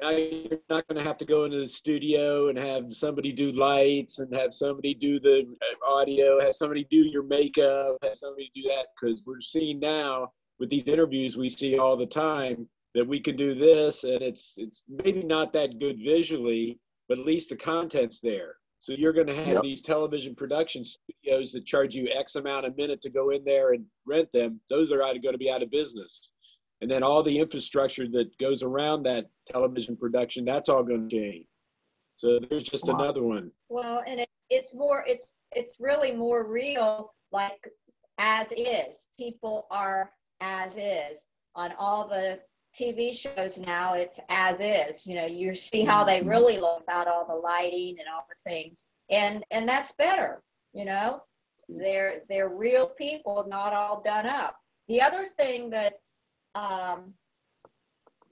Now 0.00 0.10
you're 0.10 0.60
not 0.70 0.86
going 0.86 0.98
to 0.98 1.02
have 1.02 1.18
to 1.18 1.24
go 1.24 1.44
into 1.44 1.58
the 1.58 1.68
studio 1.68 2.48
and 2.48 2.58
have 2.58 2.94
somebody 2.94 3.32
do 3.32 3.50
lights 3.52 4.20
and 4.20 4.32
have 4.34 4.54
somebody 4.54 4.94
do 4.94 5.18
the 5.18 5.44
uh, 5.60 5.92
audio, 5.92 6.40
have 6.40 6.54
somebody 6.54 6.86
do 6.88 6.98
your 6.98 7.24
makeup, 7.24 7.96
have 8.02 8.16
somebody 8.16 8.50
do 8.54 8.62
that 8.68 8.86
because 9.00 9.24
we're 9.26 9.40
seeing 9.40 9.80
now 9.80 10.30
with 10.60 10.68
these 10.68 10.86
interviews 10.88 11.36
we 11.36 11.48
see 11.48 11.78
all 11.78 11.96
the 11.96 12.06
time 12.06 12.68
that 12.94 13.06
we 13.06 13.20
can 13.20 13.36
do 13.36 13.54
this 13.54 14.04
and 14.04 14.22
it's 14.22 14.54
it's 14.56 14.84
maybe 14.88 15.22
not 15.22 15.52
that 15.52 15.78
good 15.78 15.98
visually, 15.98 16.78
but 17.08 17.18
at 17.18 17.24
least 17.26 17.50
the 17.50 17.56
content's 17.56 18.20
there. 18.20 18.56
So 18.80 18.92
you're 18.92 19.12
going 19.12 19.26
to 19.26 19.34
have 19.34 19.54
Yep. 19.54 19.62
these 19.62 19.82
television 19.82 20.34
production 20.36 20.84
studios 20.84 21.52
that 21.52 21.66
charge 21.66 21.96
you 21.96 22.08
X 22.08 22.36
amount 22.36 22.66
a 22.66 22.70
minute 22.76 23.00
to 23.02 23.10
go 23.10 23.30
in 23.30 23.44
there 23.44 23.72
and 23.72 23.84
rent 24.06 24.30
them. 24.32 24.60
Those 24.70 24.92
are 24.92 24.98
going 24.98 25.22
to 25.32 25.38
be 25.38 25.50
out 25.50 25.62
of 25.62 25.70
business. 25.70 26.30
And 26.80 26.88
then 26.88 27.02
all 27.02 27.24
the 27.24 27.36
infrastructure 27.36 28.06
that 28.08 28.36
goes 28.38 28.62
around 28.62 29.02
that 29.02 29.26
television 29.46 29.96
production, 29.96 30.44
that's 30.44 30.68
all 30.68 30.84
going 30.84 31.08
to 31.08 31.16
change. 31.16 31.46
So 32.16 32.38
there's 32.38 32.64
just 32.64 32.86
Wow. 32.86 32.98
another 32.98 33.24
one. 33.24 33.50
Well, 33.68 34.04
and 34.06 34.20
it, 34.20 34.28
it's 34.48 34.74
more, 34.74 35.04
it's, 35.08 35.32
it's 35.52 35.80
really 35.80 36.12
more 36.12 36.46
real, 36.46 37.12
like 37.32 37.68
as 38.18 38.52
is. 38.52 39.08
People 39.18 39.66
are 39.72 40.12
as 40.40 40.76
is. 40.76 41.26
On 41.56 41.72
all 41.78 42.06
the 42.06 42.38
TV 42.78 43.12
shows 43.14 43.58
now, 43.58 43.94
it's 43.94 44.20
as 44.28 44.60
is. 44.60 45.06
You 45.06 45.16
know, 45.16 45.26
you 45.26 45.54
see 45.54 45.82
how 45.82 46.04
they 46.04 46.22
really 46.22 46.58
look 46.58 46.80
without 46.80 47.08
all 47.08 47.26
the 47.26 47.34
lighting 47.34 47.96
and 47.98 48.08
all 48.14 48.26
the 48.28 48.50
things. 48.50 48.88
And, 49.10 49.44
and 49.50 49.68
that's 49.68 49.92
better, 49.92 50.42
you 50.72 50.84
know? 50.84 51.22
They're, 51.68 52.22
they're 52.28 52.48
real 52.48 52.86
people, 52.86 53.44
not 53.48 53.72
all 53.72 54.00
done 54.02 54.26
up. 54.26 54.56
The 54.88 55.02
other 55.02 55.26
thing 55.26 55.70
that 55.70 55.94
um, 56.54 57.12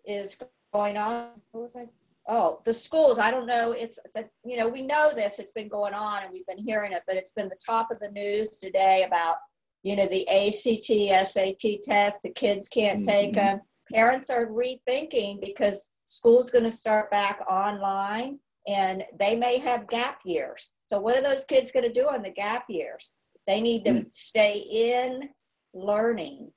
is 0.06 0.38
going 0.72 0.96
on, 0.96 1.30
what 1.52 1.62
was 1.62 1.76
I 1.76 1.86
Oh, 2.28 2.60
the 2.64 2.74
schools, 2.74 3.18
I 3.20 3.30
don't 3.30 3.46
know. 3.46 3.70
It's, 3.70 4.00
the- 4.16 4.28
you 4.44 4.56
know, 4.56 4.68
we 4.68 4.82
know 4.82 5.12
this, 5.14 5.38
it's 5.38 5.52
been 5.52 5.68
going 5.68 5.94
on 5.94 6.24
and 6.24 6.32
we've 6.32 6.46
been 6.46 6.58
hearing 6.58 6.90
it, 6.92 7.02
but 7.06 7.14
it's 7.16 7.30
been 7.30 7.48
the 7.48 7.58
top 7.64 7.92
of 7.92 8.00
the 8.00 8.10
news 8.10 8.58
today 8.58 9.04
about, 9.04 9.36
you 9.84 9.94
know, 9.94 10.06
the 10.06 10.26
ACT, 10.28 11.26
SAT 11.28 11.82
test, 11.84 12.22
the 12.24 12.30
kids 12.30 12.68
can't 12.68 13.04
take 13.04 13.30
Mhm. 13.30 13.34
them. 13.36 13.60
Parents 13.92 14.30
are 14.30 14.46
rethinking 14.46 15.40
because 15.40 15.88
school's 16.06 16.50
going 16.50 16.64
to 16.64 16.70
start 16.70 17.10
back 17.10 17.40
online 17.48 18.38
and 18.66 19.04
they 19.18 19.36
may 19.36 19.58
have 19.58 19.88
gap 19.88 20.20
years. 20.24 20.74
So 20.88 21.00
what 21.00 21.16
are 21.16 21.22
those 21.22 21.44
kids 21.44 21.70
going 21.70 21.84
to 21.84 21.92
do 21.92 22.08
on 22.08 22.22
the 22.22 22.30
gap 22.30 22.64
years? 22.68 23.16
They 23.46 23.60
need 23.60 23.84
to 23.84 24.06
stay 24.12 24.58
in 24.58 25.28
learning. 25.72 26.50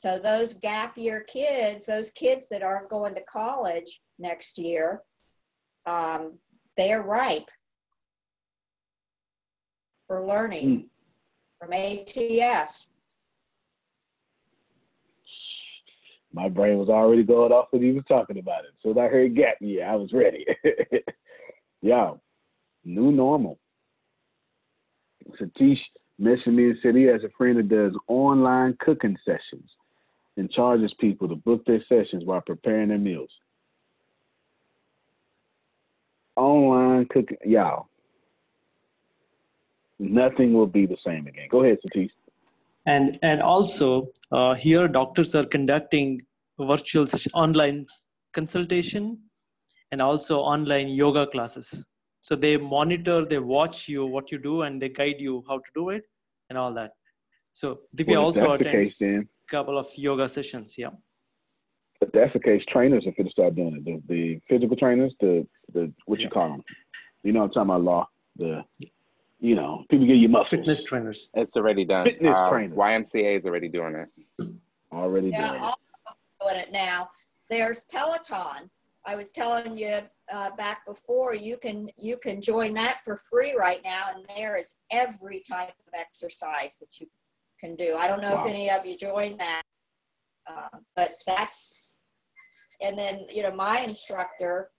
So 0.00 0.18
those 0.18 0.54
gap 0.54 0.98
year 0.98 1.20
kids, 1.20 1.86
those 1.86 2.10
kids 2.10 2.48
that 2.50 2.64
aren't 2.64 2.90
going 2.90 3.14
to 3.14 3.22
college 3.32 4.00
next 4.18 4.58
year, 4.58 5.02
um, 5.86 6.38
they 6.76 6.92
are 6.92 7.02
ripe 7.02 7.48
for 10.08 10.26
learning 10.26 10.68
mm. 10.68 10.88
from 11.60 11.72
ATS. 11.72 12.88
My 16.32 16.48
brain 16.48 16.78
was 16.78 16.88
already 16.88 17.22
going 17.22 17.52
off 17.52 17.68
when 17.70 17.82
he 17.82 17.92
was 17.92 18.04
talking 18.08 18.38
about 18.38 18.64
it. 18.64 18.70
So 18.82 18.98
I 18.98 19.08
heard 19.08 19.36
gap 19.36 19.56
year, 19.60 19.86
I 19.86 19.96
was 19.96 20.12
ready. 20.12 20.46
yeah, 21.82 22.12
new 22.84 23.12
normal. 23.12 23.58
Satish 25.40 25.78
mentioned 26.18 26.56
me 26.56 26.70
and 26.70 26.78
said 26.82 26.94
he 26.94 27.02
has 27.04 27.22
a 27.24 27.28
friend 27.36 27.58
that 27.58 27.68
does 27.68 27.92
online 28.08 28.76
cooking 28.80 29.16
sessions 29.24 29.68
and 30.36 30.50
charges 30.50 30.94
people 30.98 31.28
to 31.28 31.36
book 31.36 31.64
their 31.66 31.82
sessions 31.88 32.24
while 32.24 32.40
preparing 32.40 32.88
their 32.88 32.98
meals. 32.98 33.30
Online 36.36 37.06
cooking, 37.06 37.36
y'all. 37.44 37.88
Nothing 39.98 40.54
will 40.54 40.66
be 40.66 40.86
the 40.86 40.96
same 41.04 41.26
again. 41.26 41.48
Go 41.50 41.62
ahead, 41.62 41.78
Satish. 41.86 42.10
And 42.86 43.18
and 43.22 43.40
also 43.40 44.08
uh, 44.32 44.54
here, 44.54 44.88
doctors 44.88 45.34
are 45.34 45.44
conducting 45.44 46.20
virtual 46.58 47.06
online 47.34 47.86
consultation 48.32 49.18
and 49.90 50.02
also 50.02 50.40
online 50.40 50.88
yoga 50.88 51.26
classes. 51.26 51.84
So 52.20 52.36
they 52.36 52.56
monitor, 52.56 53.24
they 53.24 53.38
watch 53.38 53.88
you 53.88 54.06
what 54.06 54.32
you 54.32 54.38
do, 54.38 54.62
and 54.62 54.80
they 54.80 54.88
guide 54.88 55.16
you 55.18 55.44
how 55.48 55.58
to 55.58 55.70
do 55.74 55.90
it 55.90 56.04
and 56.50 56.58
all 56.58 56.72
that. 56.74 56.92
So 57.52 57.80
Divya 57.96 58.12
well, 58.12 58.24
also 58.26 58.52
attends 58.52 59.00
a 59.02 59.22
couple 59.48 59.78
of 59.78 59.88
yoga 59.96 60.28
sessions. 60.28 60.74
Yeah. 60.78 60.90
If 62.00 62.10
that's 62.12 62.32
the 62.32 62.40
case, 62.40 62.62
trainers 62.68 63.06
are 63.06 63.12
going 63.12 63.26
to 63.26 63.30
start 63.30 63.54
doing 63.54 63.76
it. 63.76 63.84
The, 63.84 64.02
the 64.08 64.40
physical 64.48 64.76
trainers, 64.76 65.14
the 65.20 65.46
the 65.72 65.92
what 66.06 66.18
yeah. 66.18 66.24
you 66.24 66.30
call 66.30 66.48
them? 66.48 66.62
You 67.22 67.32
know, 67.32 67.42
I'm 67.42 67.50
talking 67.50 67.62
about 67.62 67.82
law. 67.82 68.08
The 68.36 68.64
you 69.42 69.56
know, 69.56 69.84
people 69.90 70.06
get 70.06 70.16
you 70.16 70.28
muscles. 70.28 70.50
Fitness 70.50 70.84
trainers. 70.84 71.28
It's 71.34 71.56
already 71.56 71.84
done. 71.84 72.04
Fitness 72.04 72.32
uh, 72.34 72.48
trainers. 72.48 72.76
YMCA 72.76 73.40
is 73.40 73.44
already 73.44 73.68
doing 73.68 73.96
it. 73.96 74.48
Already 74.92 75.30
yeah, 75.30 75.50
doing 75.50 75.64
it. 75.64 75.74
doing 76.40 76.60
it 76.60 76.72
now. 76.72 77.10
There's 77.50 77.84
Peloton. 77.90 78.70
I 79.04 79.16
was 79.16 79.32
telling 79.32 79.76
you 79.76 79.98
uh, 80.32 80.50
back 80.56 80.86
before 80.86 81.34
you 81.34 81.56
can 81.56 81.88
you 81.98 82.16
can 82.16 82.40
join 82.40 82.72
that 82.74 83.00
for 83.04 83.16
free 83.16 83.56
right 83.58 83.80
now, 83.84 84.10
and 84.14 84.24
there 84.36 84.56
is 84.56 84.76
every 84.92 85.42
type 85.48 85.74
of 85.88 85.92
exercise 85.92 86.76
that 86.78 87.00
you 87.00 87.08
can 87.58 87.74
do. 87.74 87.96
I 87.98 88.06
don't 88.06 88.22
know 88.22 88.36
wow. 88.36 88.44
if 88.44 88.48
any 88.48 88.70
of 88.70 88.86
you 88.86 88.96
join 88.96 89.36
that, 89.38 89.62
uh, 90.48 90.78
but 90.94 91.14
that's 91.26 91.94
and 92.80 92.96
then 92.96 93.26
you 93.28 93.42
know 93.42 93.52
my 93.52 93.80
instructor, 93.80 94.70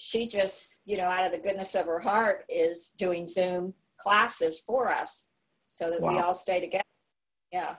she 0.00 0.26
just 0.26 0.78
you 0.86 0.96
know 0.96 1.04
out 1.04 1.26
of 1.26 1.32
the 1.32 1.38
goodness 1.38 1.74
of 1.74 1.84
her 1.84 2.00
heart 2.00 2.46
is 2.48 2.94
doing 2.96 3.26
Zoom 3.26 3.74
classes 3.98 4.60
for 4.66 4.90
us 4.90 5.28
so 5.68 5.90
that 5.90 6.00
wow. 6.00 6.10
we 6.10 6.18
all 6.18 6.34
stay 6.34 6.58
together. 6.58 6.84
Yeah. 7.52 7.76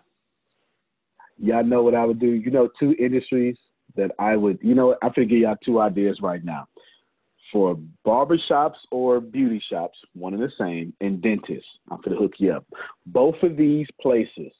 Y'all 1.38 1.64
know 1.64 1.82
what 1.82 1.96
I 1.96 2.06
would 2.06 2.20
do. 2.20 2.28
You 2.28 2.52
know, 2.52 2.70
two 2.80 2.96
industries 3.00 3.58
that 3.96 4.12
I 4.20 4.36
would, 4.36 4.60
you 4.62 4.76
know, 4.76 4.96
I'm 5.02 5.12
gonna 5.16 5.26
give 5.26 5.40
y'all 5.40 5.58
two 5.66 5.82
ideas 5.82 6.20
right 6.22 6.44
now. 6.44 6.68
For 7.52 7.78
barbershops 8.06 8.78
or 8.92 9.20
beauty 9.20 9.62
shops, 9.68 9.98
one 10.14 10.36
and 10.36 10.44
the 10.44 10.52
same, 10.60 10.94
and 11.02 11.22
dentists, 11.22 11.68
I'm 11.90 12.00
gonna 12.02 12.18
hook 12.18 12.34
you 12.38 12.54
up. 12.54 12.66
Both 13.08 13.42
of 13.42 13.58
these 13.58 13.88
places, 14.00 14.54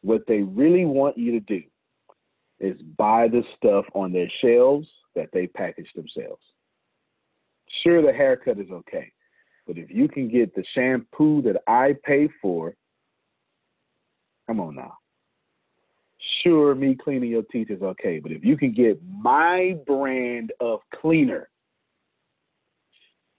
what 0.00 0.22
they 0.26 0.40
really 0.40 0.86
want 0.86 1.18
you 1.18 1.32
to 1.32 1.40
do 1.40 1.62
is 2.58 2.80
buy 2.96 3.28
the 3.28 3.42
stuff 3.56 3.84
on 3.94 4.12
their 4.12 4.30
shelves 4.40 4.88
that 5.16 5.30
they 5.32 5.48
package 5.48 5.88
themselves. 5.96 6.42
Sure, 7.82 8.00
the 8.00 8.12
haircut 8.12 8.60
is 8.60 8.70
okay, 8.70 9.10
but 9.66 9.76
if 9.76 9.90
you 9.90 10.08
can 10.08 10.28
get 10.28 10.54
the 10.54 10.64
shampoo 10.74 11.42
that 11.42 11.62
I 11.66 11.96
pay 12.04 12.28
for, 12.40 12.76
come 14.46 14.60
on 14.60 14.76
now 14.76 14.98
sure 16.42 16.74
me 16.74 16.94
cleaning 16.94 17.30
your 17.30 17.42
teeth 17.50 17.70
is 17.70 17.82
okay, 17.82 18.18
but 18.18 18.32
if 18.32 18.44
you 18.44 18.56
can 18.56 18.72
get 18.72 19.00
my 19.08 19.76
brand 19.86 20.52
of 20.60 20.80
cleaner, 21.00 21.48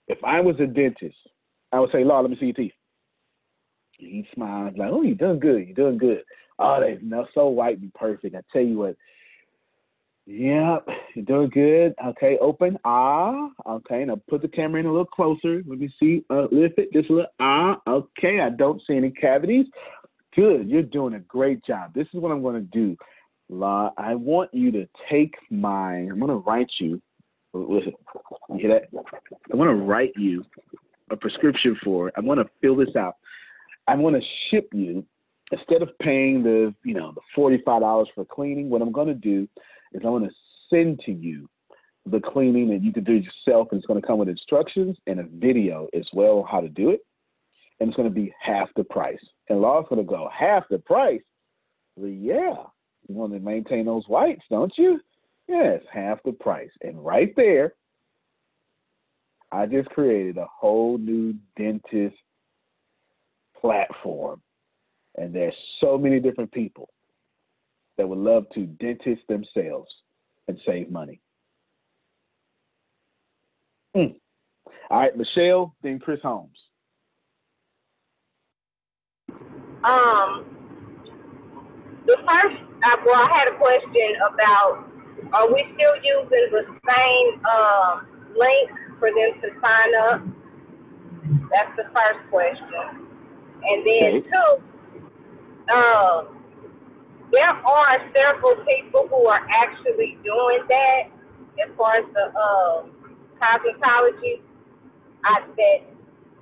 if 0.06 0.22
I 0.24 0.40
was 0.40 0.56
a 0.60 0.66
dentist, 0.66 1.16
I 1.72 1.80
would 1.80 1.90
say, 1.92 2.04
Law, 2.04 2.20
let 2.20 2.30
me 2.30 2.36
see 2.38 2.46
your 2.46 2.54
teeth. 2.54 2.72
He 3.98 4.26
smiles 4.34 4.74
like, 4.76 4.90
oh, 4.92 5.02
you're 5.02 5.16
doing 5.16 5.40
good. 5.40 5.66
You're 5.66 5.74
doing 5.74 5.98
good. 5.98 6.22
Oh, 6.58 6.80
they 6.80 6.98
no 7.02 7.26
so 7.34 7.48
white 7.48 7.80
and 7.80 7.92
perfect. 7.94 8.36
I 8.36 8.42
tell 8.52 8.62
you 8.62 8.78
what. 8.78 8.96
Yep, 10.30 10.88
you're 11.14 11.24
doing 11.24 11.48
good. 11.48 11.94
Okay, 12.04 12.36
open. 12.42 12.78
Ah, 12.84 13.48
okay. 13.66 14.04
Now 14.04 14.20
put 14.28 14.42
the 14.42 14.48
camera 14.48 14.78
in 14.78 14.84
a 14.84 14.90
little 14.90 15.06
closer. 15.06 15.62
Let 15.66 15.78
me 15.78 15.88
see. 15.98 16.22
Uh, 16.28 16.48
lift 16.52 16.78
it 16.78 16.92
just 16.92 17.08
a 17.08 17.14
little. 17.14 17.30
Ah, 17.40 17.80
okay. 17.88 18.40
I 18.40 18.50
don't 18.50 18.82
see 18.86 18.94
any 18.94 19.10
cavities. 19.10 19.64
Good. 20.36 20.68
You're 20.68 20.82
doing 20.82 21.14
a 21.14 21.20
great 21.20 21.64
job. 21.64 21.94
This 21.94 22.06
is 22.12 22.20
what 22.20 22.30
I'm 22.30 22.42
going 22.42 22.56
to 22.56 22.60
do. 22.60 22.94
La, 23.48 23.90
I 23.96 24.14
want 24.16 24.52
you 24.52 24.70
to 24.72 24.86
take 25.10 25.34
my, 25.48 25.94
I'm 25.94 26.18
going 26.18 26.28
to 26.28 26.46
write 26.46 26.70
you, 26.78 27.00
listen, 27.54 27.94
you 28.50 28.58
hear 28.58 28.68
that? 28.68 29.04
I 29.50 29.56
want 29.56 29.70
to 29.70 29.82
write 29.82 30.12
you 30.14 30.44
a 31.10 31.16
prescription 31.16 31.74
for. 31.82 32.12
I 32.18 32.20
want 32.20 32.38
to 32.38 32.50
fill 32.60 32.76
this 32.76 32.94
out. 32.96 33.16
I 33.86 33.94
want 33.94 34.14
to 34.14 34.22
ship 34.50 34.68
you, 34.74 35.06
instead 35.52 35.80
of 35.80 35.98
paying 36.00 36.42
the, 36.42 36.74
you 36.84 36.92
know, 36.92 37.14
the 37.14 37.22
$45 37.34 38.04
for 38.14 38.26
cleaning, 38.26 38.68
what 38.68 38.82
I'm 38.82 38.92
going 38.92 39.08
to 39.08 39.14
do 39.14 39.48
is 39.92 40.02
I'm 40.04 40.10
going 40.10 40.28
to 40.28 40.34
send 40.70 41.00
to 41.06 41.12
you 41.12 41.48
the 42.06 42.20
cleaning 42.20 42.68
that 42.68 42.82
you 42.82 42.92
can 42.92 43.04
do 43.04 43.14
yourself, 43.14 43.68
and 43.70 43.78
it's 43.78 43.86
going 43.86 44.00
to 44.00 44.06
come 44.06 44.18
with 44.18 44.28
instructions 44.28 44.96
and 45.06 45.20
a 45.20 45.24
video 45.24 45.88
as 45.94 46.06
well 46.12 46.38
on 46.38 46.48
how 46.48 46.60
to 46.60 46.68
do 46.68 46.90
it 46.90 47.00
and 47.80 47.88
it's 47.88 47.96
going 47.96 48.08
to 48.08 48.14
be 48.14 48.34
half 48.40 48.68
the 48.76 48.84
price. 48.84 49.24
And 49.48 49.60
Law's 49.60 49.86
going 49.88 50.04
to 50.04 50.08
go, 50.08 50.28
half 50.36 50.64
the 50.68 50.78
price? 50.78 51.22
Well, 51.96 52.10
yeah, 52.10 52.54
you 53.08 53.14
want 53.14 53.32
to 53.32 53.40
maintain 53.40 53.86
those 53.86 54.04
whites, 54.08 54.42
don't 54.50 54.72
you? 54.76 55.00
Yes, 55.48 55.80
half 55.92 56.18
the 56.24 56.32
price. 56.32 56.70
And 56.82 57.04
right 57.04 57.34
there, 57.36 57.74
I 59.50 59.66
just 59.66 59.88
created 59.90 60.36
a 60.36 60.46
whole 60.46 60.98
new 60.98 61.34
dentist 61.56 62.16
platform. 63.60 64.42
And 65.16 65.34
there's 65.34 65.54
so 65.80 65.98
many 65.98 66.20
different 66.20 66.52
people 66.52 66.90
that 67.98 68.08
would 68.08 68.18
love 68.18 68.46
to 68.54 68.64
dentist 68.64 69.22
themselves 69.28 69.90
and 70.46 70.58
save 70.64 70.90
money. 70.90 71.20
Mm. 73.96 74.14
All 74.90 75.00
right, 75.00 75.16
Michelle, 75.16 75.74
then 75.82 75.98
Chris 75.98 76.20
Holmes. 76.22 76.56
Um, 79.84 80.46
the 82.06 82.16
first, 82.16 82.56
uh, 82.84 82.96
well, 83.04 83.16
I 83.16 83.28
had 83.34 83.48
a 83.48 83.56
question 83.58 84.16
about 84.32 84.88
are 85.32 85.52
we 85.52 85.64
still 85.74 85.96
using 86.02 86.48
the 86.52 86.64
same 86.88 87.44
um, 87.46 88.06
link 88.36 88.70
for 88.98 89.10
them 89.10 89.40
to 89.42 89.48
sign 89.62 89.94
up? 90.08 90.22
That's 91.52 91.76
the 91.76 91.84
first 91.84 92.30
question. 92.30 93.06
And 93.62 93.86
then 93.86 94.22
two, 94.22 95.74
um, 95.74 96.37
there 97.32 97.50
are 97.50 97.98
several 98.16 98.54
people 98.64 99.08
who 99.08 99.26
are 99.26 99.46
actually 99.50 100.18
doing 100.24 100.60
that 100.68 101.02
as 101.62 101.70
far 101.76 101.96
as 101.96 102.04
the 102.14 102.26
um, 102.38 102.92
cosmetology. 103.40 104.40
I 105.24 105.42
that 105.56 105.80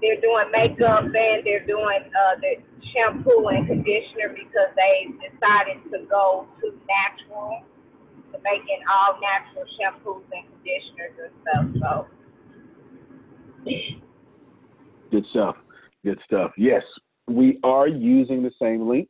they're 0.03 0.21
doing 0.21 0.51
makeup 0.53 1.05
and 1.05 1.13
they're 1.45 1.67
doing 1.67 2.01
uh, 2.05 2.37
the 2.41 2.57
shampoo 2.95 3.49
and 3.49 3.67
conditioner 3.67 4.29
because 4.35 4.71
they 4.77 5.09
decided 5.29 5.83
to 5.91 6.07
go 6.11 6.47
to 6.61 6.73
natural, 6.87 7.63
to 8.33 8.39
making 8.45 8.81
all 8.93 9.19
natural 9.21 9.65
shampoos 9.81 10.23
and 10.33 10.47
conditioners 10.53 11.17
and 11.25 11.73
stuff. 11.81 12.07
So. 13.65 13.77
Good 15.11 15.27
stuff. 15.31 15.57
Good 16.05 16.21
stuff. 16.25 16.53
Yes, 16.57 16.83
we 17.27 17.59
are 17.65 17.89
using 17.89 18.43
the 18.43 18.53
same 18.61 18.89
link. 18.89 19.09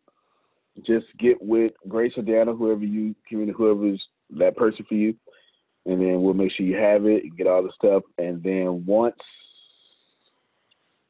Just 0.85 1.07
get 1.19 1.41
with 1.41 1.73
Grace 1.89 2.13
or 2.17 2.23
Dana, 2.23 2.55
whoever 2.55 2.85
you, 2.85 3.15
whoever's 3.31 4.03
that 4.31 4.57
person 4.57 4.85
for 4.89 4.95
you, 4.95 5.15
and 5.87 6.01
then 6.01 6.21
we'll 6.21 6.35
make 6.35 6.53
sure 6.53 6.67
you 6.67 6.77
have 6.77 7.07
it 7.07 7.25
and 7.25 7.37
get 7.37 7.47
all 7.47 7.63
the 7.63 7.73
stuff. 7.75 8.03
And 8.19 8.43
then 8.43 8.85
once 8.85 9.17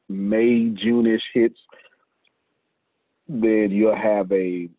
May, 0.07 0.69
June-ish 0.69 1.23
hits, 1.33 1.59
then 3.27 3.71
you'll 3.71 3.95
have 3.95 4.31
a 4.31 4.69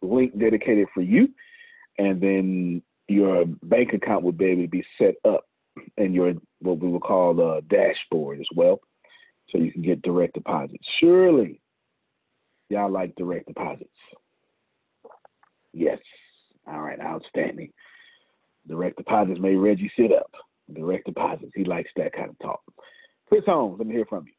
link 0.00 0.38
dedicated 0.38 0.86
for 0.94 1.02
you, 1.02 1.28
and 1.98 2.20
then 2.20 2.82
your 3.08 3.46
bank 3.64 3.92
account 3.92 4.22
will 4.22 4.32
be 4.32 4.44
able 4.46 4.62
to 4.62 4.68
be 4.68 4.84
set 4.96 5.16
up 5.24 5.44
in 5.96 6.12
your 6.12 6.34
what 6.60 6.78
we 6.78 6.88
will 6.88 7.00
call 7.00 7.34
the 7.34 7.62
dashboard 7.68 8.38
as 8.38 8.46
well, 8.54 8.80
so 9.48 9.58
you 9.58 9.72
can 9.72 9.82
get 9.82 10.02
direct 10.02 10.34
deposits. 10.34 10.84
Surely, 11.00 11.59
y'all 12.70 12.90
like 12.90 13.14
direct 13.16 13.48
deposits. 13.48 13.90
Yes. 15.72 15.98
All 16.66 16.80
right. 16.80 17.00
Outstanding. 17.00 17.72
Direct 18.66 18.96
deposits 18.96 19.40
made 19.40 19.56
Reggie 19.56 19.92
sit 19.96 20.12
up. 20.12 20.30
Direct 20.72 21.06
deposits. 21.06 21.52
He 21.54 21.64
likes 21.64 21.90
that 21.96 22.12
kind 22.12 22.30
of 22.30 22.38
talk. 22.38 22.60
Chris 23.28 23.44
Holmes, 23.46 23.76
let 23.78 23.86
me 23.86 23.94
hear 23.94 24.06
from 24.06 24.26
you. 24.26 24.32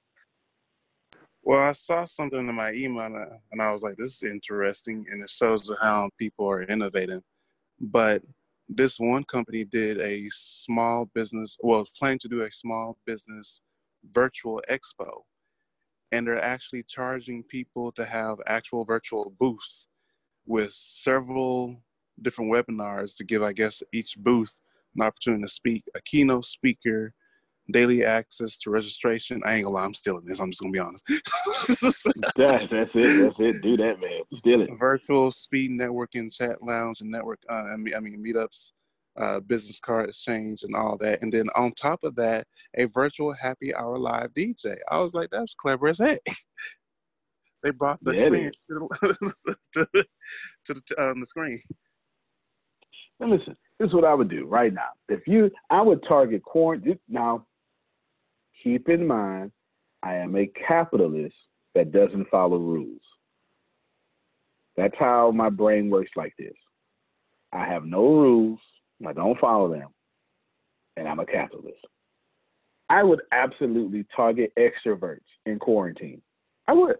Well, 1.44 1.60
I 1.60 1.72
saw 1.72 2.06
something 2.06 2.48
in 2.48 2.56
my 2.56 2.72
email 2.74 3.06
and 3.06 3.18
I, 3.18 3.26
and 3.52 3.62
I 3.62 3.72
was 3.72 3.84
like, 3.84 3.98
this 3.98 4.16
is 4.16 4.24
interesting. 4.24 5.06
And 5.12 5.24
it 5.24 5.30
shows 5.30 5.72
how 5.82 6.10
people 6.18 6.50
are 6.50 6.64
innovating. 6.64 7.22
But 7.80 8.22
this 8.70 9.00
one 9.00 9.24
company 9.24 9.66
did 9.66 10.00
a 10.00 10.28
small 10.30 11.10
business, 11.14 11.58
well, 11.62 11.86
planning 11.98 12.20
to 12.20 12.30
do 12.30 12.44
a 12.44 12.52
small 12.52 12.98
business 13.06 13.62
virtual 14.12 14.62
expo. 14.70 15.24
And 16.12 16.28
they're 16.28 16.44
actually 16.44 16.84
charging 16.84 17.44
people 17.44 17.92
to 17.94 18.06
have 18.06 18.38
actual 18.48 18.84
virtual 18.86 19.34
booths 19.40 19.88
with 20.46 20.74
several 20.74 21.82
different 22.22 22.52
webinars 22.52 23.16
to 23.18 23.24
give, 23.24 23.42
I 23.42 23.54
guess, 23.54 23.82
each 23.94 24.16
booth 24.18 24.54
an 24.96 25.04
opportunity 25.04 25.44
to 25.44 25.50
speak, 25.50 25.84
a 25.96 26.02
keynote 26.02 26.46
speaker, 26.46 27.14
daily 27.72 28.04
access 28.04 28.60
to 28.60 28.70
registration. 28.70 29.42
I 29.46 29.54
ain't 29.54 29.66
gonna 29.66 29.76
lie, 29.76 29.86
I'm 29.86 29.94
stealing 29.94 30.26
this. 30.26 30.40
I'm 30.40 30.52
just 30.52 30.62
gonna 30.62 30.72
be 30.72 30.80
honest. 30.80 31.06
that's, 31.08 32.04
that's 32.70 32.92
it. 32.94 33.24
That's 33.24 33.36
it. 33.40 33.62
Do 33.62 33.78
that, 33.78 34.00
man. 34.00 34.22
Steal 34.40 34.62
it. 34.62 34.70
Virtual 34.78 35.32
speed 35.32 35.72
networking, 35.72 36.32
chat 36.32 36.62
lounge, 36.62 37.02
and 37.02 37.10
network. 37.10 37.40
Uh, 37.50 37.66
I 37.74 37.78
mean, 37.78 37.96
I 37.96 38.00
mean 38.00 38.24
meetups, 38.24 38.72
uh, 39.18 39.40
business 39.42 39.80
card 39.80 40.10
exchange, 40.10 40.64
and 40.64 40.76
all 40.76 40.98
that. 40.98 41.22
And 41.22 41.32
then 41.32 41.50
on 41.56 41.74
top 41.74 42.04
of 42.04 42.16
that, 42.16 42.48
a 42.76 42.86
virtual 42.86 43.34
happy 43.34 43.74
hour 43.74 43.98
live 43.98 44.34
DJ. 44.34 44.78
I 44.90 45.00
was 45.00 45.14
like, 45.14 45.30
that's 45.32 45.54
clever 45.54 45.88
as 45.88 46.00
heck. 46.00 46.22
they 47.64 47.72
brought 47.72 48.04
the 48.04 48.16
yeah, 48.16 48.26
screen 48.26 48.52
to 48.70 48.90
the, 49.02 49.56
to 49.74 49.88
the, 49.94 50.06
to 50.66 50.74
the, 50.74 51.02
um, 51.02 51.20
the 51.20 51.26
screen. 51.26 51.60
Listen, 53.20 53.56
this 53.80 53.88
is 53.88 53.94
what 53.94 54.06
I 54.06 54.14
would 54.16 54.30
do 54.30 54.46
right 54.46 54.74
now. 54.74 54.90
If 55.08 55.28
you, 55.28 55.52
I 55.70 55.82
would 55.82 56.04
target 56.08 56.44
quarantine. 56.44 57.00
Now, 57.08 57.46
keep 58.64 58.90
in 58.90 59.06
mind, 59.06 59.52
I 60.02 60.16
am 60.16 60.36
a 60.36 60.48
capitalist 60.68 61.36
that 61.76 61.92
doesn't 61.92 62.30
follow 62.30 62.58
rules. 62.58 63.02
That's 64.76 64.96
how 64.98 65.32
my 65.32 65.50
brain 65.50 65.90
works 65.90 66.12
like 66.16 66.34
this. 66.40 66.54
I 67.54 67.66
have 67.66 67.86
no 67.86 68.04
rules, 68.04 68.60
I 69.08 69.14
don't 69.14 69.40
follow 69.40 69.72
them, 69.72 69.90
and 70.98 71.08
I'm 71.08 71.20
a 71.20 71.26
capitalist. 71.26 71.86
I 72.90 73.04
would 73.04 73.22
absolutely 73.32 74.06
target 74.16 74.52
extroverts 74.58 75.20
in 75.46 75.60
quarantine. 75.60 76.22
I 76.68 76.74
would. 76.74 76.98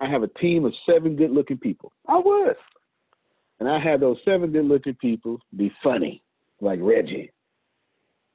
I 0.00 0.08
have 0.08 0.22
a 0.22 0.28
team 0.28 0.64
of 0.64 0.72
seven 0.86 1.14
good 1.14 1.30
looking 1.30 1.58
people. 1.58 1.92
I 2.08 2.18
would. 2.18 2.56
And 3.60 3.68
I 3.68 3.78
have 3.78 4.00
those 4.00 4.16
seven 4.24 4.50
good 4.50 4.64
looking 4.64 4.94
people 4.94 5.38
be 5.56 5.72
funny, 5.82 6.22
like 6.60 6.80
Reggie. 6.82 7.30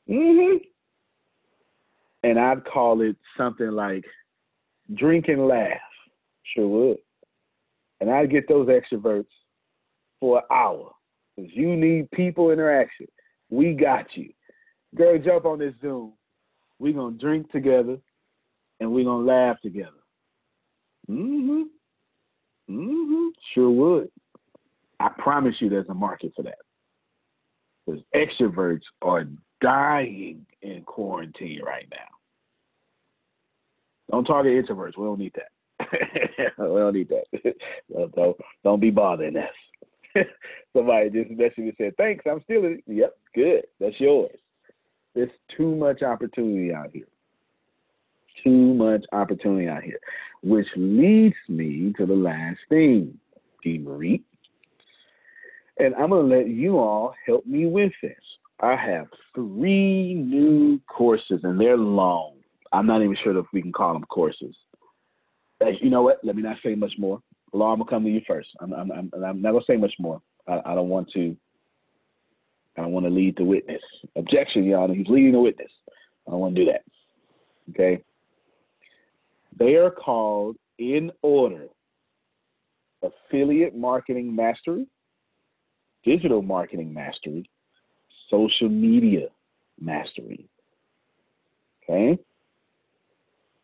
Mm-hmm 0.09 0.57
and 2.23 2.39
I'd 2.39 2.65
call 2.65 3.01
it 3.01 3.15
something 3.37 3.71
like 3.71 4.05
drink 4.95 5.27
and 5.27 5.47
laugh. 5.47 5.77
Sure 6.55 6.67
would. 6.67 6.97
And 8.01 8.09
I'd 8.09 8.31
get 8.31 8.47
those 8.47 8.67
extroverts 8.67 9.27
for 10.19 10.39
an 10.39 10.43
hour. 10.51 10.91
You 11.53 11.75
need 11.75 12.09
people 12.11 12.51
interaction. 12.51 13.07
We 13.49 13.73
got 13.73 14.05
you. 14.15 14.31
Girl, 14.95 15.17
jump 15.19 15.45
on 15.45 15.59
this 15.59 15.73
Zoom. 15.81 16.13
We're 16.79 16.93
gonna 16.93 17.17
drink 17.17 17.51
together 17.51 17.97
and 18.79 18.91
we're 18.91 19.05
gonna 19.05 19.25
laugh 19.25 19.57
together. 19.61 19.91
Mm-hmm. 21.09 21.63
Mm-hmm. 22.69 23.27
Sure 23.53 23.69
would. 23.69 24.09
I 24.99 25.09
promise 25.17 25.55
you 25.59 25.69
there's 25.69 25.89
a 25.89 25.93
market 25.93 26.33
for 26.35 26.43
that. 26.43 26.59
Because 27.85 28.01
extroverts 28.15 28.81
are 29.01 29.25
dying 29.61 30.45
in 30.61 30.83
quarantine 30.83 31.61
right 31.65 31.87
now. 31.89 31.97
Don't 34.11 34.25
target 34.25 34.65
introverts. 34.65 34.97
We 34.97 35.05
don't 35.05 35.19
need 35.19 35.33
that. 35.35 35.89
we 36.57 36.65
don't 36.65 36.93
need 36.93 37.09
that. 37.09 37.55
don't, 38.15 38.37
don't 38.63 38.79
be 38.79 38.91
bothering 38.91 39.37
us. 39.37 39.49
Somebody 40.73 41.09
just 41.09 41.31
messaged 41.31 41.57
me 41.57 41.67
and 41.69 41.73
said, 41.77 41.97
Thanks, 41.97 42.25
I'm 42.29 42.41
stealing 42.43 42.79
it. 42.79 42.83
Yep, 42.87 43.17
good. 43.35 43.61
That's 43.79 43.99
yours. 43.99 44.37
There's 45.15 45.29
too 45.55 45.75
much 45.75 46.01
opportunity 46.01 46.73
out 46.73 46.91
here. 46.93 47.07
Too 48.43 48.73
much 48.73 49.05
opportunity 49.11 49.67
out 49.67 49.83
here. 49.83 49.99
Which 50.43 50.67
leads 50.75 51.35
me 51.47 51.93
to 51.97 52.05
the 52.05 52.13
last 52.13 52.59
thing, 52.69 53.17
T. 53.63 53.79
Marie. 53.79 54.23
And 55.77 55.95
I'm 55.95 56.09
going 56.09 56.29
to 56.29 56.35
let 56.37 56.47
you 56.49 56.77
all 56.77 57.15
help 57.25 57.45
me 57.45 57.65
with 57.65 57.91
this. 58.01 58.13
I 58.61 58.75
have 58.75 59.07
three 59.33 60.13
new 60.13 60.79
courses, 60.87 61.41
and 61.43 61.59
they're 61.59 61.77
long. 61.77 62.35
I'm 62.71 62.85
not 62.85 63.01
even 63.01 63.17
sure 63.23 63.37
if 63.37 63.45
we 63.53 63.61
can 63.61 63.71
call 63.71 63.93
them 63.93 64.03
courses. 64.03 64.55
You 65.81 65.89
know 65.89 66.01
what? 66.01 66.19
Let 66.23 66.35
me 66.35 66.41
not 66.41 66.57
say 66.63 66.75
much 66.75 66.93
more. 66.97 67.21
Law, 67.53 67.73
I'm 67.73 67.79
gonna 67.79 67.89
come 67.89 68.03
to 68.03 68.09
you 68.09 68.21
first. 68.27 68.49
I'm, 68.59 68.73
I'm, 68.73 68.91
I'm, 68.91 69.11
I'm 69.23 69.41
not 69.41 69.51
gonna 69.51 69.65
say 69.65 69.77
much 69.77 69.93
more. 69.99 70.21
I, 70.47 70.61
I 70.65 70.75
don't 70.75 70.89
want 70.89 71.09
to. 71.11 71.35
I 72.77 72.81
don't 72.81 72.91
want 72.91 73.05
to 73.05 73.11
lead 73.11 73.35
the 73.37 73.43
witness. 73.43 73.81
Objection, 74.15 74.63
y'all. 74.63 74.93
He's 74.93 75.07
leading 75.07 75.33
the 75.33 75.39
witness. 75.39 75.71
I 76.27 76.31
don't 76.31 76.39
want 76.39 76.55
to 76.55 76.65
do 76.65 76.71
that. 76.71 76.83
Okay. 77.71 78.03
They 79.57 79.75
are 79.75 79.91
called 79.91 80.55
in 80.77 81.11
order 81.21 81.67
affiliate 83.03 83.75
marketing 83.75 84.33
mastery, 84.33 84.87
digital 86.05 86.41
marketing 86.41 86.93
mastery, 86.93 87.49
social 88.29 88.69
media 88.69 89.27
mastery. 89.79 90.47
Okay? 91.83 92.17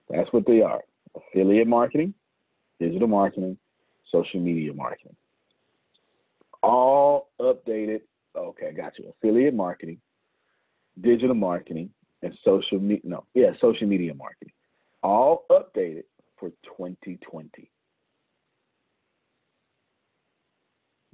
That's 0.09 0.31
what 0.31 0.45
they 0.45 0.61
are 0.61 0.81
affiliate 1.15 1.67
marketing, 1.67 2.13
digital 2.79 3.07
marketing, 3.07 3.57
social 4.11 4.39
media 4.39 4.73
marketing. 4.73 5.15
All 6.63 7.29
updated. 7.39 8.01
Okay, 8.35 8.73
got 8.73 8.97
you. 8.97 9.09
Affiliate 9.09 9.53
marketing, 9.53 9.99
digital 11.01 11.35
marketing, 11.35 11.89
and 12.21 12.33
social 12.43 12.79
media. 12.79 13.01
No, 13.03 13.25
yeah, 13.33 13.51
social 13.61 13.87
media 13.87 14.13
marketing. 14.13 14.53
All 15.03 15.45
updated 15.51 16.03
for 16.37 16.49
2020. 16.77 17.71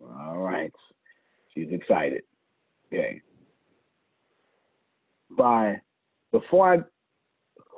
All 0.04 0.38
right. 0.38 0.72
She's 1.54 1.68
excited. 1.72 2.24
Okay 2.88 3.22
by 5.38 5.80
before 6.32 6.74
I 6.74 6.78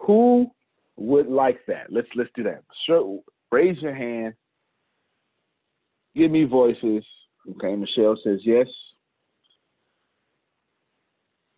who 0.06 0.52
would 0.98 1.28
like 1.28 1.60
that? 1.68 1.88
Let's 1.90 2.08
let's 2.16 2.30
do 2.36 2.44
that. 2.44 2.64
Sure, 2.86 3.20
raise 3.52 3.82
your 3.82 3.94
hand. 3.94 4.34
Give 6.16 6.32
me 6.32 6.44
voices. 6.44 7.04
Okay, 7.52 7.76
Michelle 7.76 8.18
says 8.24 8.40
yes. 8.44 8.68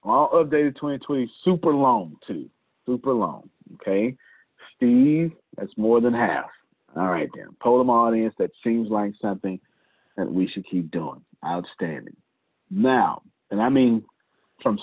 All 0.04 0.30
updated 0.32 0.76
2020, 0.76 1.30
super 1.44 1.74
long 1.74 2.16
too. 2.28 2.50
Super 2.86 3.14
long. 3.14 3.50
Okay. 3.76 4.16
Steve, 4.76 5.32
that's 5.58 5.76
more 5.78 6.00
than 6.00 6.14
half. 6.14 6.46
All 6.96 7.08
right 7.08 7.30
then. 7.36 7.48
Podium 7.60 7.90
audience, 7.90 8.34
that 8.38 8.52
seems 8.64 8.90
like 8.90 9.14
something 9.22 9.60
that 10.16 10.32
we 10.32 10.48
should 10.48 10.66
keep 10.70 10.92
doing. 10.92 11.22
Outstanding. 11.44 12.16
Now, 12.70 13.22
and 13.52 13.62
I 13.62 13.70
mean 13.70 14.04
from 14.62 14.80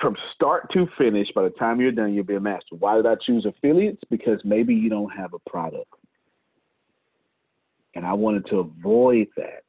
from 0.00 0.16
start 0.34 0.68
to 0.72 0.88
finish, 0.98 1.28
by 1.34 1.42
the 1.42 1.50
time 1.50 1.80
you're 1.80 1.92
done, 1.92 2.12
you'll 2.12 2.24
be 2.24 2.34
a 2.34 2.40
master. 2.40 2.74
Why 2.76 2.96
did 2.96 3.06
I 3.06 3.14
choose 3.24 3.46
affiliates? 3.46 4.02
Because 4.10 4.40
maybe 4.44 4.74
you 4.74 4.90
don't 4.90 5.10
have 5.10 5.32
a 5.34 5.50
product. 5.50 5.92
And 7.94 8.06
I 8.06 8.12
wanted 8.12 8.46
to 8.46 8.60
avoid 8.60 9.28
that. 9.36 9.62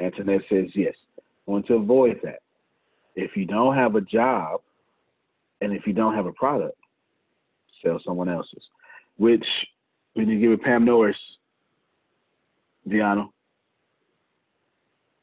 Antoinette 0.00 0.42
says, 0.48 0.66
yes, 0.74 0.94
I 1.18 1.50
want 1.50 1.66
to 1.66 1.74
avoid 1.74 2.20
that. 2.22 2.40
If 3.14 3.36
you 3.36 3.44
don't 3.44 3.76
have 3.76 3.94
a 3.94 4.00
job 4.00 4.60
and 5.60 5.72
if 5.72 5.86
you 5.86 5.92
don't 5.92 6.14
have 6.14 6.26
a 6.26 6.32
product, 6.32 6.76
sell 7.84 8.00
someone 8.04 8.28
else's. 8.28 8.62
Which, 9.16 9.44
when 10.14 10.28
you 10.28 10.40
give 10.40 10.52
it 10.52 10.62
Pam 10.62 10.84
Norris, 10.84 11.16
Deanna, 12.88 13.28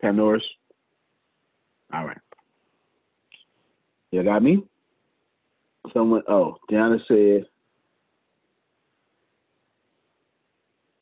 Pam 0.01 0.15
Norris, 0.15 0.43
all 1.93 2.05
right. 2.05 2.17
You 4.11 4.23
got 4.23 4.43
me? 4.43 4.63
Someone, 5.93 6.21
oh, 6.27 6.57
Deanna 6.71 6.99
said, 7.07 7.47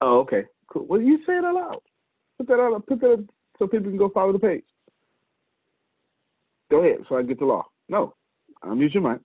oh, 0.01 0.19
okay, 0.19 0.45
cool. 0.77 0.87
Well, 0.87 1.01
you 1.01 1.17
say 1.25 1.37
it 1.37 1.45
out. 1.45 1.83
Put 2.37 2.47
that 2.47 2.59
out, 2.59 2.85
put 2.85 2.99
that 3.01 3.27
so 3.57 3.67
people 3.67 3.89
can 3.89 3.97
go 3.97 4.09
follow 4.09 4.33
the 4.33 4.39
page. 4.39 4.63
Go 6.69 6.83
ahead, 6.83 6.99
so 7.07 7.17
I 7.17 7.23
get 7.23 7.39
the 7.39 7.45
law. 7.45 7.65
No, 7.89 8.13
I'm 8.61 8.81
using 8.81 9.01
mine. 9.01 9.21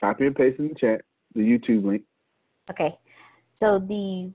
Copy 0.00 0.26
and 0.26 0.36
paste 0.36 0.58
in 0.58 0.68
the 0.68 0.74
chat 0.74 1.02
the 1.34 1.40
YouTube 1.40 1.84
link. 1.84 2.02
Okay, 2.70 2.98
so 3.58 3.78
the 3.78 4.32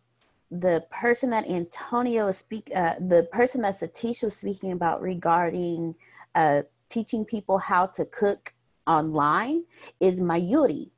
the 0.51 0.85
person 0.89 1.31
that 1.31 1.49
Antonio 1.49 2.27
is 2.27 2.37
speak, 2.37 2.71
uh, 2.73 2.95
the 2.99 3.27
person 3.31 3.61
that 3.61 3.79
Satish 3.79 4.23
was 4.23 4.37
speaking 4.37 4.71
about 4.71 5.01
regarding 5.01 5.95
uh, 6.33 6.61
teaching 6.87 7.25
people 7.25 7.57
how 7.57 7.87
to 7.87 8.05
cook 8.05 8.53
online 8.87 9.63
is 9.99 10.21
Mayuri. 10.21 10.91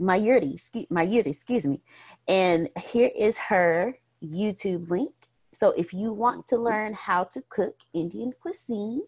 Mayuri, 0.00 0.54
excuse, 0.54 0.86
Mayuri, 0.86 1.26
excuse 1.26 1.66
me. 1.66 1.80
And 2.28 2.70
here 2.78 3.10
is 3.14 3.36
her 3.38 3.98
YouTube 4.22 4.90
link. 4.90 5.12
So 5.52 5.70
if 5.70 5.94
you 5.94 6.12
want 6.12 6.48
to 6.48 6.56
learn 6.56 6.94
how 6.94 7.24
to 7.24 7.42
cook 7.48 7.76
Indian 7.94 8.32
cuisine, 8.40 9.02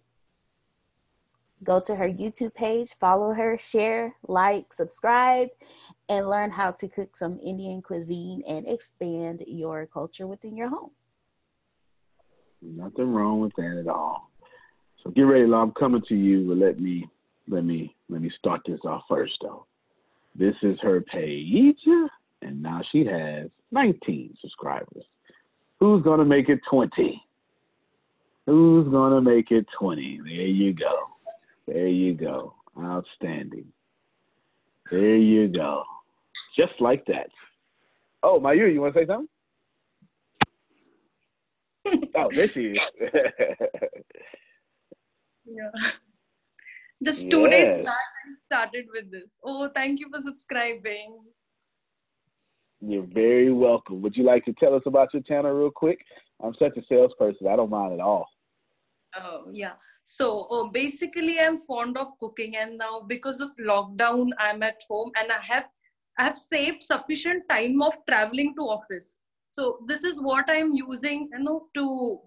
go 1.62 1.80
to 1.80 1.96
her 1.96 2.08
YouTube 2.08 2.54
page, 2.54 2.92
follow 2.98 3.34
her, 3.34 3.58
share, 3.58 4.16
like, 4.26 4.72
subscribe, 4.72 5.48
and 6.08 6.28
learn 6.28 6.50
how 6.50 6.70
to 6.72 6.88
cook 6.88 7.16
some 7.16 7.38
Indian 7.44 7.82
cuisine 7.82 8.42
and 8.48 8.66
expand 8.66 9.44
your 9.46 9.86
culture 9.86 10.26
within 10.26 10.56
your 10.56 10.68
home. 10.68 10.90
Nothing 12.62 13.12
wrong 13.12 13.40
with 13.40 13.52
that 13.56 13.78
at 13.78 13.88
all. 13.88 14.30
So 15.02 15.10
get 15.10 15.22
ready, 15.22 15.44
I'm 15.52 15.72
coming 15.72 16.02
to 16.08 16.14
you, 16.14 16.48
but 16.48 16.58
let 16.58 16.80
me 16.80 17.08
let 17.46 17.64
me 17.64 17.94
let 18.08 18.20
me 18.20 18.30
start 18.38 18.60
this 18.66 18.80
off 18.84 19.04
first 19.08 19.32
though. 19.42 19.66
This 20.34 20.54
is 20.62 20.78
her 20.80 21.00
page, 21.00 21.78
and 22.42 22.62
now 22.62 22.82
she 22.90 23.04
has 23.04 23.48
19 23.72 24.34
subscribers. 24.40 25.04
Who's 25.80 26.02
gonna 26.02 26.24
make 26.24 26.48
it 26.48 26.60
20? 26.70 27.22
Who's 28.46 28.88
gonna 28.88 29.20
make 29.20 29.50
it 29.50 29.66
20? 29.78 30.20
There 30.24 30.32
you 30.32 30.72
go. 30.72 30.96
There 31.66 31.86
you 31.86 32.14
go. 32.14 32.54
Outstanding. 32.78 33.66
There 34.90 35.16
you 35.16 35.48
go. 35.48 35.84
Just 36.56 36.80
like 36.80 37.04
that. 37.06 37.28
Oh, 38.22 38.40
Mayu, 38.40 38.72
you 38.72 38.80
want 38.80 38.94
to 38.94 39.00
say 39.00 39.06
something? 39.06 39.28
oh, 42.16 42.30
there 42.34 42.48
she 42.48 42.60
is. 42.68 42.90
yeah. 45.46 45.90
Just 47.04 47.30
two 47.30 47.42
yes. 47.42 47.76
days 47.76 47.84
back, 47.84 47.94
I 47.94 48.34
started 48.38 48.86
with 48.92 49.10
this. 49.12 49.36
Oh, 49.44 49.68
thank 49.74 50.00
you 50.00 50.08
for 50.10 50.20
subscribing. 50.20 51.18
You're 52.80 53.06
very 53.12 53.52
welcome. 53.52 54.02
Would 54.02 54.16
you 54.16 54.24
like 54.24 54.44
to 54.44 54.52
tell 54.54 54.74
us 54.74 54.82
about 54.86 55.12
your 55.12 55.22
channel 55.22 55.52
real 55.52 55.70
quick? 55.70 55.98
I'm 56.42 56.54
such 56.54 56.76
a 56.76 56.82
salesperson. 56.88 57.48
I 57.48 57.56
don't 57.56 57.70
mind 57.70 57.94
at 57.94 58.00
all. 58.00 58.26
Oh, 59.16 59.46
yeah. 59.52 59.72
So 60.04 60.46
oh, 60.50 60.68
basically, 60.68 61.38
I'm 61.38 61.58
fond 61.58 61.98
of 61.98 62.08
cooking, 62.18 62.56
and 62.56 62.78
now 62.78 63.00
because 63.06 63.40
of 63.40 63.50
lockdown, 63.60 64.30
I'm 64.38 64.62
at 64.62 64.80
home, 64.88 65.10
and 65.20 65.30
I 65.30 65.40
have 65.42 65.66
I 66.18 66.24
have 66.24 66.36
saved 66.36 66.82
sufficient 66.82 67.48
time 67.48 67.82
of 67.82 67.94
traveling 68.08 68.54
to 68.56 68.62
office. 68.62 69.18
So 69.52 69.80
this 69.86 70.04
is 70.04 70.20
what 70.20 70.46
I'm 70.48 70.72
using, 70.72 71.28
you 71.32 71.38
know, 71.40 71.66
to 71.74 72.20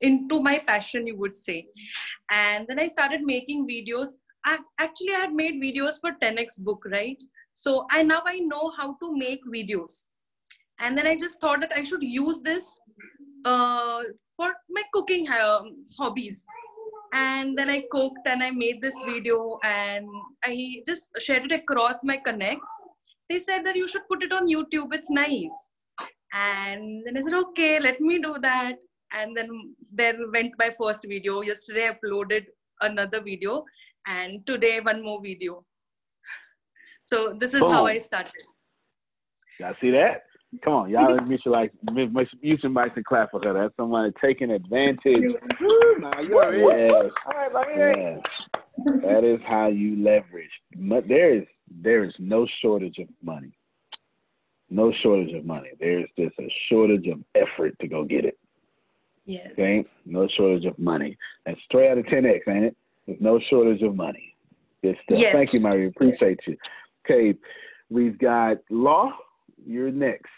into 0.00 0.40
my 0.40 0.58
passion, 0.58 1.06
you 1.06 1.16
would 1.16 1.36
say. 1.36 1.66
And 2.30 2.66
then 2.68 2.78
I 2.78 2.86
started 2.86 3.22
making 3.22 3.66
videos. 3.66 4.08
I 4.44 4.58
actually 4.78 5.14
I 5.14 5.20
had 5.20 5.32
made 5.32 5.62
videos 5.62 6.00
for 6.00 6.12
10x 6.22 6.60
book, 6.60 6.84
right? 6.86 7.22
So 7.54 7.86
I 7.90 8.02
now 8.02 8.22
I 8.26 8.38
know 8.40 8.72
how 8.76 8.94
to 9.00 9.16
make 9.16 9.40
videos. 9.46 10.04
And 10.80 10.98
then 10.98 11.06
I 11.06 11.16
just 11.16 11.40
thought 11.40 11.60
that 11.60 11.72
I 11.74 11.82
should 11.82 12.02
use 12.02 12.40
this 12.40 12.74
uh, 13.44 14.02
for 14.36 14.52
my 14.70 14.82
cooking 14.92 15.28
um, 15.30 15.86
hobbies. 15.96 16.44
And 17.12 17.56
then 17.56 17.70
i 17.70 17.84
cooked 17.92 18.26
and 18.26 18.42
i 18.42 18.50
made 18.50 18.82
this 18.82 18.96
video 19.06 19.56
and 19.62 20.04
i 20.42 20.82
just 20.84 21.10
shared 21.20 21.44
it 21.44 21.52
across 21.52 22.02
my 22.02 22.16
connects. 22.16 22.80
They 23.30 23.38
said 23.38 23.64
that 23.66 23.76
you 23.76 23.86
should 23.86 24.08
put 24.08 24.24
it 24.24 24.32
on 24.32 24.48
youtube. 24.48 24.92
It's 24.92 25.10
nice. 25.10 25.54
And 26.32 27.04
then 27.06 27.16
i 27.16 27.20
said 27.20 27.34
okay 27.34 27.78
let 27.78 28.00
me 28.00 28.18
do 28.18 28.36
that. 28.42 28.78
And 29.12 29.36
then 29.36 29.48
there 29.92 30.16
went 30.32 30.54
my 30.58 30.74
first 30.80 31.06
video. 31.08 31.42
Yesterday 31.42 31.88
i 31.88 31.94
uploaded 31.94 32.46
another 32.80 33.20
video 33.20 33.64
and 34.06 34.44
today 34.44 34.80
one 34.80 35.04
more 35.04 35.22
video 35.22 35.64
so 37.04 37.34
this 37.38 37.54
is 37.54 37.60
Boom. 37.60 37.70
how 37.70 37.86
i 37.86 37.98
started 37.98 38.32
y'all 39.58 39.74
see 39.80 39.90
that 39.90 40.24
Come 40.62 40.72
on, 40.72 40.90
y'all 40.90 41.20
mute 41.22 41.40
like 41.46 41.72
mute 41.90 42.12
your 42.42 42.70
mics 42.70 42.96
and 42.96 43.04
clap 43.04 43.30
for 43.30 43.40
her. 43.42 43.52
That's 43.52 43.74
somebody 43.76 44.12
taking 44.22 44.50
advantage. 44.50 45.34
nah, 45.98 46.20
you're 46.20 46.76
yes. 46.76 47.10
All 47.26 47.50
right, 47.50 47.66
yes. 47.76 48.48
That 49.02 49.24
is 49.24 49.40
how 49.46 49.68
you 49.68 50.02
leverage. 50.02 50.50
There 50.76 51.34
is 51.34 51.44
there 51.70 52.04
is 52.04 52.14
no 52.18 52.46
shortage 52.60 52.98
of 52.98 53.08
money. 53.22 53.52
No 54.70 54.92
shortage 55.02 55.34
of 55.34 55.44
money. 55.44 55.70
There's 55.80 56.08
just 56.18 56.38
a 56.38 56.48
shortage 56.68 57.06
of 57.08 57.20
effort 57.34 57.78
to 57.80 57.88
go 57.88 58.04
get 58.04 58.24
it. 58.24 58.38
Yes. 59.26 59.52
Okay? 59.52 59.84
No 60.04 60.28
shortage 60.28 60.66
of 60.66 60.78
money. 60.78 61.16
That's 61.46 61.60
straight 61.64 61.90
out 61.90 61.98
of 61.98 62.06
ten 62.06 62.26
X, 62.26 62.46
ain't 62.48 62.64
it? 62.64 62.76
There's 63.06 63.20
no 63.20 63.40
shortage 63.50 63.82
of 63.82 63.96
money. 63.96 64.36
Good 64.82 64.98
stuff. 65.04 65.18
Yes. 65.18 65.34
Thank 65.34 65.52
you, 65.52 65.60
Mary. 65.60 65.86
Appreciate 65.86 66.40
yes. 66.46 66.48
you. 66.48 66.56
Okay, 67.04 67.34
we've 67.90 68.18
got 68.18 68.58
Law 68.70 69.12
you're 69.66 69.90
next. 69.90 70.32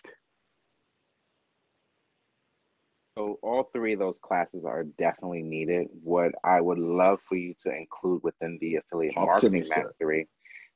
So 3.16 3.38
all 3.42 3.70
three 3.72 3.94
of 3.94 3.98
those 3.98 4.18
classes 4.20 4.64
are 4.66 4.84
definitely 4.98 5.42
needed. 5.42 5.88
What 6.02 6.32
I 6.44 6.60
would 6.60 6.78
love 6.78 7.18
for 7.26 7.36
you 7.36 7.54
to 7.62 7.74
include 7.74 8.22
within 8.22 8.58
the 8.60 8.76
affiliate 8.76 9.14
Talk 9.14 9.26
marketing 9.26 9.68
mastery, 9.68 10.28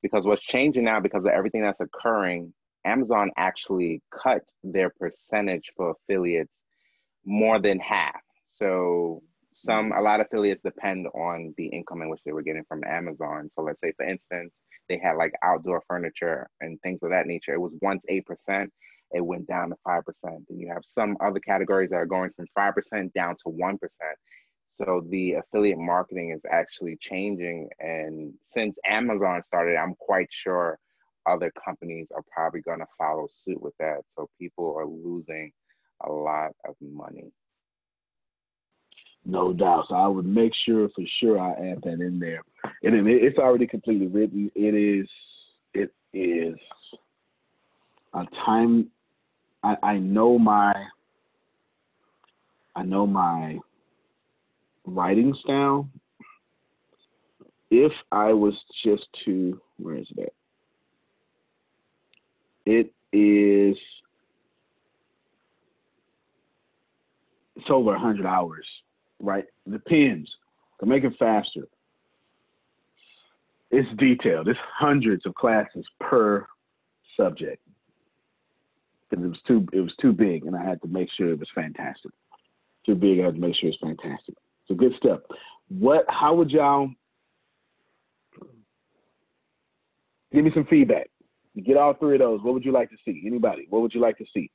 because 0.03 0.25
what's 0.25 0.43
changing 0.43 0.85
now 0.85 1.01
because 1.01 1.27
of 1.27 1.33
everything 1.33 1.63
that's 1.63 1.81
occurring, 1.81 2.55
Amazon 2.87 3.31
actually 3.37 4.01
cut 4.11 4.43
their 4.65 4.89
percentage 4.89 5.71
for 5.77 5.91
affiliates 5.91 6.63
more 7.27 7.61
than 7.61 7.79
half. 7.79 8.23
So 8.49 9.23
some 9.55 9.93
a 9.93 10.01
lot 10.01 10.21
of 10.21 10.27
affiliates 10.27 10.61
depend 10.63 11.07
on 11.09 11.55
the 11.57 11.67
income 11.67 12.03
in 12.03 12.09
which 12.09 12.21
they 12.25 12.33
were 12.33 12.43
getting 12.43 12.65
from 12.69 12.85
Amazon. 12.85 13.51
So 13.55 13.63
let's 13.63 13.81
say 13.81 13.93
for 13.97 14.07
instance, 14.07 14.55
they 14.89 14.99
had 14.99 15.17
like 15.17 15.33
outdoor 15.43 15.83
furniture 15.89 16.49
and 16.61 16.81
things 16.81 17.01
of 17.03 17.11
that 17.11 17.27
nature. 17.27 17.55
It 17.55 17.61
was 17.61 17.73
once 17.81 18.03
8%, 18.11 18.69
it 19.13 19.21
went 19.21 19.47
down 19.47 19.71
to 19.71 19.77
5%. 19.87 20.03
Then 20.23 20.45
you 20.59 20.69
have 20.73 20.85
some 20.85 21.17
other 21.21 21.41
categories 21.41 21.91
that 21.91 21.97
are 21.97 22.07
going 22.07 22.31
from 22.37 22.47
5% 22.57 23.13
down 23.13 23.37
to 23.37 23.51
1%. 23.51 23.79
So 24.73 25.05
the 25.11 25.35
affiliate 25.35 25.79
marketing 25.79 26.31
is 26.31 26.43
actually 26.51 26.97
changing. 27.01 27.69
And 27.81 28.35
since 28.45 28.77
Amazon 28.87 29.43
started, 29.43 29.77
I'm 29.77 29.95
quite 29.97 30.29
sure 30.31 30.79
other 31.27 31.53
companies 31.63 32.09
are 32.15 32.23
probably 32.33 32.61
going 32.61 32.79
to 32.79 32.87
follow 32.97 33.29
suit 33.45 33.61
with 33.61 33.75
that. 33.79 33.99
So 34.17 34.29
people 34.39 34.75
are 34.79 34.87
losing 34.87 35.53
a 36.07 36.11
lot 36.11 36.53
of 36.67 36.75
money. 36.81 37.33
No 39.25 39.53
doubt. 39.53 39.87
So 39.89 39.95
I 39.95 40.07
would 40.07 40.27
make 40.27 40.53
sure 40.67 40.89
for 40.89 41.05
sure 41.21 41.39
I 41.39 41.51
add 41.53 41.83
that 41.83 42.01
in 42.01 42.19
there. 42.19 42.43
And 42.83 43.07
it's 43.09 43.39
already 43.39 43.67
completely 43.67 44.07
written. 44.07 44.51
It 44.55 44.75
is 44.75 45.09
it 45.75 45.93
is 46.13 46.57
a 48.15 48.25
time 48.45 48.89
I, 49.63 49.77
I 49.83 49.99
know 49.99 50.39
my 50.39 50.73
I 52.75 52.83
know 52.83 53.07
my 53.07 53.59
writing 54.87 55.35
style. 55.43 55.89
If 57.71 57.93
I 58.11 58.33
was 58.33 58.55
just 58.85 59.07
to 59.27 59.61
where 59.79 59.97
is 59.97 60.07
it 60.17 60.21
at? 60.23 60.33
It 62.67 62.93
is 63.13 63.77
it's 67.57 67.69
over 67.69 67.95
a 67.95 67.99
hundred 67.99 68.27
hours 68.27 68.67
right? 69.21 69.45
The 69.67 69.79
pins 69.79 70.31
To 70.81 70.87
make 70.87 71.05
it 71.05 71.13
faster. 71.19 71.69
It's 73.71 73.89
detailed. 73.99 74.49
It's 74.49 74.59
hundreds 74.77 75.27
of 75.27 75.35
classes 75.35 75.87
per 76.01 76.47
subject. 77.17 77.63
Because 79.09 79.25
it 79.25 79.29
was 79.29 79.41
too 79.47 79.67
it 79.73 79.81
was 79.81 79.95
too 80.01 80.13
big 80.13 80.45
and 80.45 80.57
I 80.57 80.65
had 80.65 80.81
to 80.83 80.89
make 80.89 81.09
sure 81.17 81.31
it 81.31 81.39
was 81.39 81.49
fantastic. 81.55 82.11
Too 82.87 82.95
big, 82.95 83.21
I 83.21 83.25
had 83.25 83.35
to 83.35 83.41
make 83.41 83.55
sure 83.57 83.69
it's 83.69 83.79
fantastic. 83.79 84.35
So 84.67 84.75
good 84.75 84.95
stuff. 84.97 85.21
What 85.69 86.05
how 86.09 86.35
would 86.35 86.51
y'all 86.51 86.91
give 90.33 90.45
me 90.45 90.51
some 90.55 90.67
feedback? 90.67 91.11
You 91.55 91.63
get 91.63 91.77
all 91.77 91.95
three 91.95 92.15
of 92.15 92.21
those. 92.21 92.41
What 92.43 92.55
would 92.55 92.65
you 92.65 92.73
like 92.73 92.91
to 92.91 92.97
see? 93.05 93.23
Anybody? 93.27 93.67
What 93.69 93.83
would 93.83 93.95
you 93.95 94.01
like 94.01 94.19
to 94.19 94.27
see? 94.33 94.51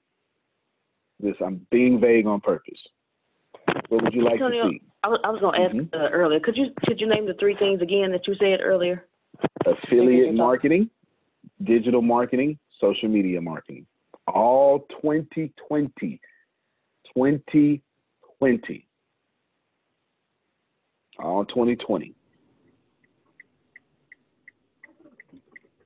This 1.20 1.36
I'm 1.41 1.66
being 1.72 1.99
vague 1.99 2.26
on 2.26 2.41
purpose. 2.41 2.80
What 3.90 4.04
would 4.04 4.14
you 4.14 4.24
like 4.24 4.34
Antonio, 4.34 4.64
to 4.64 4.70
see? 4.70 4.82
I 5.04 5.08
was, 5.08 5.20
I 5.24 5.30
was 5.30 5.40
going 5.42 5.60
to 5.60 5.66
ask 5.66 5.76
mm-hmm. 5.76 5.96
uh, 5.96 6.10
earlier. 6.10 6.40
Could 6.40 6.58
you 6.58 6.68
could 6.86 7.00
you 7.00 7.08
name 7.08 7.26
the 7.26 7.34
three 7.40 7.56
things 7.58 7.82
again 7.82 8.12
that 8.12 8.28
you 8.28 8.36
said 8.40 8.60
earlier? 8.64 9.06
Affiliate 9.66 10.34
marketing, 10.34 10.90
digital 11.64 12.02
marketing, 12.02 12.58
social 12.80 13.10
media 13.10 13.42
marketing. 13.42 13.86
All 14.28 14.80
2020. 15.02 16.20
2020. 17.14 18.88
All 21.20 21.46
2020. 21.46 22.16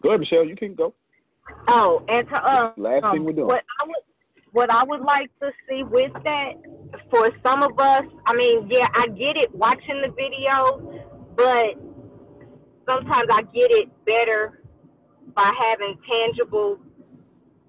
Go 0.01 0.09
ahead, 0.09 0.21
Michelle. 0.21 0.45
You 0.45 0.55
can 0.55 0.75
go. 0.75 0.93
Oh, 1.67 2.03
and 2.07 2.27
to, 2.29 2.35
uh, 2.35 2.71
last 2.77 3.03
um, 3.03 3.11
thing 3.11 3.25
we're 3.25 3.33
doing. 3.33 3.47
What 3.47 3.63
I 3.81 3.87
would 3.87 3.95
what 4.51 4.71
I 4.71 4.83
would 4.83 5.01
like 5.01 5.29
to 5.41 5.51
see 5.67 5.83
with 5.83 6.11
that 6.23 6.53
for 7.09 7.29
some 7.43 7.63
of 7.63 7.79
us, 7.79 8.03
I 8.25 8.33
mean, 8.33 8.67
yeah, 8.69 8.87
I 8.93 9.07
get 9.07 9.37
it 9.37 9.53
watching 9.53 10.01
the 10.01 10.11
video, 10.15 11.05
but 11.35 11.75
sometimes 12.87 13.27
I 13.31 13.43
get 13.53 13.71
it 13.71 13.89
better 14.05 14.61
by 15.35 15.51
having 15.59 15.97
tangible, 16.09 16.79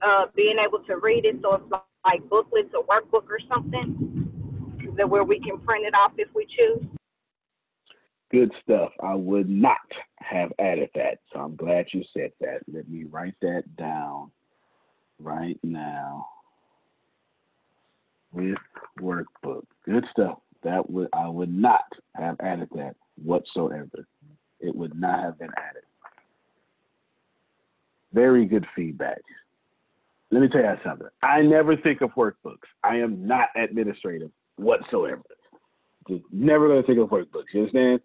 uh, 0.03 0.27
being 0.35 0.57
able 0.59 0.81
to 0.85 0.97
read 0.97 1.25
it. 1.27 1.37
So 1.43 1.55
it's 1.55 1.83
like 2.05 2.29
booklets 2.29 2.71
or 2.75 2.85
workbook 2.85 3.29
or 3.29 3.39
something 3.53 4.31
that 4.97 5.09
where 5.09 5.25
we 5.25 5.39
can 5.41 5.59
print 5.59 5.87
it 5.87 5.95
off 5.95 6.13
if 6.17 6.29
we 6.35 6.47
choose. 6.47 6.87
Good 8.31 8.53
stuff. 8.63 8.93
I 9.03 9.15
would 9.15 9.49
not 9.49 9.77
have 10.19 10.53
added 10.59 10.91
that. 10.95 11.19
So 11.33 11.41
I'm 11.41 11.57
glad 11.57 11.87
you 11.93 12.03
said 12.17 12.31
that. 12.41 12.61
Let 12.73 12.89
me 12.89 13.05
write 13.05 13.35
that 13.43 13.65
down 13.77 14.31
right 15.19 15.59
now 15.63 16.27
with 18.33 18.59
workbook. 19.01 19.65
Good 19.85 20.05
stuff. 20.11 20.39
That 20.63 20.89
would 20.91 21.09
I 21.13 21.29
would 21.29 21.53
not 21.53 21.85
have 22.15 22.37
added 22.41 22.69
that 22.75 22.97
whatsoever. 23.23 24.07
It 24.61 24.75
would 24.75 24.99
not 24.99 25.21
have 25.21 25.39
been 25.39 25.51
added. 25.57 25.83
Very 28.13 28.45
good 28.45 28.67
feedback. 28.77 29.23
Let 30.31 30.43
me 30.43 30.49
tell 30.49 30.61
you 30.61 30.75
something. 30.85 31.09
I 31.23 31.43
never 31.43 31.77
think 31.77 32.03
of 32.03 32.11
workbooks. 32.11 32.69
I 32.85 32.97
am 32.97 33.27
not 33.27 33.49
administrative 33.57 34.31
whatsoever. 34.57 35.23
Just 36.09 36.25
never 36.33 36.69
gonna 36.69 36.83
think 36.83 36.99
of 36.99 37.09
workbooks. 37.09 37.53
You 37.53 37.61
understand? 37.61 38.01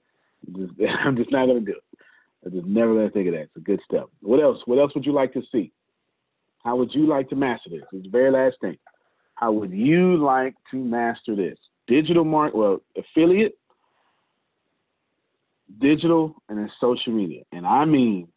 Just, 0.55 0.73
I'm 1.05 1.15
just 1.17 1.31
not 1.31 1.47
gonna 1.47 1.59
do 1.59 1.73
it. 1.73 1.99
I'm 2.45 2.51
just 2.51 2.65
never 2.65 2.93
gonna 2.93 3.09
think 3.09 3.27
of 3.27 3.33
that. 3.33 3.49
So 3.53 3.61
good 3.61 3.81
stuff. 3.83 4.09
What 4.21 4.41
else? 4.41 4.59
What 4.65 4.79
else 4.79 4.93
would 4.95 5.05
you 5.05 5.13
like 5.13 5.33
to 5.33 5.41
see? 5.51 5.71
How 6.63 6.75
would 6.75 6.93
you 6.93 7.05
like 7.05 7.29
to 7.29 7.35
master 7.35 7.69
this? 7.69 7.83
It's 7.91 8.03
the 8.03 8.09
very 8.09 8.31
last 8.31 8.57
thing. 8.61 8.77
How 9.35 9.51
would 9.51 9.71
you 9.71 10.17
like 10.17 10.55
to 10.71 10.77
master 10.77 11.35
this? 11.35 11.57
Digital 11.87 12.23
mark, 12.23 12.53
well, 12.53 12.81
affiliate, 12.97 13.57
digital, 15.79 16.35
and 16.49 16.57
then 16.57 16.71
social 16.79 17.13
media. 17.13 17.43
And 17.51 17.65
I 17.65 17.85
mean 17.85 18.27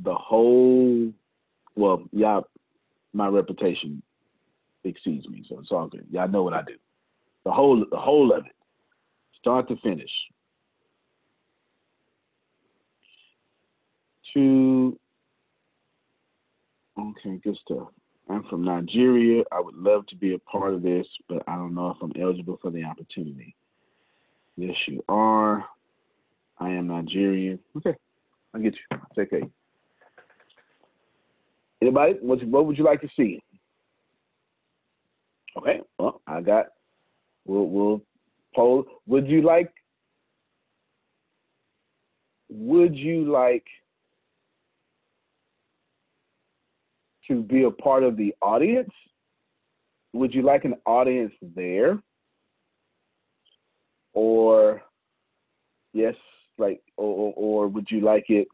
the 0.00 0.14
whole, 0.14 1.12
well, 1.76 2.02
y'all, 2.12 2.46
my 3.12 3.28
reputation 3.28 4.02
exceeds 4.84 5.28
me, 5.28 5.44
so 5.48 5.58
it's 5.60 5.70
all 5.70 5.86
good. 5.86 6.06
Y'all 6.10 6.28
know 6.28 6.42
what 6.42 6.54
I 6.54 6.62
do. 6.62 6.74
The 7.44 7.52
whole, 7.52 7.84
the 7.88 7.98
whole 7.98 8.32
of 8.32 8.46
it, 8.46 8.52
start 9.38 9.68
to 9.68 9.76
finish. 9.76 10.10
To, 14.34 14.98
okay, 16.98 17.38
good 17.44 17.58
stuff. 17.64 17.88
I'm 18.32 18.44
from 18.44 18.64
Nigeria. 18.64 19.44
I 19.52 19.60
would 19.60 19.74
love 19.76 20.06
to 20.06 20.16
be 20.16 20.34
a 20.34 20.38
part 20.38 20.72
of 20.72 20.82
this, 20.82 21.06
but 21.28 21.42
I 21.46 21.56
don't 21.56 21.74
know 21.74 21.90
if 21.90 21.98
I'm 22.00 22.12
eligible 22.20 22.58
for 22.62 22.70
the 22.70 22.82
opportunity. 22.84 23.54
Yes, 24.56 24.74
you 24.86 25.04
are. 25.08 25.64
I 26.58 26.70
am 26.70 26.86
Nigerian. 26.86 27.58
Okay, 27.76 27.94
I 28.54 28.58
get 28.60 28.74
you. 28.74 28.98
It's 29.10 29.18
okay. 29.18 29.46
Anybody? 31.82 32.14
What, 32.22 32.42
what 32.44 32.66
would 32.66 32.78
you 32.78 32.84
like 32.84 33.00
to 33.02 33.08
see? 33.16 33.42
Okay. 35.58 35.80
Well, 35.98 36.22
I 36.26 36.40
got. 36.40 36.66
We'll 37.44 37.66
we'll 37.66 38.02
poll. 38.54 38.84
Would 39.06 39.26
you 39.28 39.42
like? 39.42 39.72
Would 42.48 42.94
you 42.96 43.30
like 43.30 43.64
to 47.32 47.42
be 47.42 47.64
a 47.64 47.70
part 47.70 48.02
of 48.02 48.16
the 48.16 48.34
audience? 48.42 48.90
Would 50.12 50.34
you 50.34 50.42
like 50.42 50.64
an 50.64 50.74
audience 50.86 51.32
there? 51.54 51.98
Or 54.12 54.82
yes, 55.94 56.14
like 56.58 56.82
or 56.96 57.32
or 57.34 57.68
would 57.68 57.90
you 57.90 58.00
like 58.00 58.26
it 58.28 58.46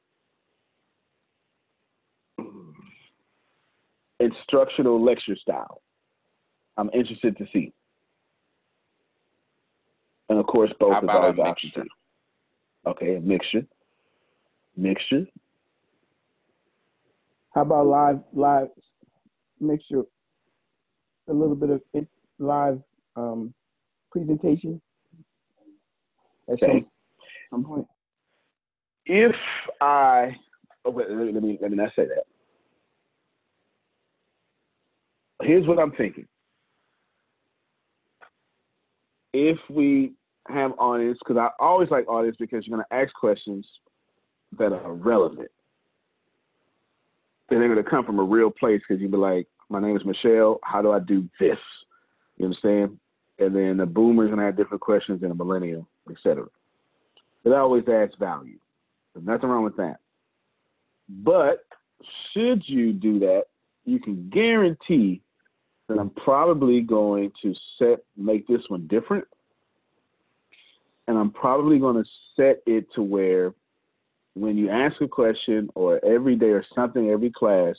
instructional 4.20 5.03
lecture 5.03 5.37
style? 5.37 5.83
I'm 6.76 6.91
interested 6.95 7.37
to 7.39 7.47
see. 7.53 7.72
And 10.29 10.39
of 10.39 10.47
course 10.47 10.70
both 10.79 10.93
How 10.93 11.01
about 11.01 11.16
a 11.16 11.26
always 11.26 11.39
option 11.41 11.72
mixture? 11.74 11.87
Okay, 12.87 13.16
a 13.16 13.20
mixture. 13.20 13.66
Mixture. 14.76 15.26
How 17.59 17.63
about 17.63 17.89
live 17.89 18.21
live 18.33 18.69
mixture? 19.59 20.05
A 21.29 21.33
little 21.33 21.57
bit 21.57 21.71
of 21.71 21.83
it, 21.93 22.07
live 22.39 22.81
um, 23.17 23.53
presentations 24.13 24.87
at 26.49 26.63
Okay. 26.63 26.79
some, 26.79 26.87
some 27.51 27.65
point. 27.65 27.87
if 29.07 29.35
I 29.81 30.37
oh, 30.85 30.93
wait, 30.93 31.11
let 31.11 31.19
me 31.19 31.33
let 31.33 31.43
me 31.43 31.59
let 31.61 31.71
me 31.73 31.77
not 31.77 31.91
say 31.97 32.07
that. 32.07 32.23
Here's 35.43 35.67
what 35.67 35.81
I'm 35.81 35.91
thinking. 35.91 36.29
If 39.33 39.59
we 39.69 40.13
have 40.47 40.75
audience, 40.79 41.19
because 41.27 41.39
I 41.39 41.49
always 41.59 41.91
like 41.91 42.09
audience 42.09 42.37
because 42.39 42.65
you're 42.65 42.79
gonna 42.79 43.03
ask 43.03 43.13
questions 43.15 43.67
that 44.57 44.73
are 44.73 44.95
relevant. 44.95 45.51
They're 47.49 47.68
gonna 47.68 47.82
come 47.82 48.05
from 48.05 48.18
a 48.18 48.24
real 48.24 48.51
place 48.51 48.80
because 48.86 49.01
you'll 49.01 49.11
be 49.11 49.16
like, 49.16 49.46
My 49.68 49.80
name 49.80 49.96
is 49.96 50.05
Michelle, 50.05 50.59
how 50.62 50.82
do 50.82 50.92
I 50.92 50.99
do 50.99 51.28
this? 51.40 51.59
You 52.36 52.46
understand? 52.46 52.99
And 53.38 53.55
then 53.55 53.76
the 53.76 53.86
boomer's 53.86 54.30
gonna 54.30 54.44
have 54.44 54.57
different 54.57 54.80
questions 54.80 55.20
than 55.20 55.30
a 55.30 55.34
millennial, 55.34 55.86
etc. 56.11 56.46
It 57.44 57.53
always 57.53 57.86
adds 57.88 58.12
value. 58.18 58.59
There's 59.14 59.26
nothing 59.26 59.49
wrong 59.49 59.64
with 59.64 59.76
that. 59.76 60.01
But 61.09 61.64
should 62.32 62.62
you 62.66 62.92
do 62.92 63.18
that, 63.20 63.44
you 63.84 63.99
can 63.99 64.28
guarantee 64.30 65.22
that 65.88 65.99
I'm 65.99 66.11
probably 66.11 66.82
going 66.82 67.32
to 67.42 67.55
set 67.78 68.01
make 68.16 68.46
this 68.46 68.61
one 68.68 68.86
different. 68.86 69.24
And 71.07 71.16
I'm 71.16 71.30
probably 71.30 71.78
going 71.78 71.96
to 71.96 72.09
set 72.36 72.62
it 72.66 72.86
to 72.94 73.03
where 73.03 73.55
when 74.39 74.57
you 74.57 74.70
ask 74.70 75.01
a 75.01 75.09
question 75.09 75.68
or 75.74 76.05
every 76.05 76.36
day 76.36 76.51
or 76.51 76.64
something 76.74 77.11
every 77.11 77.30
class, 77.30 77.74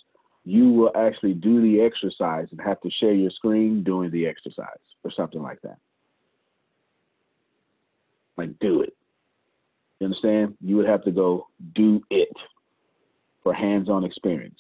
you 0.45 0.71
will 0.71 0.91
actually 0.95 1.33
do 1.33 1.61
the 1.61 1.81
exercise 1.81 2.47
and 2.51 2.59
have 2.61 2.81
to 2.81 2.89
share 2.99 3.13
your 3.13 3.31
screen 3.31 3.83
doing 3.83 4.11
the 4.11 4.25
exercise 4.27 4.67
or 5.03 5.11
something 5.11 5.41
like 5.41 5.61
that. 5.61 5.77
Like 8.37 8.57
do 8.59 8.81
it. 8.81 8.95
You 9.99 10.05
understand? 10.05 10.55
You 10.61 10.77
would 10.77 10.87
have 10.87 11.03
to 11.03 11.11
go 11.11 11.47
do 11.75 12.01
it 12.09 12.35
for 13.43 13.53
hands-on 13.53 14.03
experience. 14.03 14.59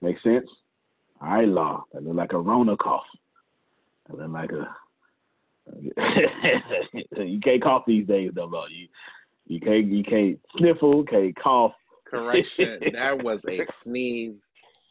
Make 0.00 0.20
sense? 0.22 0.48
All 1.20 1.28
right, 1.28 1.48
law. 1.48 1.84
That 1.92 2.04
look 2.04 2.16
like 2.16 2.32
a 2.32 2.38
Rona 2.38 2.76
cough. 2.76 3.04
That 4.08 4.18
look 4.18 4.30
like 4.30 4.52
a. 4.52 4.68
you 7.24 7.40
can't 7.40 7.62
cough 7.62 7.82
these 7.86 8.06
days, 8.06 8.30
though, 8.34 8.46
law. 8.46 8.66
You 8.70 8.88
you 9.48 9.60
can't 9.60 9.86
you 9.86 10.04
can't 10.04 10.38
sniffle, 10.56 11.04
can't 11.04 11.34
cough. 11.36 11.72
Correction, 12.06 12.80
that 12.92 13.22
was 13.22 13.44
a 13.46 13.66
sneeze. 13.70 14.36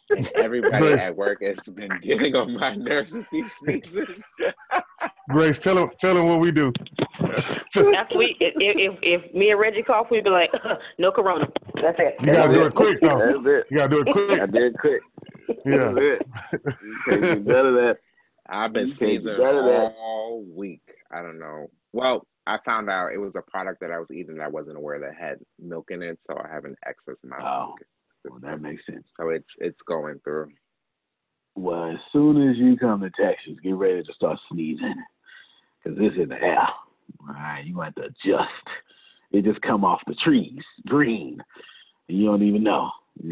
And 0.09 0.27
everybody 0.35 0.77
Grace. 0.77 0.99
at 1.01 1.15
work 1.17 1.39
has 1.41 1.59
been 1.59 1.91
getting 2.01 2.33
on 2.35 2.53
my 2.57 2.75
nerves 2.75 3.11
with 3.11 3.25
these 3.29 3.51
sneezes. 3.53 4.23
Grace, 5.29 5.59
tell 5.59 5.77
him, 5.77 5.89
tell 5.99 6.15
him 6.15 6.27
what 6.27 6.39
we 6.39 6.51
do. 6.51 6.71
After 7.19 8.17
we, 8.17 8.37
if, 8.39 8.53
if, 8.55 8.99
if 9.01 9.33
me 9.33 9.51
and 9.51 9.59
Reggie 9.59 9.83
cough, 9.83 10.07
we'd 10.09 10.23
be 10.23 10.29
like, 10.29 10.49
no 10.97 11.11
corona. 11.11 11.47
That's 11.75 11.97
it. 11.99 12.15
You 12.21 12.27
gotta 12.27 12.53
do 12.53 12.65
it 12.65 12.73
quick 12.75 13.01
though. 13.01 13.17
That's 13.17 13.45
it. 13.45 13.65
You 13.69 13.77
gotta 13.77 13.89
do 13.89 14.01
it 14.01 14.11
quick. 14.13 14.39
I 14.39 14.45
did 14.45 14.63
it 14.63 14.75
quick. 14.79 15.01
Yeah. 15.65 15.91
That's 15.91 15.97
it. 15.97 16.75
You 16.83 16.99
can't 17.09 17.45
do 17.45 17.53
none 17.53 17.65
of 17.67 17.73
that. 17.73 17.97
I've 18.49 18.71
been 18.71 18.87
You 18.87 18.93
can't 18.93 18.99
do 18.99 19.19
sneezing 19.21 19.43
none 19.43 19.57
of 19.57 19.65
that. 19.65 19.93
all 19.99 20.45
week. 20.55 20.83
I 21.11 21.21
don't 21.21 21.39
know. 21.39 21.67
Well, 21.91 22.25
I 22.47 22.59
found 22.65 22.89
out 22.89 23.11
it 23.13 23.17
was 23.19 23.33
a 23.35 23.41
product 23.51 23.81
that 23.81 23.91
I 23.91 23.99
was 23.99 24.09
eating 24.11 24.37
that 24.37 24.43
I 24.43 24.47
wasn't 24.47 24.77
aware 24.77 24.99
that 24.99 25.15
had 25.19 25.39
milk 25.59 25.89
in 25.91 26.01
it, 26.01 26.19
so 26.21 26.37
I 26.37 26.47
have 26.53 26.65
an 26.65 26.75
excess 26.85 27.17
amount 27.23 27.43
of 27.43 27.47
Oh, 27.47 27.67
milk. 27.67 27.79
well, 28.25 28.39
that 28.51 28.61
makes 28.61 28.85
sense. 28.85 29.05
So 29.17 29.29
it's 29.29 29.55
it's 29.59 29.81
going 29.83 30.19
through. 30.23 30.51
Well, 31.55 31.89
as 31.91 31.97
soon 32.11 32.49
as 32.49 32.57
you 32.57 32.77
come 32.77 33.01
to 33.01 33.09
Texas, 33.11 33.53
get 33.63 33.75
ready 33.75 34.03
to 34.03 34.13
start 34.13 34.39
sneezing, 34.51 34.95
because 35.83 35.97
this 35.97 36.13
is 36.21 36.29
the 36.29 36.41
air. 36.41 36.67
All 37.21 37.33
right, 37.33 37.63
you 37.65 37.79
have 37.81 37.95
to 37.95 38.03
adjust. 38.03 38.51
It 39.31 39.43
just 39.43 39.61
come 39.61 39.83
off 39.83 40.01
the 40.07 40.15
trees, 40.23 40.61
green. 40.87 41.41
and 42.07 42.17
You 42.17 42.25
don't 42.27 42.43
even 42.43 42.63
know. 42.63 42.89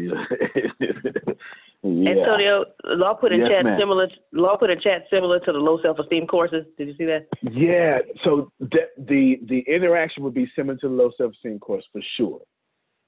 yeah. 1.82 2.10
Antonio, 2.10 2.64
Law 2.84 3.14
put 3.14 3.32
in 3.32 3.40
Yes, 3.40 3.48
chat 3.48 3.64
ma'am. 3.64 3.78
similar. 3.78 4.08
Law 4.32 4.56
put 4.56 4.70
in 4.70 4.80
chat 4.80 5.04
similar 5.10 5.38
to 5.40 5.52
the 5.52 5.58
low 5.58 5.80
self-esteem 5.82 6.26
courses. 6.26 6.64
Did 6.78 6.88
you 6.88 6.94
see 6.96 7.04
that? 7.04 7.26
Yeah, 7.42 7.98
so 8.24 8.50
the 8.58 9.38
the 9.46 9.60
interaction 9.68 10.22
would 10.24 10.34
be 10.34 10.50
similar 10.56 10.78
to 10.78 10.88
the 10.88 10.94
low 10.94 11.10
self 11.16 11.32
esteem 11.32 11.58
course 11.58 11.84
for 11.92 12.00
sure. 12.16 12.40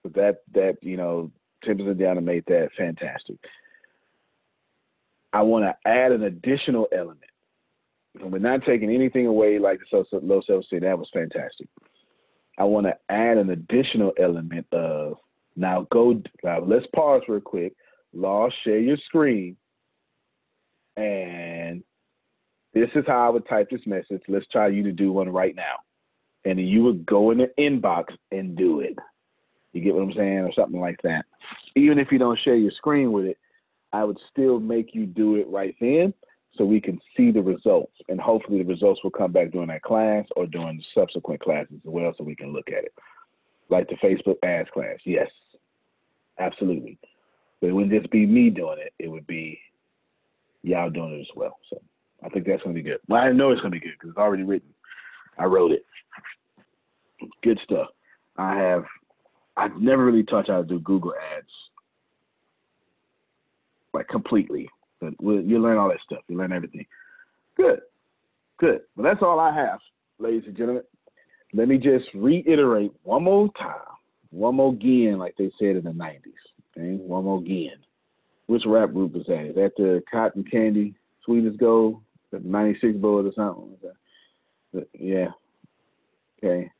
But 0.02 0.14
that 0.14 0.42
that 0.54 0.76
you 0.82 0.96
know, 0.96 1.30
Timbers 1.64 1.88
and 1.88 1.98
Diana 1.98 2.20
made 2.20 2.44
that 2.46 2.70
fantastic. 2.76 3.36
I 5.32 5.42
want 5.42 5.64
to 5.64 5.90
add 5.90 6.12
an 6.12 6.22
additional 6.22 6.88
element. 6.92 7.20
And 8.20 8.32
we're 8.32 8.38
not 8.38 8.64
taking 8.64 8.90
anything 8.90 9.26
away 9.26 9.58
like 9.58 9.80
the 9.90 10.04
low 10.22 10.40
self 10.46 10.62
esteem. 10.64 10.80
That 10.80 10.98
was 10.98 11.10
fantastic. 11.12 11.68
I 12.58 12.64
want 12.64 12.86
to 12.86 12.96
add 13.08 13.38
an 13.38 13.50
additional 13.50 14.12
element 14.18 14.66
of 14.72 15.18
Now 15.56 15.86
go. 15.90 16.20
Now 16.42 16.60
let's 16.60 16.86
pause 16.94 17.22
real 17.28 17.40
quick. 17.40 17.74
Law, 18.14 18.48
share 18.64 18.78
your 18.78 18.96
screen, 19.06 19.56
and 20.96 21.82
this 22.72 22.88
is 22.94 23.04
how 23.06 23.26
I 23.26 23.28
would 23.28 23.46
type 23.46 23.68
this 23.70 23.86
message. 23.86 24.22
Let's 24.28 24.46
try 24.48 24.68
you 24.68 24.82
to 24.84 24.92
do 24.92 25.12
one 25.12 25.28
right 25.28 25.54
now, 25.54 25.76
and 26.44 26.58
you 26.58 26.82
would 26.84 27.04
go 27.04 27.30
in 27.30 27.38
the 27.38 27.50
inbox 27.58 28.06
and 28.32 28.56
do 28.56 28.80
it. 28.80 28.96
You 29.72 29.82
get 29.82 29.94
what 29.94 30.02
I'm 30.02 30.12
saying, 30.14 30.38
or 30.38 30.52
something 30.54 30.80
like 30.80 31.00
that. 31.02 31.26
Even 31.76 31.98
if 31.98 32.10
you 32.10 32.18
don't 32.18 32.38
share 32.40 32.56
your 32.56 32.72
screen 32.72 33.12
with 33.12 33.26
it, 33.26 33.38
I 33.92 34.04
would 34.04 34.18
still 34.30 34.58
make 34.58 34.94
you 34.94 35.06
do 35.06 35.36
it 35.36 35.46
right 35.48 35.76
then 35.80 36.12
so 36.56 36.64
we 36.64 36.80
can 36.80 36.98
see 37.16 37.30
the 37.30 37.42
results. 37.42 37.94
And 38.08 38.20
hopefully 38.20 38.62
the 38.62 38.68
results 38.68 39.02
will 39.04 39.10
come 39.10 39.32
back 39.32 39.50
during 39.50 39.68
that 39.68 39.82
class 39.82 40.26
or 40.36 40.46
during 40.46 40.82
subsequent 40.94 41.40
classes 41.40 41.74
as 41.74 41.80
well 41.84 42.12
so 42.16 42.24
we 42.24 42.36
can 42.36 42.52
look 42.52 42.68
at 42.68 42.84
it. 42.84 42.94
Like 43.70 43.88
the 43.88 43.96
Facebook 43.96 44.36
ads 44.42 44.68
class. 44.70 44.98
Yes, 45.04 45.28
absolutely. 46.38 46.98
But 47.60 47.68
it 47.68 47.72
wouldn't 47.72 47.92
just 47.92 48.10
be 48.10 48.26
me 48.26 48.50
doing 48.50 48.78
it, 48.78 48.92
it 48.98 49.08
would 49.08 49.26
be 49.26 49.58
y'all 50.62 50.90
doing 50.90 51.14
it 51.14 51.20
as 51.20 51.36
well. 51.36 51.56
So 51.70 51.80
I 52.24 52.28
think 52.28 52.46
that's 52.46 52.62
going 52.62 52.74
to 52.74 52.82
be 52.82 52.88
good. 52.88 53.00
Well, 53.08 53.22
I 53.22 53.32
know 53.32 53.50
it's 53.50 53.60
going 53.60 53.72
to 53.72 53.78
be 53.78 53.84
good 53.84 53.94
because 53.98 54.10
it's 54.10 54.18
already 54.18 54.44
written. 54.44 54.68
I 55.38 55.44
wrote 55.44 55.72
it. 55.72 55.84
Good 57.42 57.58
stuff. 57.64 57.88
I 58.36 58.54
have, 58.56 58.84
I've 59.56 59.76
never 59.80 60.04
really 60.04 60.22
taught 60.22 60.48
how 60.48 60.62
to 60.62 60.66
do 60.66 60.78
Google 60.80 61.14
ads 61.36 61.48
like 63.98 64.08
completely. 64.08 64.68
But 65.00 65.14
you 65.20 65.58
learn 65.60 65.78
all 65.78 65.88
that 65.88 66.00
stuff. 66.04 66.22
You 66.28 66.36
learn 66.36 66.52
everything. 66.52 66.86
Good, 67.56 67.80
good. 68.58 68.80
Well, 68.96 69.04
that's 69.04 69.22
all 69.22 69.38
I 69.38 69.54
have, 69.54 69.78
ladies 70.18 70.44
and 70.46 70.56
gentlemen. 70.56 70.84
Let 71.52 71.68
me 71.68 71.78
just 71.78 72.06
reiterate 72.14 72.92
one 73.04 73.24
more 73.24 73.48
time, 73.58 73.96
one 74.30 74.56
more 74.56 74.72
again, 74.72 75.18
like 75.18 75.34
they 75.36 75.50
said 75.58 75.76
in 75.76 75.84
the 75.84 75.90
'90s. 75.90 76.20
Okay, 76.76 76.96
one 76.96 77.24
more 77.24 77.38
again. 77.38 77.76
Which 78.46 78.62
rap 78.66 78.92
group 78.92 79.16
is 79.16 79.26
that? 79.26 79.46
Is 79.46 79.54
that 79.56 79.72
the 79.76 80.02
Cotton 80.10 80.44
Candy, 80.44 80.94
Sweet 81.24 81.46
as 81.46 81.56
Gold, 81.56 82.00
the 82.30 82.40
'96 82.40 82.96
Board 82.96 83.26
or 83.26 83.32
something? 83.34 83.76
Yeah. 84.98 85.28
Okay. 86.42 86.70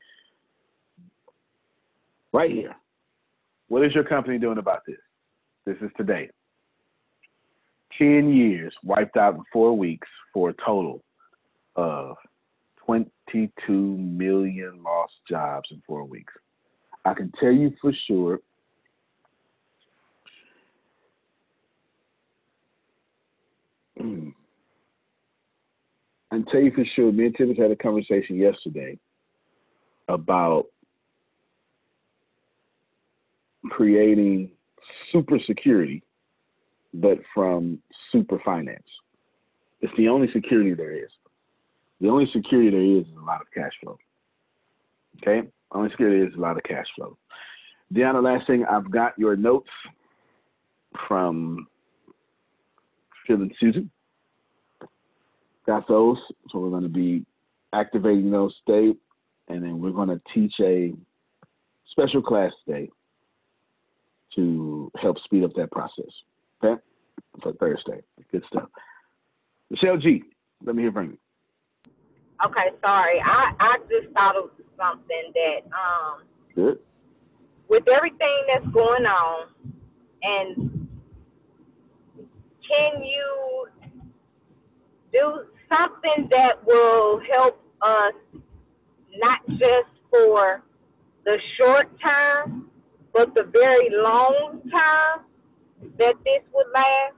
Right 2.31 2.51
here. 2.51 2.75
What 3.67 3.85
is 3.85 3.93
your 3.93 4.03
company 4.03 4.37
doing 4.39 4.57
about 4.57 4.81
this? 4.87 4.97
This 5.65 5.77
is 5.81 5.91
today. 5.97 6.29
10 7.97 8.31
years 8.33 8.73
wiped 8.83 9.17
out 9.17 9.35
in 9.35 9.43
four 9.51 9.77
weeks 9.77 10.07
for 10.33 10.49
a 10.49 10.53
total 10.65 11.03
of 11.75 12.15
22 12.85 13.71
million 13.71 14.81
lost 14.81 15.13
jobs 15.29 15.69
in 15.71 15.81
four 15.85 16.03
weeks. 16.03 16.33
I 17.05 17.13
can 17.13 17.31
tell 17.39 17.51
you 17.51 17.73
for 17.81 17.93
sure. 18.07 18.39
I 23.99 24.01
can 26.35 26.45
tell 26.45 26.61
you 26.61 26.71
for 26.71 26.85
sure, 26.95 27.11
me 27.11 27.25
and 27.27 27.35
Tibbs 27.35 27.57
had 27.57 27.71
a 27.71 27.75
conversation 27.75 28.35
yesterday 28.35 28.97
about 30.07 30.65
creating 33.69 34.51
super 35.11 35.39
security 35.45 36.03
but 36.93 37.19
from 37.33 37.79
super 38.11 38.39
finance. 38.43 38.83
It's 39.81 39.93
the 39.97 40.07
only 40.07 40.27
security 40.33 40.73
there 40.73 40.91
is. 40.91 41.09
The 42.01 42.09
only 42.09 42.29
security 42.33 42.69
there 42.69 42.81
is 42.81 43.05
is 43.05 43.17
a 43.21 43.25
lot 43.25 43.41
of 43.41 43.47
cash 43.53 43.71
flow. 43.81 43.97
Okay? 45.21 45.47
Only 45.71 45.89
security 45.91 46.25
is 46.25 46.33
a 46.35 46.39
lot 46.39 46.57
of 46.57 46.63
cash 46.63 46.87
flow. 46.95 47.17
Deanna, 47.93 48.23
last 48.23 48.47
thing, 48.47 48.65
I've 48.65 48.89
got 48.89 49.17
your 49.17 49.35
notes 49.35 49.69
from 51.07 51.67
Phil 53.25 53.37
and 53.37 53.53
Susan. 53.59 53.89
Got 55.69 55.87
those. 55.87 56.17
So 56.49 56.57
we're 56.57 56.71
going 56.71 56.81
to 56.81 56.89
be 56.89 57.23
activating 57.73 58.31
those 58.31 58.55
today. 58.65 58.97
And 59.49 59.63
then 59.63 59.79
we're 59.79 59.91
going 59.91 60.07
to 60.09 60.19
teach 60.33 60.53
a 60.59 60.95
special 61.91 62.23
class 62.23 62.51
today 62.65 62.89
to 64.35 64.91
help 64.99 65.19
speed 65.19 65.43
up 65.43 65.53
that 65.57 65.71
process. 65.71 66.09
Okay? 66.63 66.81
For 67.43 67.53
Thursday. 67.53 68.01
Good 68.31 68.41
stuff. 68.47 68.67
Michelle 69.69 69.97
G, 69.97 70.23
let 70.65 70.75
me 70.75 70.81
hear 70.81 70.91
from 70.91 71.11
you. 71.11 71.17
Okay, 72.43 72.75
sorry. 72.83 73.21
I, 73.23 73.53
I 73.59 73.77
just 73.91 74.11
thought 74.15 74.37
of 74.37 74.49
something 74.75 75.33
that 75.35 75.59
um 75.67 76.23
Good. 76.55 76.79
with 77.67 77.87
everything 77.87 78.45
that's 78.51 78.65
going 78.73 79.05
on 79.05 79.49
and 80.23 80.87
can 82.67 83.03
you 83.03 83.67
do 85.13 85.45
something 85.71 86.27
that 86.31 86.65
will 86.65 87.21
help 87.31 87.61
us 87.81 88.13
not 89.17 89.39
just 89.49 89.89
for 90.11 90.63
the 91.25 91.37
short 91.59 91.89
term 91.99 92.69
but 93.13 93.33
the 93.35 93.43
very 93.43 93.89
long 93.91 94.61
term 94.71 95.25
that 95.97 96.15
this 96.23 96.43
would 96.53 96.67
last. 96.73 97.15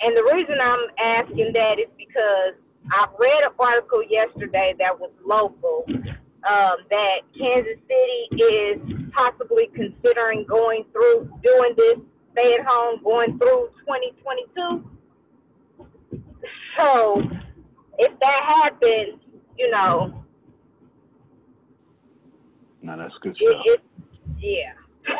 And 0.00 0.16
the 0.16 0.30
reason 0.34 0.56
I'm 0.60 0.86
asking 0.98 1.52
that 1.54 1.78
is 1.78 1.88
because 1.96 2.54
I 2.90 3.06
read 3.18 3.42
an 3.44 3.52
article 3.58 4.02
yesterday 4.08 4.74
that 4.78 4.98
was 4.98 5.10
local 5.24 5.84
um, 5.88 6.76
that 6.90 7.20
Kansas 7.38 7.78
City 7.86 8.44
is 8.44 8.80
possibly 9.12 9.70
considering 9.74 10.44
going 10.48 10.84
through 10.92 11.30
doing 11.42 11.74
this 11.76 11.94
stay 12.32 12.54
at 12.54 12.66
home 12.66 13.00
going 13.04 13.38
through 13.38 13.68
2022. 13.86 14.84
So 16.78 17.22
if 17.98 18.18
that 18.20 18.42
happens, 18.46 19.20
you 19.58 19.70
know. 19.70 20.24
No, 22.82 22.96
that's 22.96 23.14
good 23.20 23.36
stuff. 23.36 23.62
It, 23.64 23.80
it, 23.80 23.82
yeah. 24.38 25.14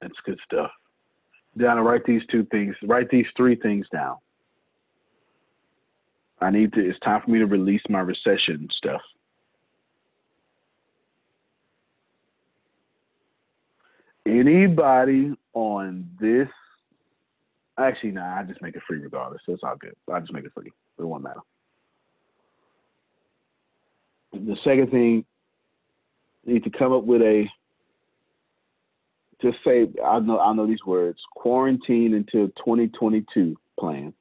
That's 0.00 0.14
good 0.24 0.38
stuff. 0.44 0.70
Donna, 1.56 1.82
write 1.82 2.04
these 2.04 2.22
two 2.30 2.44
things. 2.50 2.74
Write 2.82 3.08
these 3.10 3.26
three 3.36 3.56
things 3.56 3.86
down. 3.92 4.16
I 6.40 6.50
need 6.50 6.72
to. 6.72 6.80
It's 6.88 6.98
time 7.00 7.22
for 7.24 7.30
me 7.30 7.38
to 7.38 7.46
release 7.46 7.82
my 7.88 8.00
recession 8.00 8.68
stuff. 8.76 9.00
Anybody 14.26 15.34
on 15.54 16.08
this? 16.20 16.48
Actually, 17.82 18.12
nah. 18.12 18.38
I 18.38 18.42
just 18.44 18.62
make 18.62 18.76
it 18.76 18.82
free 18.86 18.98
regardless. 18.98 19.40
So 19.44 19.52
it's 19.52 19.62
all 19.64 19.76
good. 19.76 19.94
I 20.12 20.20
just 20.20 20.32
make 20.32 20.44
it 20.44 20.52
free. 20.54 20.70
It 20.98 21.02
won't 21.04 21.22
matter. 21.22 21.40
The 24.32 24.56
second 24.64 24.90
thing, 24.90 25.24
you 26.44 26.54
need 26.54 26.64
to 26.64 26.70
come 26.70 26.92
up 26.92 27.04
with 27.04 27.20
a 27.22 27.46
just 29.42 29.58
say 29.64 29.88
I 30.04 30.20
know 30.20 30.38
I 30.38 30.54
know 30.54 30.66
these 30.66 30.84
words 30.86 31.18
quarantine 31.34 32.14
until 32.14 32.46
2022 32.64 33.56
plan, 33.78 34.14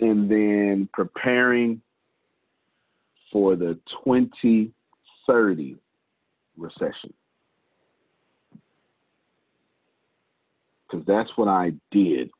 and 0.00 0.30
then 0.30 0.88
preparing 0.92 1.82
for 3.30 3.54
the 3.54 3.78
2030 4.04 5.76
recession 6.56 7.12
because 10.88 11.04
that's 11.06 11.30
what 11.36 11.48
I 11.48 11.72
did 11.90 12.30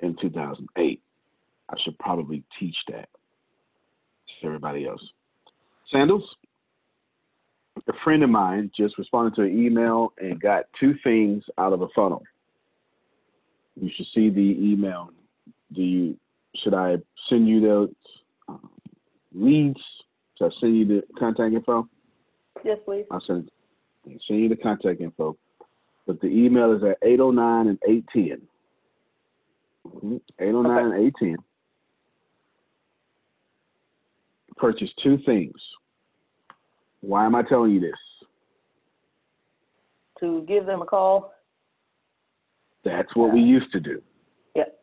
in 0.00 0.16
2008. 0.20 1.02
I 1.68 1.74
should 1.82 1.98
probably 1.98 2.42
teach 2.58 2.76
that 2.88 3.08
to 4.40 4.46
everybody 4.46 4.86
else. 4.86 5.02
Sandals 5.90 6.24
a 7.88 7.92
friend 8.04 8.22
of 8.22 8.30
mine 8.30 8.70
just 8.76 8.98
responded 8.98 9.34
to 9.34 9.42
an 9.42 9.64
email 9.64 10.12
and 10.18 10.40
got 10.40 10.64
two 10.78 10.94
things 11.02 11.42
out 11.58 11.72
of 11.72 11.82
a 11.82 11.88
funnel. 11.94 12.22
You 13.80 13.90
should 13.96 14.06
see 14.14 14.28
the 14.30 14.56
email. 14.60 15.10
Do 15.72 15.82
you 15.82 16.16
should 16.62 16.74
I 16.74 16.96
send 17.28 17.48
you 17.48 17.60
those 17.60 17.90
um, 18.48 18.68
leads? 19.34 19.80
Should 20.36 20.48
I 20.48 20.50
send 20.60 20.76
you 20.76 20.84
the 20.84 21.02
contact 21.18 21.54
info? 21.54 21.88
Yes, 22.62 22.78
please. 22.84 23.06
I'll 23.10 23.22
send, 23.26 23.50
send 24.04 24.40
you 24.40 24.48
the 24.50 24.56
contact 24.56 25.00
info. 25.00 25.36
But 26.06 26.20
the 26.20 26.28
email 26.28 26.72
is 26.72 26.82
at 26.82 26.98
809 27.02 27.68
and 27.68 27.78
810. 27.86 28.48
Mm-hmm. 29.86 30.16
809 30.38 30.72
okay. 30.72 30.84
and 30.84 31.06
810. 31.06 31.36
Purchase 34.56 34.90
two 35.02 35.18
things 35.24 35.56
why 37.02 37.26
am 37.26 37.34
I 37.34 37.42
telling 37.42 37.72
you 37.72 37.80
this? 37.80 37.90
To 40.20 40.44
give 40.46 40.66
them 40.66 40.82
a 40.82 40.86
call. 40.86 41.34
That's 42.84 43.14
what 43.14 43.32
we 43.32 43.40
used 43.40 43.72
to 43.72 43.80
do. 43.80 44.00
Yep. 44.54 44.78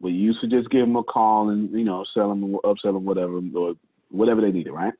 We 0.00 0.12
used 0.12 0.40
to 0.40 0.46
just 0.46 0.70
give 0.70 0.82
them 0.86 0.96
a 0.96 1.02
call 1.02 1.50
and 1.50 1.70
you 1.72 1.84
know 1.84 2.04
sell 2.14 2.28
them, 2.30 2.56
upsell 2.64 2.94
them, 2.94 3.04
whatever, 3.04 3.40
or 3.56 3.74
whatever 4.10 4.40
they 4.40 4.50
needed, 4.50 4.72
right? 4.72 4.94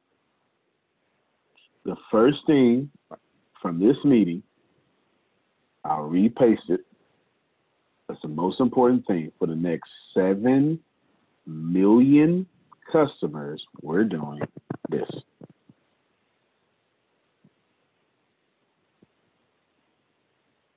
the 1.84 1.96
first 2.12 2.38
thing 2.46 2.88
from 3.60 3.80
this 3.80 3.96
meeting, 4.04 4.40
I'll 5.84 6.02
repaste 6.02 6.68
it. 6.68 6.80
That's 8.08 8.20
the 8.22 8.28
most 8.28 8.60
important 8.60 9.06
thing 9.06 9.32
for 9.38 9.46
the 9.46 9.54
next 9.54 9.88
seven 10.14 10.78
million 11.46 12.46
customers. 12.90 13.62
We're 13.80 14.04
doing 14.04 14.40
this. 14.90 15.08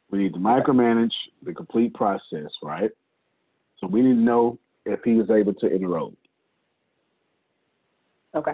We 0.09 0.19
need 0.19 0.33
to 0.33 0.39
micromanage 0.39 1.11
the 1.43 1.53
complete 1.53 1.93
process, 1.93 2.49
right? 2.63 2.89
So 3.79 3.87
we 3.87 4.01
need 4.01 4.13
to 4.13 4.19
know 4.19 4.57
if 4.85 5.01
he 5.03 5.15
was 5.15 5.29
able 5.29 5.53
to 5.55 5.67
enroll. 5.67 6.13
Okay. 8.33 8.53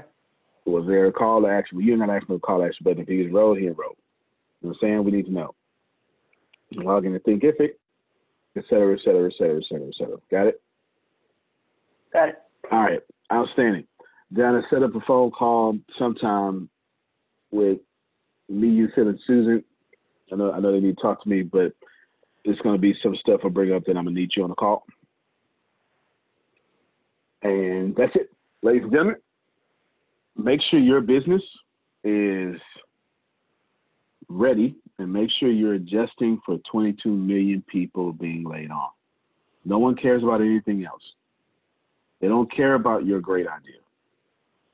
Was 0.65 0.85
there 0.87 1.05
a 1.05 1.11
call 1.11 1.41
to 1.41 1.47
action? 1.47 1.77
Well, 1.77 1.85
you're 1.85 1.97
not 1.97 2.09
asking 2.09 2.27
for 2.27 2.35
a 2.35 2.39
call 2.39 2.59
to 2.59 2.65
action, 2.65 2.83
but 2.83 2.97
if 2.97 3.07
he 3.07 3.21
enrolled, 3.21 3.59
he 3.59 3.67
enrolled. 3.67 3.97
You 4.61 4.69
know 4.69 4.75
what 4.79 4.87
I'm 4.87 4.89
saying? 4.89 5.03
We 5.03 5.11
need 5.11 5.25
to 5.25 5.33
know. 5.33 5.55
Log 6.73 7.05
in 7.05 7.13
to 7.13 7.19
Thinkific, 7.19 7.71
et 8.55 8.63
cetera, 8.69 8.93
et 8.93 8.99
cetera, 9.03 9.27
et 9.27 9.33
cetera, 9.37 9.57
et 9.57 9.63
cetera, 9.67 9.87
et 9.87 9.93
cetera. 9.97 10.17
Got 10.29 10.47
it? 10.47 10.61
Got 12.13 12.29
it. 12.29 12.35
All 12.71 12.81
right. 12.81 13.01
Outstanding. 13.31 13.85
Then 14.29 14.55
I 14.55 14.61
set 14.69 14.83
up 14.83 14.95
a 14.95 15.01
phone 15.01 15.31
call 15.31 15.77
sometime 15.99 16.69
with 17.51 17.79
me, 18.49 18.69
you, 18.69 18.89
Phil, 18.95 19.09
and 19.09 19.19
Susan. 19.27 19.63
I 20.31 20.35
know 20.35 20.51
I 20.51 20.59
know 20.59 20.71
they 20.71 20.79
need 20.79 20.95
to 20.95 21.01
talk 21.01 21.21
to 21.23 21.29
me, 21.29 21.41
but 21.41 21.73
it's 22.45 22.59
going 22.61 22.75
to 22.75 22.81
be 22.81 22.95
some 23.03 23.15
stuff 23.17 23.41
I'll 23.43 23.49
bring 23.49 23.73
up 23.73 23.83
that 23.85 23.97
I'm 23.97 24.05
going 24.05 24.15
to 24.15 24.21
need 24.21 24.31
you 24.35 24.43
on 24.43 24.49
the 24.49 24.55
call. 24.55 24.85
And 27.43 27.95
that's 27.95 28.15
it, 28.15 28.29
ladies 28.61 28.83
and 28.83 28.91
gentlemen. 28.91 29.15
Make 30.37 30.61
sure 30.69 30.79
your 30.79 31.01
business 31.01 31.41
is 32.03 32.55
ready 34.29 34.75
and 35.01 35.11
make 35.11 35.31
sure 35.39 35.49
you're 35.49 35.73
adjusting 35.73 36.39
for 36.45 36.59
22 36.71 37.09
million 37.09 37.63
people 37.67 38.13
being 38.13 38.43
laid 38.43 38.69
off. 38.69 38.91
No 39.65 39.79
one 39.79 39.95
cares 39.95 40.21
about 40.21 40.41
anything 40.41 40.85
else. 40.85 41.01
They 42.19 42.27
don't 42.27 42.51
care 42.55 42.75
about 42.75 43.03
your 43.07 43.19
great 43.19 43.47
idea. 43.47 43.79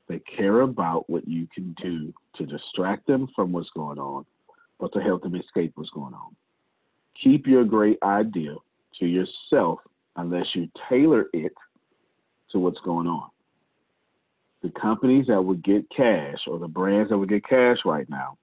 They 0.06 0.18
care 0.18 0.60
about 0.60 1.08
what 1.08 1.26
you 1.26 1.48
can 1.54 1.74
do 1.82 2.12
to 2.36 2.44
distract 2.44 3.06
them 3.06 3.28
from 3.34 3.52
what's 3.52 3.70
going 3.74 3.98
on, 3.98 4.26
but 4.78 4.92
to 4.92 5.00
help 5.00 5.22
them 5.22 5.34
escape 5.34 5.72
what's 5.76 5.90
going 5.90 6.12
on. 6.12 6.36
Keep 7.22 7.46
your 7.46 7.64
great 7.64 7.98
idea 8.02 8.54
to 9.00 9.06
yourself 9.06 9.78
unless 10.16 10.46
you 10.54 10.68
tailor 10.90 11.24
it 11.32 11.54
to 12.50 12.58
what's 12.58 12.80
going 12.80 13.06
on. 13.06 13.30
The 14.62 14.70
companies 14.78 15.28
that 15.28 15.42
would 15.42 15.64
get 15.64 15.88
cash 15.88 16.40
or 16.46 16.58
the 16.58 16.68
brands 16.68 17.08
that 17.08 17.16
would 17.16 17.30
get 17.30 17.46
cash 17.46 17.78
right 17.86 18.08
now 18.10 18.36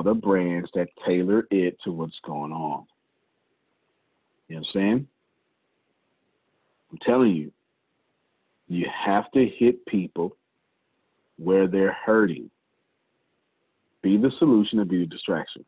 the 0.00 0.14
brands 0.14 0.70
that 0.74 0.88
tailor 1.04 1.46
it 1.50 1.76
to 1.84 1.92
what's 1.92 2.18
going 2.24 2.52
on. 2.52 2.86
You 4.48 4.56
know 4.56 4.60
what 4.60 4.68
I'm 4.68 4.72
saying? 4.72 5.08
I'm 6.90 6.98
telling 6.98 7.34
you, 7.34 7.52
you 8.68 8.86
have 9.04 9.30
to 9.32 9.46
hit 9.46 9.84
people 9.86 10.36
where 11.36 11.66
they're 11.66 11.96
hurting. 12.06 12.50
Be 14.02 14.16
the 14.16 14.30
solution 14.38 14.78
and 14.78 14.88
be 14.88 14.98
the 14.98 15.06
distraction. 15.06 15.64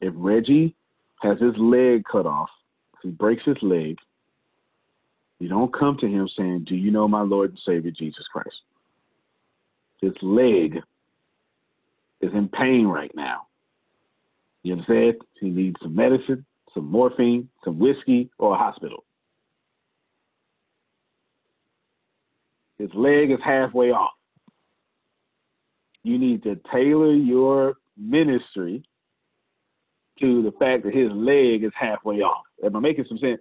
If 0.00 0.12
Reggie 0.16 0.74
has 1.22 1.40
his 1.40 1.54
leg 1.56 2.04
cut 2.10 2.26
off, 2.26 2.50
if 2.94 3.00
he 3.02 3.10
breaks 3.10 3.44
his 3.44 3.56
leg, 3.62 3.96
you 5.38 5.48
don't 5.48 5.72
come 5.72 5.96
to 5.98 6.06
him 6.06 6.28
saying, 6.36 6.64
Do 6.64 6.74
you 6.74 6.90
know 6.90 7.08
my 7.08 7.22
Lord 7.22 7.50
and 7.50 7.60
Savior 7.64 7.92
Jesus 7.92 8.24
Christ? 8.32 8.62
His 10.00 10.12
leg 10.22 10.80
is 12.20 12.32
in 12.32 12.48
pain 12.48 12.86
right 12.86 13.12
now. 13.14 13.46
You 14.62 14.72
understand? 14.72 15.16
He 15.40 15.50
needs 15.50 15.76
some 15.82 15.94
medicine, 15.94 16.44
some 16.74 16.90
morphine, 16.90 17.48
some 17.64 17.78
whiskey, 17.78 18.30
or 18.38 18.54
a 18.54 18.58
hospital. 18.58 19.04
His 22.78 22.90
leg 22.94 23.30
is 23.30 23.38
halfway 23.44 23.90
off. 23.90 24.12
You 26.02 26.18
need 26.18 26.42
to 26.44 26.58
tailor 26.72 27.12
your 27.12 27.74
ministry 27.96 28.82
to 30.20 30.42
the 30.42 30.52
fact 30.52 30.84
that 30.84 30.94
his 30.94 31.10
leg 31.12 31.64
is 31.64 31.72
halfway 31.78 32.20
off. 32.20 32.44
Am 32.64 32.76
I 32.76 32.80
making 32.80 33.04
some 33.08 33.18
sense? 33.18 33.40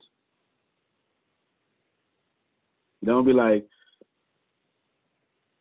Don't 3.04 3.26
be 3.26 3.34
like, 3.34 3.66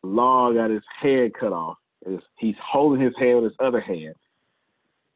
Law 0.03 0.53
got 0.53 0.69
his 0.69 0.83
head 1.01 1.31
cut 1.39 1.53
off. 1.53 1.77
He's 2.37 2.55
holding 2.63 3.01
his 3.01 3.13
head 3.19 3.35
with 3.35 3.45
his 3.45 3.57
other 3.59 3.81
hand. 3.81 4.15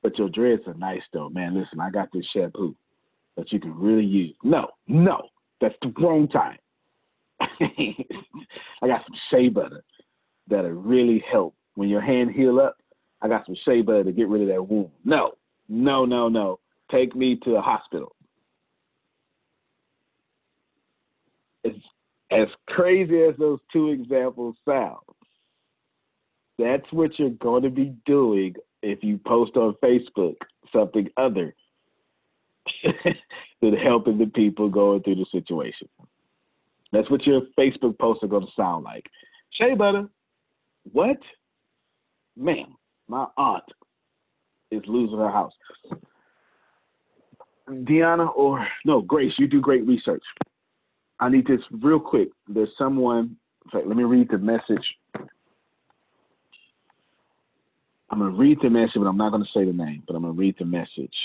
But 0.01 0.17
your 0.17 0.29
dreads 0.29 0.63
are 0.67 0.73
nice 0.73 1.01
though, 1.13 1.29
man. 1.29 1.55
Listen, 1.55 1.79
I 1.79 1.89
got 1.89 2.09
this 2.11 2.25
shampoo 2.33 2.75
that 3.37 3.51
you 3.51 3.59
can 3.59 3.77
really 3.77 4.05
use. 4.05 4.35
No, 4.43 4.69
no, 4.87 5.29
that's 5.59 5.75
the 5.81 5.93
wrong 5.99 6.27
time. 6.27 6.57
I 7.39 8.87
got 8.87 9.05
some 9.05 9.15
shea 9.29 9.49
butter 9.49 9.83
that'll 10.47 10.71
really 10.71 11.23
help 11.31 11.55
when 11.75 11.89
your 11.89 12.01
hand 12.01 12.31
heal 12.31 12.59
up. 12.59 12.77
I 13.21 13.27
got 13.27 13.45
some 13.45 13.55
shea 13.63 13.81
butter 13.81 14.03
to 14.05 14.11
get 14.11 14.27
rid 14.27 14.41
of 14.41 14.47
that 14.47 14.67
wound. 14.67 14.89
No, 15.05 15.33
no, 15.69 16.05
no, 16.05 16.27
no. 16.27 16.59
Take 16.91 17.15
me 17.15 17.37
to 17.43 17.55
a 17.55 17.61
hospital. 17.61 18.15
It's 21.63 21.77
as 22.31 22.47
crazy 22.67 23.23
as 23.23 23.35
those 23.37 23.59
two 23.71 23.89
examples 23.89 24.55
sound. 24.67 24.97
That's 26.61 26.91
what 26.91 27.17
you're 27.17 27.31
going 27.31 27.63
to 27.63 27.71
be 27.71 27.95
doing 28.05 28.55
if 28.83 29.03
you 29.03 29.17
post 29.17 29.55
on 29.55 29.75
Facebook 29.83 30.35
something 30.71 31.09
other 31.17 31.55
than 33.61 33.73
helping 33.73 34.19
the 34.19 34.27
people 34.27 34.69
going 34.69 35.01
through 35.01 35.15
the 35.15 35.25
situation. 35.31 35.89
That's 36.91 37.09
what 37.09 37.25
your 37.25 37.41
Facebook 37.57 37.97
posts 37.97 38.23
are 38.23 38.27
going 38.27 38.45
to 38.45 38.51
sound 38.55 38.83
like. 38.83 39.05
Shea 39.51 39.73
butter, 39.73 40.07
what? 40.91 41.17
Man, 42.38 42.75
my 43.07 43.25
aunt 43.38 43.63
is 44.69 44.83
losing 44.85 45.17
her 45.17 45.31
house. 45.31 45.53
Deanna 47.69 48.29
or 48.35 48.67
no, 48.85 49.01
Grace, 49.01 49.33
you 49.39 49.47
do 49.47 49.61
great 49.61 49.85
research. 49.88 50.23
I 51.19 51.29
need 51.29 51.47
this 51.47 51.61
real 51.71 51.99
quick. 51.99 52.29
There's 52.47 52.69
someone, 52.77 53.38
in 53.65 53.71
fact, 53.71 53.88
let 53.88 53.97
me 53.97 54.03
read 54.03 54.29
the 54.29 54.38
message. 54.38 54.85
I'm 58.11 58.19
to 58.19 58.29
read 58.29 58.59
the 58.61 58.69
message, 58.69 58.95
but 58.97 59.05
I'm 59.05 59.17
not 59.17 59.29
to 59.31 59.49
say 59.53 59.63
the 59.63 59.71
name, 59.71 60.03
but 60.05 60.15
I'm 60.15 60.23
to 60.23 60.31
read 60.31 60.55
the 60.59 60.65
message. 60.65 61.15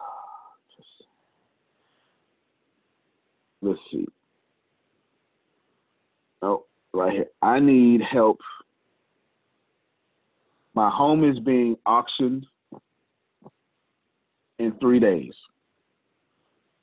Uh, 0.00 0.82
let's 3.60 3.80
see. 3.92 4.06
Oh, 6.40 6.64
right 6.94 7.12
here. 7.12 7.26
I 7.42 7.60
need 7.60 8.00
help. 8.00 8.40
My 10.74 10.88
home 10.88 11.28
is 11.28 11.38
being 11.40 11.76
auctioned 11.84 12.46
in 14.58 14.72
three 14.80 15.00
days. 15.00 15.34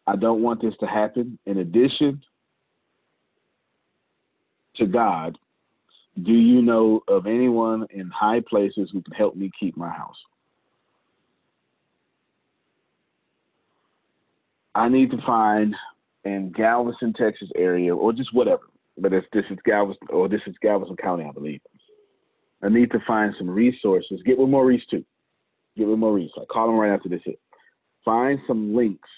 I 0.06 0.16
don't 0.16 0.44
want 0.44 0.62
this 0.62 0.76
to 0.82 0.86
happen. 0.86 1.40
In 1.48 1.58
addition 1.58 2.22
to 4.76 4.86
God, 4.86 5.38
do 6.24 6.32
you 6.32 6.62
know 6.62 7.02
of 7.08 7.28
anyone 7.28 7.86
in 7.90 8.10
high 8.10 8.42
places 8.48 8.90
who 8.94 9.02
can 9.02 9.14
help 9.14 9.36
me 9.36 9.52
keep 9.60 9.76
my 9.76 9.90
house? 9.90 10.16
I 14.74 14.90
need 14.90 15.12
to 15.12 15.18
find 15.26 15.76
in 16.24 16.52
Galveston, 16.52 17.14
Texas 17.14 17.50
area, 17.56 17.96
or 17.96 18.14
just 18.14 18.34
whatever. 18.34 18.64
But 18.98 19.14
if 19.14 19.26
this 19.34 19.46
is 19.50 19.58
Galveston, 19.66 20.08
or 20.10 20.30
this 20.30 20.42
is 20.48 20.56
Galveston 20.62 20.98
County, 20.98 21.26
I 21.26 21.32
believe. 21.32 21.62
I 22.64 22.70
need 22.70 22.92
to 22.92 23.00
find 23.06 23.34
some 23.38 23.50
resources. 23.50 24.22
Get 24.26 24.38
with 24.38 24.50
Maurice 24.50 24.86
too. 24.90 25.04
Get 25.78 25.88
with 25.88 26.00
Maurice. 26.00 26.32
I 26.38 26.46
call 26.46 26.70
him 26.70 26.78
right 26.78 26.94
after 26.94 27.10
this 27.10 27.22
hit. 27.26 27.40
Find 28.04 28.40
some 28.48 28.76
links 28.76 29.10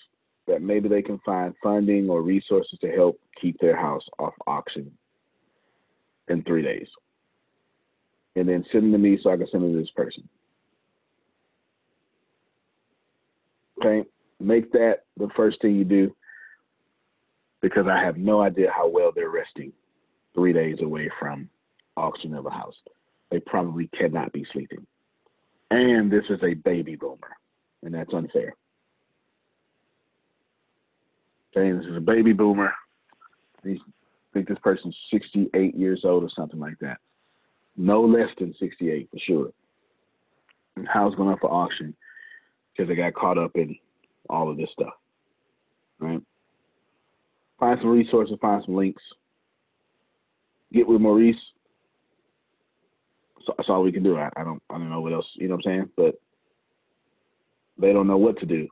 that 0.47 0.61
maybe 0.61 0.89
they 0.89 1.01
can 1.01 1.19
find 1.19 1.53
funding 1.61 2.09
or 2.09 2.21
resources 2.21 2.79
to 2.81 2.89
help 2.89 3.19
keep 3.39 3.59
their 3.59 3.75
house 3.75 4.03
off 4.17 4.33
auction 4.47 4.91
in 6.29 6.43
three 6.43 6.61
days. 6.61 6.87
And 8.35 8.47
then 8.47 8.63
send 8.71 8.85
them 8.85 8.91
to 8.91 8.97
me 8.97 9.19
so 9.21 9.31
I 9.31 9.37
can 9.37 9.47
send 9.51 9.63
them 9.63 9.73
to 9.73 9.79
this 9.79 9.89
person. 9.91 10.27
Okay? 13.79 14.07
Make 14.39 14.71
that 14.73 15.05
the 15.17 15.29
first 15.35 15.61
thing 15.61 15.75
you 15.75 15.83
do 15.83 16.15
because 17.61 17.87
I 17.87 18.03
have 18.03 18.17
no 18.17 18.41
idea 18.41 18.71
how 18.75 18.87
well 18.87 19.11
they're 19.13 19.29
resting 19.29 19.73
three 20.35 20.53
days 20.53 20.77
away 20.81 21.09
from 21.19 21.49
auction 21.95 22.35
of 22.35 22.45
a 22.45 22.51
house. 22.51 22.75
They 23.31 23.39
probably 23.39 23.89
cannot 23.97 24.31
be 24.31 24.45
sleeping. 24.53 24.85
And 25.71 26.11
this 26.11 26.23
is 26.29 26.39
a 26.43 26.53
baby 26.53 26.95
boomer, 26.95 27.35
and 27.83 27.93
that's 27.93 28.13
unfair. 28.13 28.55
Okay, 31.55 31.75
this 31.75 31.85
is 31.87 31.97
a 31.97 32.01
baby 32.01 32.33
boomer. 32.33 32.71
I 33.65 33.77
think 34.37 34.47
this 34.47 34.57
person's 34.61 34.95
68 35.11 35.75
years 35.75 36.01
old 36.03 36.23
or 36.23 36.29
something 36.35 36.59
like 36.59 36.77
that. 36.79 36.97
no 37.75 38.01
less 38.01 38.29
than 38.39 38.53
68 38.59 39.09
for 39.11 39.19
sure. 39.19 39.49
And 40.75 40.87
house 40.87 41.15
going 41.15 41.29
up 41.29 41.39
for 41.41 41.51
auction 41.51 41.95
because 42.71 42.87
they 42.87 42.95
got 42.95 43.15
caught 43.15 43.37
up 43.37 43.51
in 43.55 43.75
all 44.29 44.49
of 44.49 44.57
this 44.57 44.69
stuff. 44.73 44.93
Right? 45.99 46.21
Find 47.59 47.79
some 47.81 47.89
resources, 47.89 48.37
find 48.39 48.63
some 48.63 48.75
links. 48.75 49.01
Get 50.71 50.87
with 50.87 51.01
Maurice. 51.01 51.35
So 53.45 53.53
that's 53.57 53.69
all 53.69 53.81
we 53.81 53.91
can 53.91 54.03
do. 54.03 54.17
I, 54.17 54.29
I 54.35 54.43
don't 54.43 54.61
I 54.69 54.73
don't 54.73 54.89
know 54.89 55.01
what 55.01 55.13
else, 55.13 55.25
you 55.35 55.47
know 55.47 55.55
what 55.55 55.65
I'm 55.65 55.71
saying? 55.71 55.89
But 55.95 56.15
they 57.79 57.93
don't 57.93 58.07
know 58.07 58.17
what 58.17 58.37
to 58.39 58.45
do. 58.45 58.67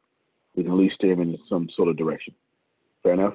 We 0.56 0.64
can 0.64 0.74
at 0.74 0.78
least 0.78 0.96
steer 0.96 1.16
them 1.16 1.22
in 1.22 1.38
some 1.50 1.70
sort 1.76 1.90
of 1.90 1.98
direction. 1.98 2.36
Fair 3.02 3.14
enough? 3.14 3.34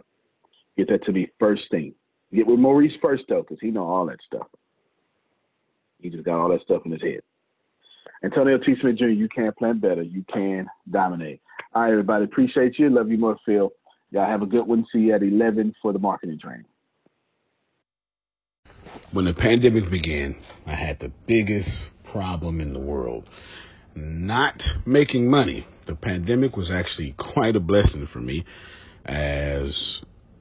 Get 0.76 0.88
that 0.88 1.04
to 1.04 1.12
be 1.12 1.30
first 1.40 1.62
thing. 1.70 1.94
Get 2.32 2.46
with 2.46 2.58
Maurice 2.58 2.92
first 3.02 3.24
though, 3.28 3.42
because 3.42 3.58
he 3.60 3.70
know 3.70 3.84
all 3.84 4.06
that 4.06 4.20
stuff. 4.26 4.46
He 5.98 6.10
just 6.10 6.24
got 6.24 6.40
all 6.40 6.50
that 6.50 6.62
stuff 6.62 6.82
in 6.84 6.92
his 6.92 7.02
head. 7.02 7.20
Antonio 8.22 8.58
T. 8.58 8.74
Smith 8.80 8.96
Jr., 8.96 9.06
you 9.06 9.28
can't 9.28 9.56
plan 9.56 9.78
better. 9.78 10.02
You 10.02 10.24
can 10.32 10.66
dominate. 10.90 11.40
All 11.74 11.82
right, 11.82 11.90
everybody. 11.90 12.24
Appreciate 12.24 12.78
you. 12.78 12.90
Love 12.90 13.10
you 13.10 13.18
more, 13.18 13.36
Phil. 13.46 13.72
Y'all 14.10 14.26
have 14.26 14.42
a 14.42 14.46
good 14.46 14.66
one. 14.66 14.84
See 14.92 14.98
you 14.98 15.14
at 15.14 15.22
11 15.22 15.74
for 15.80 15.92
the 15.92 15.98
marketing 15.98 16.38
training. 16.38 16.66
When 19.12 19.24
the 19.24 19.34
pandemic 19.34 19.90
began, 19.90 20.36
I 20.66 20.74
had 20.74 20.98
the 20.98 21.12
biggest 21.26 21.70
problem 22.10 22.60
in 22.60 22.72
the 22.72 22.80
world 22.80 23.28
not 23.94 24.60
making 24.86 25.30
money. 25.30 25.66
The 25.86 25.94
pandemic 25.94 26.56
was 26.56 26.70
actually 26.70 27.14
quite 27.34 27.56
a 27.56 27.60
blessing 27.60 28.08
for 28.12 28.20
me 28.20 28.44
as 29.06 30.00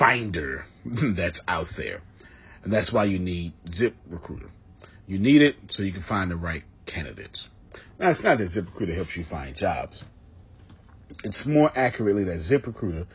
finder 0.00 0.64
that's 1.16 1.40
out 1.46 1.68
there? 1.76 2.02
And 2.64 2.72
that's 2.72 2.92
why 2.92 3.04
you 3.04 3.20
need 3.20 3.52
ZipRecruiter. 3.68 4.50
You 5.06 5.18
need 5.18 5.42
it 5.42 5.56
so 5.68 5.82
you 5.82 5.92
can 5.92 6.04
find 6.08 6.30
the 6.30 6.36
right 6.36 6.64
candidates. 6.86 7.48
Now, 7.98 8.10
it's 8.10 8.22
not 8.22 8.38
that 8.38 8.50
ZipRecruiter 8.50 8.94
helps 8.94 9.16
you 9.16 9.24
find 9.30 9.54
jobs. 9.56 10.02
It's 11.24 11.42
more 11.46 11.76
accurately 11.76 12.24
that 12.24 12.44
ZipRecruiter 12.50 13.06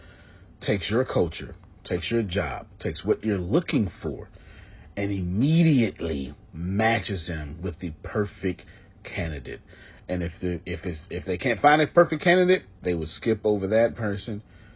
takes 0.61 0.89
your 0.89 1.05
culture, 1.05 1.55
takes 1.83 2.09
your 2.09 2.23
job, 2.23 2.67
takes 2.79 3.03
what 3.03 3.23
you're 3.23 3.37
looking 3.37 3.89
for, 4.01 4.29
and 4.97 5.11
immediately 5.11 6.33
matches 6.53 7.27
them 7.27 7.59
with 7.61 7.79
the 7.79 7.91
perfect 8.03 8.63
candidate. 9.03 9.61
And 10.07 10.23
if 10.23 10.31
the, 10.41 10.61
if 10.65 10.81
it's 10.83 10.99
if 11.09 11.25
they 11.25 11.37
can't 11.37 11.59
find 11.61 11.81
a 11.81 11.87
perfect 11.87 12.23
candidate, 12.23 12.63
they 12.83 12.93
would 12.93 13.09
skip 13.09 13.41
over 13.43 13.67
that 13.67 13.95
person 13.95 14.43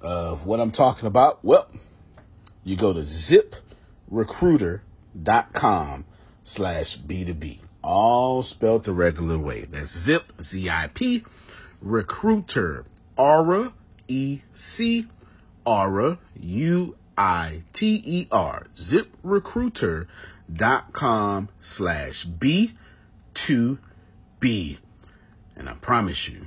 of 0.00 0.46
what 0.46 0.60
I'm 0.60 0.72
talking 0.72 1.06
about? 1.06 1.44
Well, 1.44 1.68
you 2.64 2.76
go 2.76 2.92
to 2.92 3.04
ziprecruiter.com 4.12 6.04
slash 6.54 6.98
B2B. 7.06 7.60
All 7.82 8.42
spelled 8.42 8.84
the 8.84 8.92
regular 8.92 9.38
way. 9.38 9.66
That's 9.70 10.04
zip, 10.04 10.24
Z-I-P, 10.42 11.24
recruiter, 11.80 12.84
Aura, 13.16 13.72
E-C, 14.08 15.06
Aura, 15.64 16.18
U-I-T-E-R, 16.36 16.96
ziprecruiter.com 18.92 21.48
slash 21.76 22.26
B2B. 22.38 24.78
And 25.56 25.68
I 25.68 25.74
promise 25.80 26.28
you, 26.30 26.46